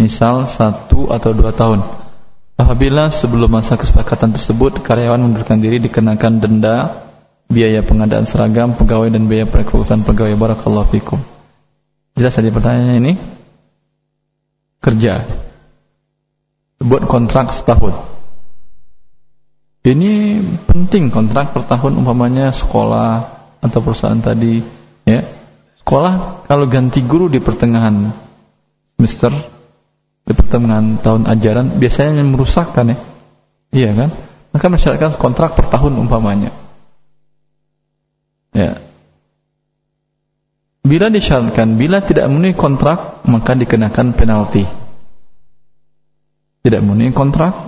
misal 0.00 0.48
satu 0.48 1.12
atau 1.12 1.36
dua 1.36 1.52
tahun. 1.52 1.84
Apabila 2.56 3.12
sebelum 3.12 3.52
masa 3.52 3.76
kesepakatan 3.76 4.32
tersebut 4.32 4.80
karyawan 4.80 5.20
mundurkan 5.20 5.60
diri 5.60 5.76
dikenakan 5.84 6.40
denda, 6.40 7.04
biaya 7.52 7.84
pengadaan 7.84 8.24
seragam 8.24 8.72
pegawai 8.72 9.12
dan 9.12 9.28
biaya 9.28 9.44
perekrutan 9.44 10.00
pegawai 10.00 10.32
barakallahu 10.40 10.88
fikum. 10.96 11.20
Jelas 12.16 12.32
tadi 12.32 12.48
pertanyaannya 12.48 12.96
ini? 12.96 13.35
Kerja. 14.86 15.26
Buat 16.78 17.10
kontrak 17.10 17.50
setahun 17.50 18.16
ini 19.86 20.42
penting 20.66 21.14
kontrak 21.14 21.54
per 21.54 21.62
tahun 21.62 22.02
umpamanya 22.02 22.50
sekolah 22.50 23.22
atau 23.62 23.78
perusahaan 23.78 24.18
tadi 24.18 24.58
ya. 25.06 25.22
Sekolah 25.78 26.42
kalau 26.50 26.66
ganti 26.66 27.06
guru 27.06 27.30
di 27.30 27.38
pertengahan 27.38 28.10
semester 28.98 29.30
di 30.26 30.34
pertengahan 30.34 30.98
tahun 30.98 31.30
ajaran 31.30 31.78
biasanya 31.78 32.26
merusakkan 32.26 32.90
ya. 32.90 32.98
Iya 33.70 33.90
kan? 33.94 34.10
Maka 34.50 34.66
mensyaratkan 34.66 35.14
kontrak 35.14 35.54
per 35.54 35.70
tahun 35.70 36.02
umpamanya. 36.02 36.50
Ya. 38.50 38.74
Bila 40.86 41.10
disyaratkan 41.10 41.74
bila 41.74 41.98
tidak 41.98 42.30
memenuhi 42.30 42.54
kontrak 42.54 43.26
maka 43.26 43.58
dikenakan 43.58 44.14
penalti. 44.14 44.62
Tidak 46.62 46.78
memenuhi 46.78 47.10
kontrak 47.10 47.58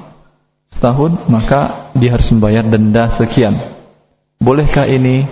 setahun 0.70 1.26
maka 1.26 1.90
dia 1.98 2.14
harus 2.14 2.30
membayar 2.30 2.62
denda 2.62 3.10
sekian. 3.10 3.58
Bolehkah 4.38 4.86
ini? 4.86 5.26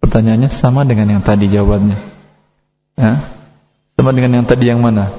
Pertanyaannya 0.00 0.48
sama 0.48 0.88
dengan 0.88 1.20
yang 1.20 1.22
tadi 1.22 1.52
jawabannya. 1.52 1.98
Ya? 2.96 3.20
Sama 4.00 4.16
dengan 4.16 4.40
yang 4.40 4.46
tadi 4.48 4.64
yang 4.72 4.80
mana? 4.80 5.12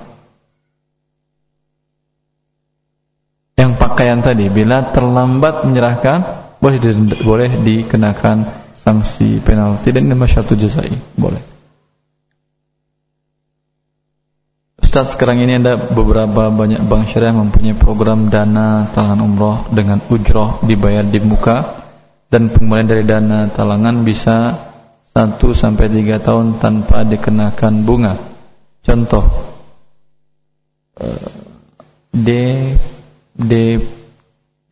Yang 3.53 3.77
pakaian 3.77 4.25
tadi 4.25 4.49
bila 4.49 4.81
terlambat 4.89 5.69
menyerahkan 5.69 6.25
boleh 6.57 6.81
boleh 7.21 7.49
dikenakan 7.61 8.49
sanksi 8.73 9.37
penalti 9.45 9.93
dan 9.93 10.09
ini 10.09 10.17
masyarakat 10.17 10.57
jazai 10.57 10.89
boleh. 11.13 11.50
Ustaz 14.91 15.15
sekarang 15.15 15.39
ini 15.39 15.55
ada 15.55 15.79
beberapa 15.79 16.51
banyak 16.51 16.83
bank 16.83 17.07
syariah 17.07 17.31
mempunyai 17.31 17.79
program 17.79 18.27
dana 18.27 18.91
talangan 18.91 19.23
umroh 19.23 19.63
dengan 19.71 20.03
ujroh 20.11 20.59
dibayar 20.67 21.07
di 21.07 21.23
muka 21.23 21.63
dan 22.27 22.51
pengembalian 22.51 22.91
dari 22.91 23.07
dana 23.07 23.47
talangan 23.47 24.03
bisa 24.03 24.51
1 25.15 25.39
sampai 25.55 25.87
3 25.87 26.19
tahun 26.19 26.59
tanpa 26.59 27.07
dikenakan 27.07 27.87
bunga. 27.87 28.19
Contoh 28.83 29.23
eh, 30.99 31.31
D 32.11 32.27
D 33.31 33.79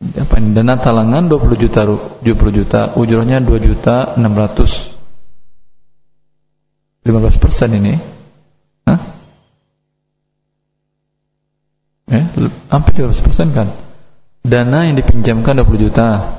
apa 0.04 0.34
ini 0.36 0.52
dana 0.52 0.76
talangan 0.76 1.32
20 1.32 1.64
juta 1.64 1.88
70 1.88 2.20
juta 2.60 2.92
ujrohnya 2.92 3.40
2 3.40 3.56
juta 3.56 4.20
600 4.20 7.08
15 7.08 7.08
persen 7.40 7.72
ini 7.72 7.96
Hah? 8.84 9.19
Eh, 12.10 12.24
hampir 12.70 12.92
200% 12.98 13.54
kan? 13.56 13.68
Dana 14.42 14.88
yang 14.88 14.98
dipinjamkan 14.98 15.62
20 15.62 15.84
juta. 15.88 16.38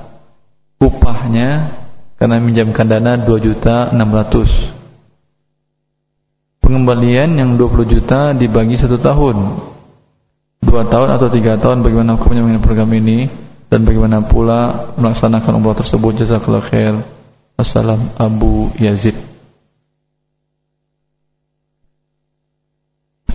Upahnya 0.82 1.70
karena 2.18 2.42
minjamkan 2.42 2.90
dana 2.90 3.14
2 3.14 3.28
juta 3.38 3.94
600 3.94 4.82
pengembalian 6.62 7.38
yang 7.38 7.54
20 7.58 7.86
juta 7.86 8.34
dibagi 8.34 8.78
satu 8.82 8.98
tahun. 8.98 9.38
Dua 10.62 10.86
tahun 10.86 11.10
atau 11.18 11.30
tiga 11.30 11.58
tahun 11.62 11.86
bagaimana 11.86 12.18
hukumnya 12.18 12.42
mengenai 12.46 12.66
program 12.66 12.90
ini? 12.98 13.30
Dan 13.70 13.86
bagaimana 13.86 14.26
pula 14.26 14.90
melaksanakan 14.98 15.62
umrah 15.62 15.78
tersebut? 15.78 16.26
Jazakallahu 16.26 16.66
khair. 16.66 16.98
Assalam 17.62 18.02
Abu 18.18 18.74
Yazid 18.82 19.14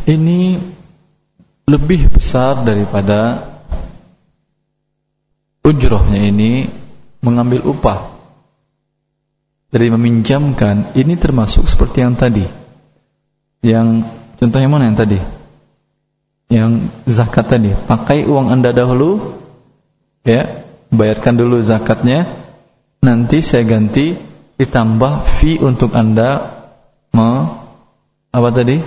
ini 0.06 0.54
lebih 1.76 2.08
besar 2.08 2.64
daripada 2.64 3.44
ujrohnya 5.60 6.24
ini 6.24 6.64
mengambil 7.20 7.68
upah 7.68 8.16
dari 9.68 9.92
meminjamkan. 9.92 10.96
Ini 10.96 11.14
termasuk 11.20 11.68
seperti 11.68 12.00
yang 12.00 12.16
tadi. 12.16 12.48
Yang 13.60 14.08
contoh 14.40 14.56
yang 14.56 14.72
mana 14.72 14.88
yang 14.88 14.96
tadi? 14.96 15.20
Yang 16.48 16.88
zakat 17.12 17.44
tadi. 17.52 17.76
Pakai 17.76 18.24
uang 18.24 18.48
anda 18.48 18.72
dahulu 18.72 19.20
ya 20.24 20.48
bayarkan 20.88 21.36
dulu 21.36 21.60
zakatnya. 21.60 22.24
Nanti 23.04 23.44
saya 23.44 23.68
ganti 23.68 24.16
ditambah 24.56 25.28
fee 25.28 25.60
untuk 25.60 25.92
anda 25.92 26.40
me, 27.12 27.44
apa 28.32 28.48
tadi? 28.48 28.80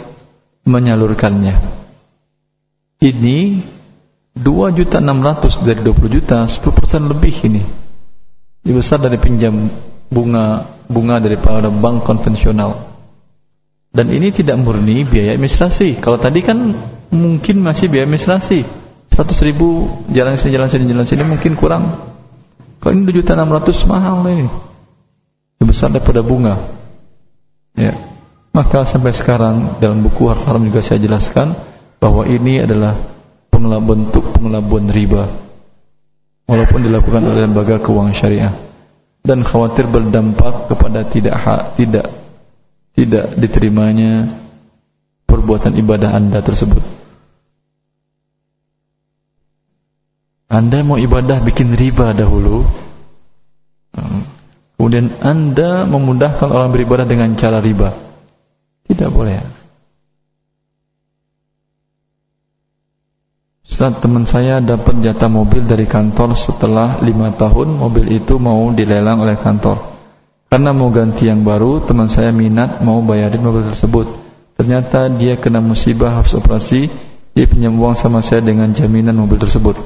Menyalurkannya 0.65 1.79
ini 2.99 3.59
2 4.35 4.75
juta 4.75 4.99
600 4.99 5.63
dari 5.63 5.79
20 5.83 6.15
juta 6.19 6.43
10% 6.47 7.11
lebih 7.11 7.35
ini. 7.47 7.63
Lebih 8.63 8.75
besar 8.75 8.99
dari 8.99 9.15
pinjam 9.15 9.55
bunga 10.11 10.67
bunga 10.87 11.19
daripada 11.23 11.71
bank 11.71 12.03
konvensional. 12.03 12.75
Dan 13.89 14.13
ini 14.13 14.29
tidak 14.29 14.59
murni 14.61 15.07
biaya 15.07 15.33
administrasi. 15.33 15.97
Kalau 15.97 16.19
tadi 16.21 16.45
kan 16.45 16.75
mungkin 17.09 17.63
masih 17.63 17.89
biaya 17.89 18.05
administrasi. 18.05 18.61
100 19.09 19.47
ribu 19.49 19.89
jalan 20.13 20.37
sini 20.37 20.55
jalan 20.55 20.69
sini 20.69 20.85
jalan 20.87 21.07
sini 21.07 21.23
mungkin 21.25 21.57
kurang. 21.57 21.83
Kalau 22.79 22.91
ini 22.95 23.03
2 23.07 23.19
juta 23.23 23.33
600 23.35 23.91
mahal 23.91 24.23
ini. 24.27 24.47
Lebih 25.59 25.67
besar 25.71 25.89
daripada 25.91 26.23
bunga. 26.23 26.55
Ya. 27.75 27.95
Maka 28.55 28.83
sampai 28.83 29.15
sekarang 29.15 29.79
dalam 29.79 30.03
buku 30.03 30.27
harta 30.27 30.51
haram 30.51 30.63
juga 30.67 30.83
saya 30.83 30.99
jelaskan 30.99 31.55
bahwa 31.99 32.23
ini 32.25 32.63
adalah 32.63 32.95
bentuk 33.59 34.23
pengelabuan 34.33 34.87
riba 34.87 35.27
walaupun 36.47 36.79
dilakukan 36.87 37.21
oleh 37.27 37.43
lembaga 37.45 37.77
keuangan 37.83 38.15
syariah 38.15 38.53
dan 39.21 39.43
khawatir 39.43 39.85
berdampak 39.85 40.71
kepada 40.71 41.03
tidak 41.05 41.35
hak, 41.37 41.75
tidak 41.75 42.07
tidak 42.95 43.29
diterimanya 43.35 44.25
perbuatan 45.29 45.77
ibadah 45.77 46.15
Anda 46.15 46.41
tersebut. 46.41 46.81
Anda 50.49 50.81
mau 50.81 50.97
ibadah 50.97 51.45
bikin 51.45 51.77
riba 51.77 52.17
dahulu. 52.17 52.65
Kemudian 54.79 55.13
Anda 55.21 55.85
memudahkan 55.85 56.49
orang 56.49 56.73
beribadah 56.73 57.05
dengan 57.05 57.37
cara 57.37 57.61
riba. 57.61 57.93
Tidak 58.89 59.09
boleh. 59.13 59.58
Ustaz 63.69 64.01
teman 64.01 64.25
saya 64.25 64.57
dapat 64.65 64.97
jatah 65.05 65.29
mobil 65.29 65.61
dari 65.61 65.85
kantor 65.85 66.33
setelah 66.33 66.97
lima 67.05 67.29
tahun 67.29 67.77
mobil 67.77 68.09
itu 68.17 68.41
mau 68.41 68.73
dilelang 68.73 69.21
oleh 69.21 69.37
kantor. 69.37 69.77
Karena 70.49 70.73
mau 70.73 70.89
ganti 70.89 71.29
yang 71.29 71.45
baru, 71.45 71.77
teman 71.85 72.09
saya 72.09 72.33
minat 72.33 72.81
mau 72.81 73.05
bayarin 73.05 73.45
mobil 73.45 73.61
tersebut. 73.69 74.09
Ternyata 74.57 75.13
dia 75.13 75.37
kena 75.37 75.61
musibah 75.61 76.17
harus 76.17 76.33
operasi, 76.33 76.89
dia 77.37 77.45
pinjam 77.45 77.77
uang 77.77 77.93
sama 77.93 78.25
saya 78.25 78.41
dengan 78.41 78.73
jaminan 78.73 79.13
mobil 79.13 79.37
tersebut. 79.37 79.77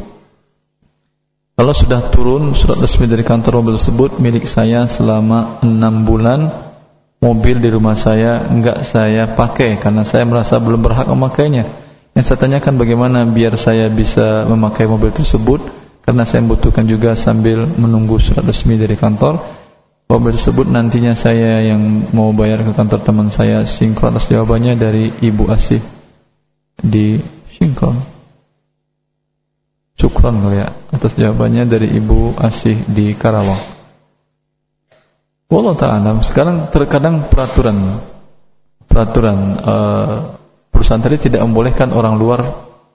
Kalau 1.60 1.76
sudah 1.76 2.08
turun 2.08 2.56
surat 2.56 2.80
resmi 2.80 3.12
dari 3.12 3.28
kantor 3.28 3.60
mobil 3.60 3.76
tersebut 3.76 4.16
milik 4.24 4.48
saya 4.48 4.88
selama 4.88 5.60
enam 5.60 6.08
bulan, 6.08 6.48
mobil 7.20 7.60
di 7.60 7.68
rumah 7.68 8.00
saya 8.00 8.48
enggak 8.48 8.88
saya 8.88 9.28
pakai 9.28 9.76
karena 9.76 10.08
saya 10.08 10.24
merasa 10.24 10.56
belum 10.64 10.80
berhak 10.80 11.12
memakainya 11.12 11.83
yang 12.14 12.26
saya 12.26 12.38
tanyakan 12.46 12.78
bagaimana 12.78 13.26
biar 13.26 13.58
saya 13.58 13.90
bisa 13.90 14.46
memakai 14.46 14.86
mobil 14.86 15.10
tersebut 15.10 15.66
karena 16.06 16.30
saya 16.30 16.46
membutuhkan 16.46 16.86
juga 16.86 17.18
sambil 17.18 17.66
menunggu 17.66 18.22
surat 18.22 18.46
resmi 18.46 18.78
dari 18.78 18.94
kantor. 18.94 19.42
Mobil 20.14 20.38
tersebut 20.38 20.70
nantinya 20.70 21.18
saya 21.18 21.66
yang 21.66 21.82
mau 22.14 22.30
bayar 22.38 22.62
ke 22.62 22.78
kantor 22.78 23.02
teman 23.02 23.34
saya 23.34 23.66
sinkron 23.66 24.14
atas 24.14 24.30
jawabannya 24.30 24.78
dari 24.78 25.10
Ibu 25.10 25.50
Asih 25.50 25.82
di 26.78 27.18
sinkron. 27.50 27.98
Syukron 29.98 30.38
kali 30.38 30.62
ya 30.62 30.70
atas 30.94 31.18
jawabannya 31.18 31.66
dari 31.66 31.88
Ibu 31.98 32.38
Asih 32.38 32.78
di 32.94 33.18
Karawang. 33.18 33.58
Wallah 35.50 35.78
ta'ala 35.78 36.18
sekarang 36.22 36.70
terkadang 36.70 37.26
peraturan 37.26 37.78
peraturan 38.86 39.38
uh, 39.66 40.43
perusahaan 40.84 41.00
tadi 41.00 41.32
tidak 41.32 41.48
membolehkan 41.48 41.96
orang 41.96 42.20
luar 42.20 42.44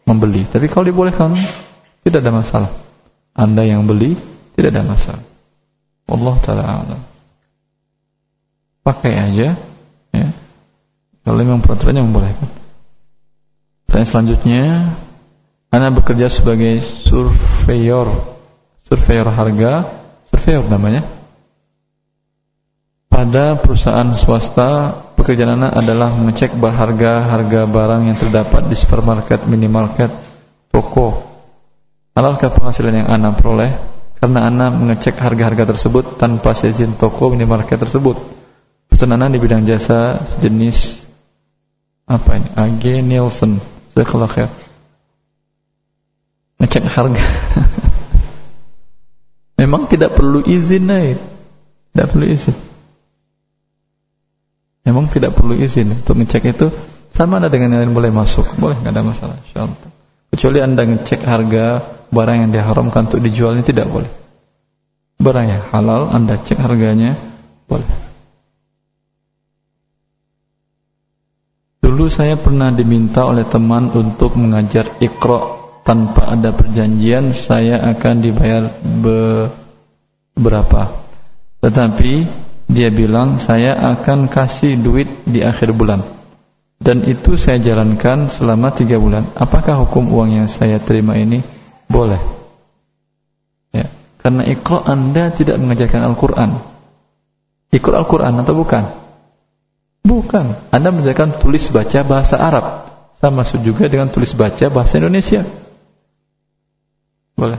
membeli. 0.05 0.45
Tapi 0.45 0.68
kalau 0.68 0.93
dibolehkan, 0.93 1.32
tidak 2.05 2.20
ada 2.20 2.36
masalah. 2.36 2.68
Anda 3.32 3.64
yang 3.64 3.89
beli, 3.89 4.12
tidak 4.53 4.76
ada 4.76 4.84
masalah. 4.84 5.24
Allah 6.05 6.36
Ta'ala 6.45 6.64
alam. 6.68 7.01
Pakai 8.84 9.16
aja. 9.16 9.57
Ya. 10.12 10.28
Kalau 11.24 11.41
memang 11.41 11.64
peraturannya 11.64 12.05
membolehkan. 12.05 12.53
Pertanyaan 13.89 14.11
selanjutnya, 14.12 14.64
Anda 15.72 15.89
bekerja 15.89 16.28
sebagai 16.28 16.84
surveyor. 16.84 18.12
Surveyor 18.84 19.32
harga. 19.32 19.89
Surveyor 20.28 20.68
namanya. 20.68 21.09
Pada 23.09 23.57
perusahaan 23.57 24.12
swasta 24.12 25.07
pekerjaan 25.19 25.59
anak 25.59 25.75
adalah 25.75 26.14
mengecek 26.14 26.55
harga-harga 26.55 27.66
barang 27.66 28.03
yang 28.07 28.14
terdapat 28.14 28.71
di 28.71 28.77
supermarket, 28.79 29.43
minimarket, 29.51 30.14
toko. 30.71 31.27
Halalkah 32.14 32.55
penghasilan 32.55 33.05
yang 33.05 33.09
anak 33.11 33.43
peroleh? 33.43 33.75
Karena 34.19 34.47
anak 34.47 34.79
mengecek 34.79 35.19
harga-harga 35.19 35.75
tersebut 35.75 36.19
tanpa 36.19 36.55
seizin 36.55 36.95
toko 36.95 37.35
minimarket 37.35 37.79
tersebut. 37.79 38.19
Pesan 38.87 39.14
anak 39.14 39.35
di 39.35 39.39
bidang 39.43 39.66
jasa 39.66 40.19
sejenis 40.19 41.09
apa 42.09 42.39
ini? 42.39 42.49
AG 42.57 42.85
Nielsen. 43.05 43.61
Saya 43.95 44.07
kalau 44.07 44.31
khair. 44.31 44.49
Ngecek 46.59 46.85
harga. 46.89 47.23
Memang 49.59 49.91
tidak 49.91 50.14
perlu 50.14 50.43
izin 50.43 50.87
naik. 50.87 51.19
Tidak 51.95 52.07
perlu 52.11 52.27
izin. 52.27 52.68
Memang 54.87 55.11
tidak 55.11 55.35
perlu 55.35 55.57
izin 55.57 55.91
untuk 55.95 56.18
ngecek 56.18 56.45
itu 56.55 56.68
sama 57.14 57.43
ada 57.43 57.51
dengan 57.51 57.74
yang 57.74 57.91
lain 57.91 57.95
boleh 57.97 58.12
masuk, 58.14 58.47
boleh 58.61 58.76
nggak 58.79 58.95
ada 58.95 59.03
masalah. 59.03 59.37
Insyaallah. 59.49 59.79
Kecuali 60.29 60.59
anda 60.61 60.83
ngecek 60.85 61.20
harga 61.24 61.64
barang 62.12 62.37
yang 62.47 62.51
diharamkan 62.53 63.09
untuk 63.09 63.20
dijual 63.20 63.57
ini 63.57 63.64
tidak 63.64 63.89
boleh. 63.89 64.09
Barang 65.18 65.51
yang 65.51 65.64
halal 65.74 66.14
anda 66.14 66.39
cek 66.39 66.62
harganya 66.62 67.18
boleh. 67.66 67.89
Dulu 71.83 72.07
saya 72.07 72.39
pernah 72.39 72.70
diminta 72.70 73.26
oleh 73.26 73.43
teman 73.43 73.91
untuk 73.91 74.39
mengajar 74.39 74.87
ikro 75.03 75.59
tanpa 75.83 76.37
ada 76.37 76.55
perjanjian 76.55 77.35
saya 77.35 77.83
akan 77.83 78.14
dibayar 78.22 78.70
be 79.03 79.51
berapa. 80.39 80.87
Tetapi 81.59 82.12
dia 82.69 82.93
bilang 82.93 83.41
saya 83.41 83.73
akan 83.97 84.29
kasih 84.29 84.77
duit 84.77 85.09
di 85.25 85.41
akhir 85.41 85.73
bulan. 85.73 86.05
Dan 86.79 87.03
itu 87.09 87.35
saya 87.35 87.59
jalankan 87.59 88.31
selama 88.31 88.71
tiga 88.71 89.01
bulan. 89.01 89.27
Apakah 89.35 89.83
hukum 89.83 90.14
uang 90.14 90.39
yang 90.39 90.47
saya 90.47 90.79
terima 90.79 91.19
ini? 91.19 91.43
Boleh. 91.91 92.21
Ya. 93.75 93.89
Karena 94.23 94.47
ikro 94.47 94.85
anda 94.85 95.33
tidak 95.35 95.59
mengajarkan 95.59 96.07
Al-Quran. 96.12 96.51
Ikut 97.75 97.93
Al-Quran 97.93 98.39
atau 98.39 98.55
bukan? 98.55 98.85
Bukan. 100.07 100.47
Anda 100.71 100.95
mengajarkan 100.95 101.43
tulis 101.43 101.73
baca 101.75 102.05
bahasa 102.07 102.39
Arab. 102.39 102.87
Sama 103.19 103.43
juga 103.59 103.91
dengan 103.91 104.07
tulis 104.07 104.31
baca 104.39 104.71
bahasa 104.71 105.03
Indonesia. 105.03 105.43
Boleh. 107.35 107.59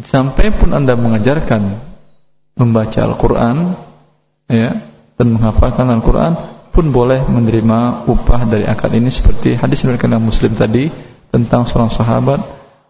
Sampai 0.00 0.48
pun 0.48 0.72
anda 0.72 0.96
mengajarkan 0.96 1.93
membaca 2.54 3.00
Al-Quran 3.02 3.56
ya, 4.50 4.70
dan 5.18 5.26
menghafalkan 5.34 5.90
Al-Quran 5.90 6.32
pun 6.74 6.90
boleh 6.90 7.22
menerima 7.30 8.10
upah 8.10 8.50
dari 8.50 8.66
akad 8.66 8.94
ini 8.98 9.10
seperti 9.10 9.54
hadis 9.54 9.86
dari 9.86 9.98
Muslim 10.18 10.58
tadi 10.58 10.90
tentang 11.30 11.66
seorang 11.66 11.90
sahabat 11.90 12.42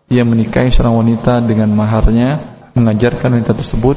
yang 0.08 0.28
menikahi 0.28 0.68
seorang 0.72 1.04
wanita 1.04 1.40
dengan 1.44 1.72
maharnya 1.72 2.40
mengajarkan 2.76 3.40
wanita 3.40 3.52
tersebut 3.56 3.96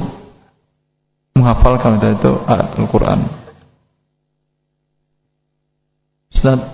menghafalkan 1.36 1.96
wanita 1.96 2.08
itu 2.16 2.32
Al-Quran. 2.48 3.20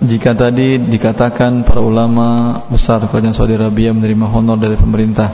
Jika 0.04 0.36
tadi 0.36 0.76
dikatakan 0.76 1.64
para 1.64 1.80
ulama 1.80 2.60
besar 2.68 3.00
kerajaan 3.00 3.32
Saudi 3.32 3.56
Arabia 3.56 3.96
menerima 3.96 4.28
honor 4.28 4.60
dari 4.60 4.76
pemerintah 4.76 5.32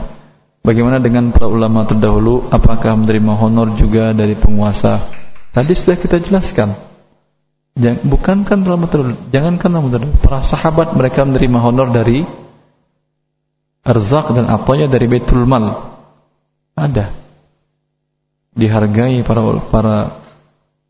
Bagaimana 0.61 1.01
dengan 1.01 1.33
para 1.33 1.49
ulama 1.49 1.89
terdahulu? 1.89 2.45
Apakah 2.53 2.93
menerima 2.93 3.33
honor 3.33 3.73
juga 3.73 4.13
dari 4.13 4.37
penguasa? 4.37 5.01
Tadi 5.57 5.73
sudah 5.73 5.97
kita 5.97 6.21
jelaskan. 6.21 6.69
Bukankah 7.81 8.61
ulama 8.61 8.85
terdahulu? 8.85 9.17
Jangankan 9.33 9.69
ulama 9.73 9.89
terdahulu. 9.89 10.21
Para 10.21 10.45
sahabat 10.45 10.93
mereka 10.93 11.25
menerima 11.25 11.57
honor 11.65 11.89
dari 11.89 12.21
arzak 13.81 14.37
dan 14.37 14.53
atoya 14.53 14.85
dari 14.85 15.09
Baitul 15.09 15.49
Mal. 15.49 15.65
Ada. 16.77 17.09
Dihargai 18.53 19.25
para 19.25 19.41
para 19.65 20.13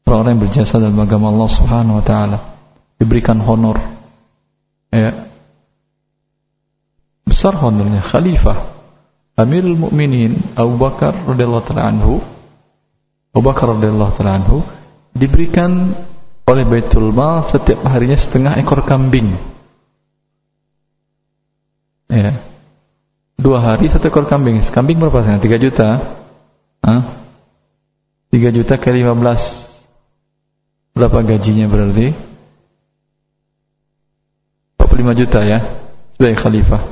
para 0.03 0.15
orang 0.19 0.36
yang 0.36 0.43
berjasa 0.51 0.84
dalam 0.84 0.99
agama 0.99 1.32
Allah 1.32 1.47
Subhanahu 1.47 2.03
wa 2.03 2.03
taala. 2.03 2.43
Diberikan 2.99 3.39
honor. 3.39 3.80
Ya. 4.91 5.15
Besar 7.24 7.55
honornya 7.55 8.03
khalifah 8.03 8.80
Amirul 9.39 9.79
Mukminin 9.79 10.36
Abu 10.59 10.75
Bakar 10.75 11.15
radhiyallahu 11.15 11.63
taala 11.63 11.88
anhu 11.88 12.19
Abu 13.32 13.43
Bakar 13.47 13.71
radhiyallahu 13.71 14.11
taala 14.11 14.43
anhu 14.43 14.59
diberikan 15.15 15.95
oleh 16.47 16.67
Baitul 16.67 17.15
Mal 17.15 17.47
setiap 17.47 17.79
harinya 17.88 18.19
setengah 18.19 18.59
ekor 18.59 18.84
kambing. 18.84 19.32
Ya. 22.11 22.36
Dua 23.39 23.63
hari 23.63 23.88
satu 23.88 24.11
ekor 24.11 24.27
kambing. 24.27 24.59
Kambing 24.59 24.99
berapa 24.99 25.23
sekarang? 25.23 25.39
Tiga 25.39 25.57
juta. 25.57 25.89
Hah? 26.84 27.01
Tiga 28.36 28.51
juta 28.51 28.75
kali 28.75 28.99
lima 28.99 29.15
belas. 29.15 29.71
Berapa 30.91 31.23
gajinya 31.23 31.71
berarti? 31.71 32.11
45 34.75 35.19
juta 35.23 35.39
ya 35.47 35.59
sebagai 36.13 36.38
khalifah. 36.38 36.84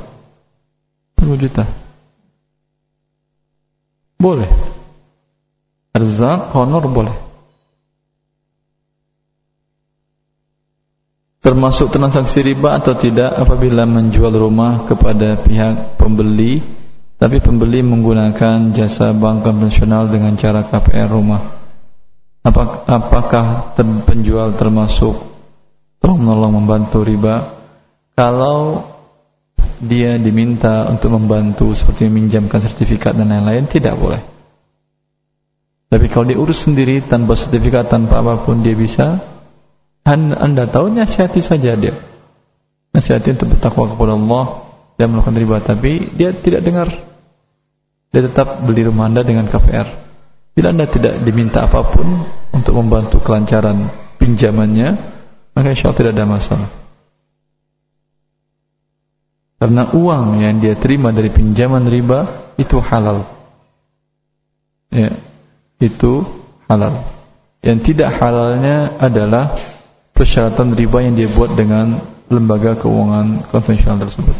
40 1.20 1.36
juta. 1.36 1.64
Boleh. 4.20 4.50
Erzak, 5.96 6.52
honor 6.52 6.84
boleh. 6.84 7.16
Termasuk 11.40 11.88
transaksi 11.88 12.44
riba 12.44 12.76
atau 12.76 12.92
tidak 12.92 13.32
apabila 13.32 13.88
menjual 13.88 14.28
rumah 14.28 14.84
kepada 14.84 15.40
pihak 15.40 15.96
pembeli 15.96 16.60
tapi 17.16 17.36
pembeli 17.40 17.80
menggunakan 17.80 18.76
jasa 18.76 19.16
bank 19.16 19.44
konvensional 19.44 20.08
dengan 20.08 20.36
cara 20.36 20.64
KPR 20.68 21.08
rumah. 21.08 21.40
Apakah 22.44 23.76
penjual 24.08 24.56
termasuk 24.56 25.16
tolong 26.00 26.20
menolong 26.24 26.60
membantu 26.60 27.04
riba? 27.04 27.44
Kalau 28.16 28.84
dia 29.80 30.20
diminta 30.20 30.84
untuk 30.92 31.16
membantu 31.16 31.72
seperti 31.72 32.04
meminjamkan 32.12 32.60
sertifikat 32.60 33.16
dan 33.16 33.32
lain-lain 33.32 33.64
tidak 33.64 33.96
boleh. 33.96 34.20
Tapi 35.90 36.06
kalau 36.06 36.28
diurus 36.28 36.68
sendiri 36.68 37.02
tanpa 37.02 37.34
sertifikat 37.34 37.88
tanpa 37.88 38.20
apa 38.20 38.38
pun 38.44 38.60
dia 38.60 38.76
bisa. 38.76 39.18
Anda 40.06 40.68
tahu 40.68 40.92
nasihati 40.92 41.40
saja 41.40 41.74
dia. 41.74 41.96
Nasihati 42.94 43.34
untuk 43.34 43.56
bertakwa 43.56 43.90
kepada 43.90 44.12
Allah 44.14 44.44
dan 45.00 45.06
melakukan 45.10 45.36
riba 45.40 45.56
tapi 45.64 46.12
dia 46.12 46.30
tidak 46.30 46.62
dengar. 46.62 46.88
Dia 48.10 48.22
tetap 48.26 48.60
beli 48.62 48.84
rumah 48.86 49.08
Anda 49.08 49.24
dengan 49.24 49.48
KPR. 49.48 49.88
Bila 50.54 50.74
Anda 50.74 50.86
tidak 50.86 51.22
diminta 51.24 51.64
apa 51.64 51.82
pun 51.86 52.06
untuk 52.52 52.74
membantu 52.74 53.22
kelancaran 53.22 53.86
pinjamannya, 54.18 54.98
maka 55.54 55.66
insya 55.72 55.90
Allah 55.90 55.98
tidak 55.98 56.12
ada 56.18 56.26
masalah. 56.26 56.79
Karena 59.60 59.84
uang 59.92 60.40
yang 60.40 60.56
dia 60.56 60.72
terima 60.72 61.12
dari 61.12 61.28
pinjaman 61.28 61.84
riba 61.84 62.24
itu 62.56 62.80
halal. 62.80 63.28
Ya, 64.88 65.12
itu 65.76 66.24
halal. 66.64 66.96
Yang 67.60 67.92
tidak 67.92 68.16
halalnya 68.16 68.88
adalah 68.96 69.52
persyaratan 70.16 70.72
riba 70.72 71.04
yang 71.04 71.12
dia 71.12 71.28
buat 71.28 71.52
dengan 71.52 71.92
lembaga 72.32 72.72
keuangan 72.80 73.52
konvensional 73.52 74.00
tersebut. 74.00 74.32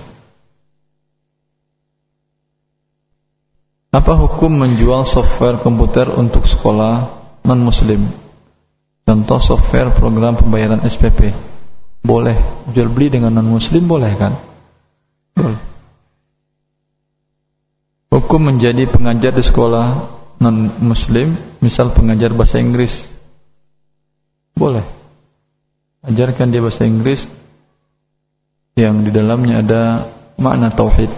Apa 3.93 4.17
hukum 4.17 4.57
menjual 4.57 5.05
software 5.05 5.61
komputer 5.61 6.09
untuk 6.17 6.49
sekolah 6.49 7.13
non-muslim? 7.45 8.01
Contoh 9.05 9.37
software 9.37 9.93
program 9.93 10.41
pembayaran 10.41 10.81
SPP. 10.81 11.29
Boleh. 12.01 12.41
Jual 12.73 12.89
beli 12.89 13.13
dengan 13.13 13.37
non-muslim 13.37 13.85
boleh 13.85 14.17
kan? 14.17 14.50
Hukum 18.11 18.41
menjadi 18.43 18.87
pengajar 18.91 19.35
di 19.35 19.43
sekolah 19.43 19.87
non 20.41 20.73
muslim, 20.81 21.37
misal 21.61 21.93
pengajar 21.93 22.33
bahasa 22.33 22.59
Inggris. 22.59 23.11
Boleh. 24.57 24.83
Ajarkan 26.01 26.49
dia 26.49 26.65
bahasa 26.65 26.89
Inggris 26.89 27.29
yang 28.75 29.05
di 29.05 29.13
dalamnya 29.13 29.61
ada 29.61 29.83
makna 30.41 30.73
tauhid. 30.73 31.13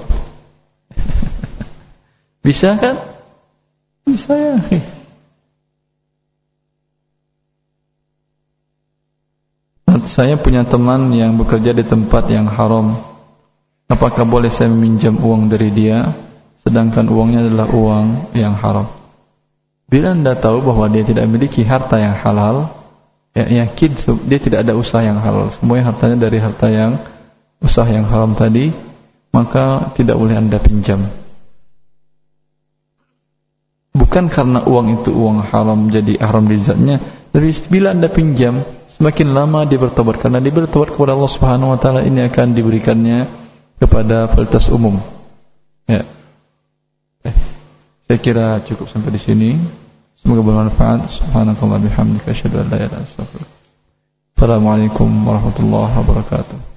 Bisa 2.47 2.75
kan? 2.75 2.99
Bisa 4.03 4.35
ya. 4.35 4.57
Saya 10.03 10.35
punya 10.35 10.66
teman 10.66 11.14
yang 11.14 11.39
bekerja 11.39 11.70
di 11.70 11.87
tempat 11.87 12.27
yang 12.27 12.51
haram 12.51 13.12
Apakah 13.93 14.24
boleh 14.24 14.49
saya 14.49 14.72
meminjam 14.72 15.20
uang 15.20 15.53
dari 15.53 15.68
dia 15.68 16.09
sedangkan 16.64 17.12
uangnya 17.12 17.45
adalah 17.45 17.68
uang 17.68 18.32
yang 18.32 18.57
haram? 18.57 18.88
Bila 19.84 20.16
Anda 20.16 20.32
tahu 20.32 20.64
bahwa 20.64 20.88
dia 20.88 21.05
tidak 21.05 21.28
memiliki 21.28 21.61
harta 21.61 22.01
yang 22.01 22.16
halal, 22.16 22.72
ya 23.36 23.45
yakin 23.45 23.93
dia 24.24 24.40
tidak 24.40 24.64
ada 24.64 24.72
usaha 24.72 25.05
yang 25.05 25.20
halal. 25.20 25.53
Semuanya 25.53 25.93
hartanya 25.93 26.24
dari 26.24 26.40
harta 26.40 26.72
yang 26.72 26.97
usaha 27.61 27.84
yang 27.84 28.09
haram 28.09 28.32
tadi, 28.32 28.72
maka 29.36 29.93
tidak 29.93 30.16
boleh 30.16 30.40
Anda 30.40 30.57
pinjam. 30.57 31.05
Bukan 33.93 34.32
karena 34.32 34.64
uang 34.64 35.05
itu 35.05 35.12
uang 35.12 35.45
haram 35.53 35.93
jadi 35.93 36.16
haram 36.16 36.49
di 36.49 36.57
tapi 37.28 37.49
bila 37.68 37.93
Anda 37.93 38.09
pinjam, 38.09 38.57
semakin 38.88 39.36
lama 39.36 39.68
dia 39.68 39.76
bertobat 39.76 40.16
karena 40.16 40.40
dia 40.40 40.49
bertobat 40.49 40.97
kepada 40.97 41.12
Allah 41.12 41.28
Subhanahu 41.28 41.76
wa 41.76 41.78
taala 41.80 42.01
ini 42.01 42.24
akan 42.24 42.57
diberikannya 42.57 43.41
kepada 43.83 44.30
fasilitas 44.30 44.70
umum. 44.70 44.95
Ya. 45.91 46.07
Eh, 47.26 47.35
saya 48.07 48.18
kira 48.22 48.62
cukup 48.62 48.87
sampai 48.87 49.11
di 49.11 49.18
sini. 49.18 49.51
Semoga 50.22 50.47
bermanfaat. 50.47 51.11
Subhanakallah 51.11 51.83
bihamdika 51.83 52.30
asyhadu 52.30 52.62
an 52.62 52.70
la 52.70 52.78
ilaha 52.78 53.03
illa 53.03 53.26
anta 53.26 53.43
Assalamualaikum 54.39 55.11
warahmatullahi 55.26 55.99
wabarakatuh. 55.99 56.72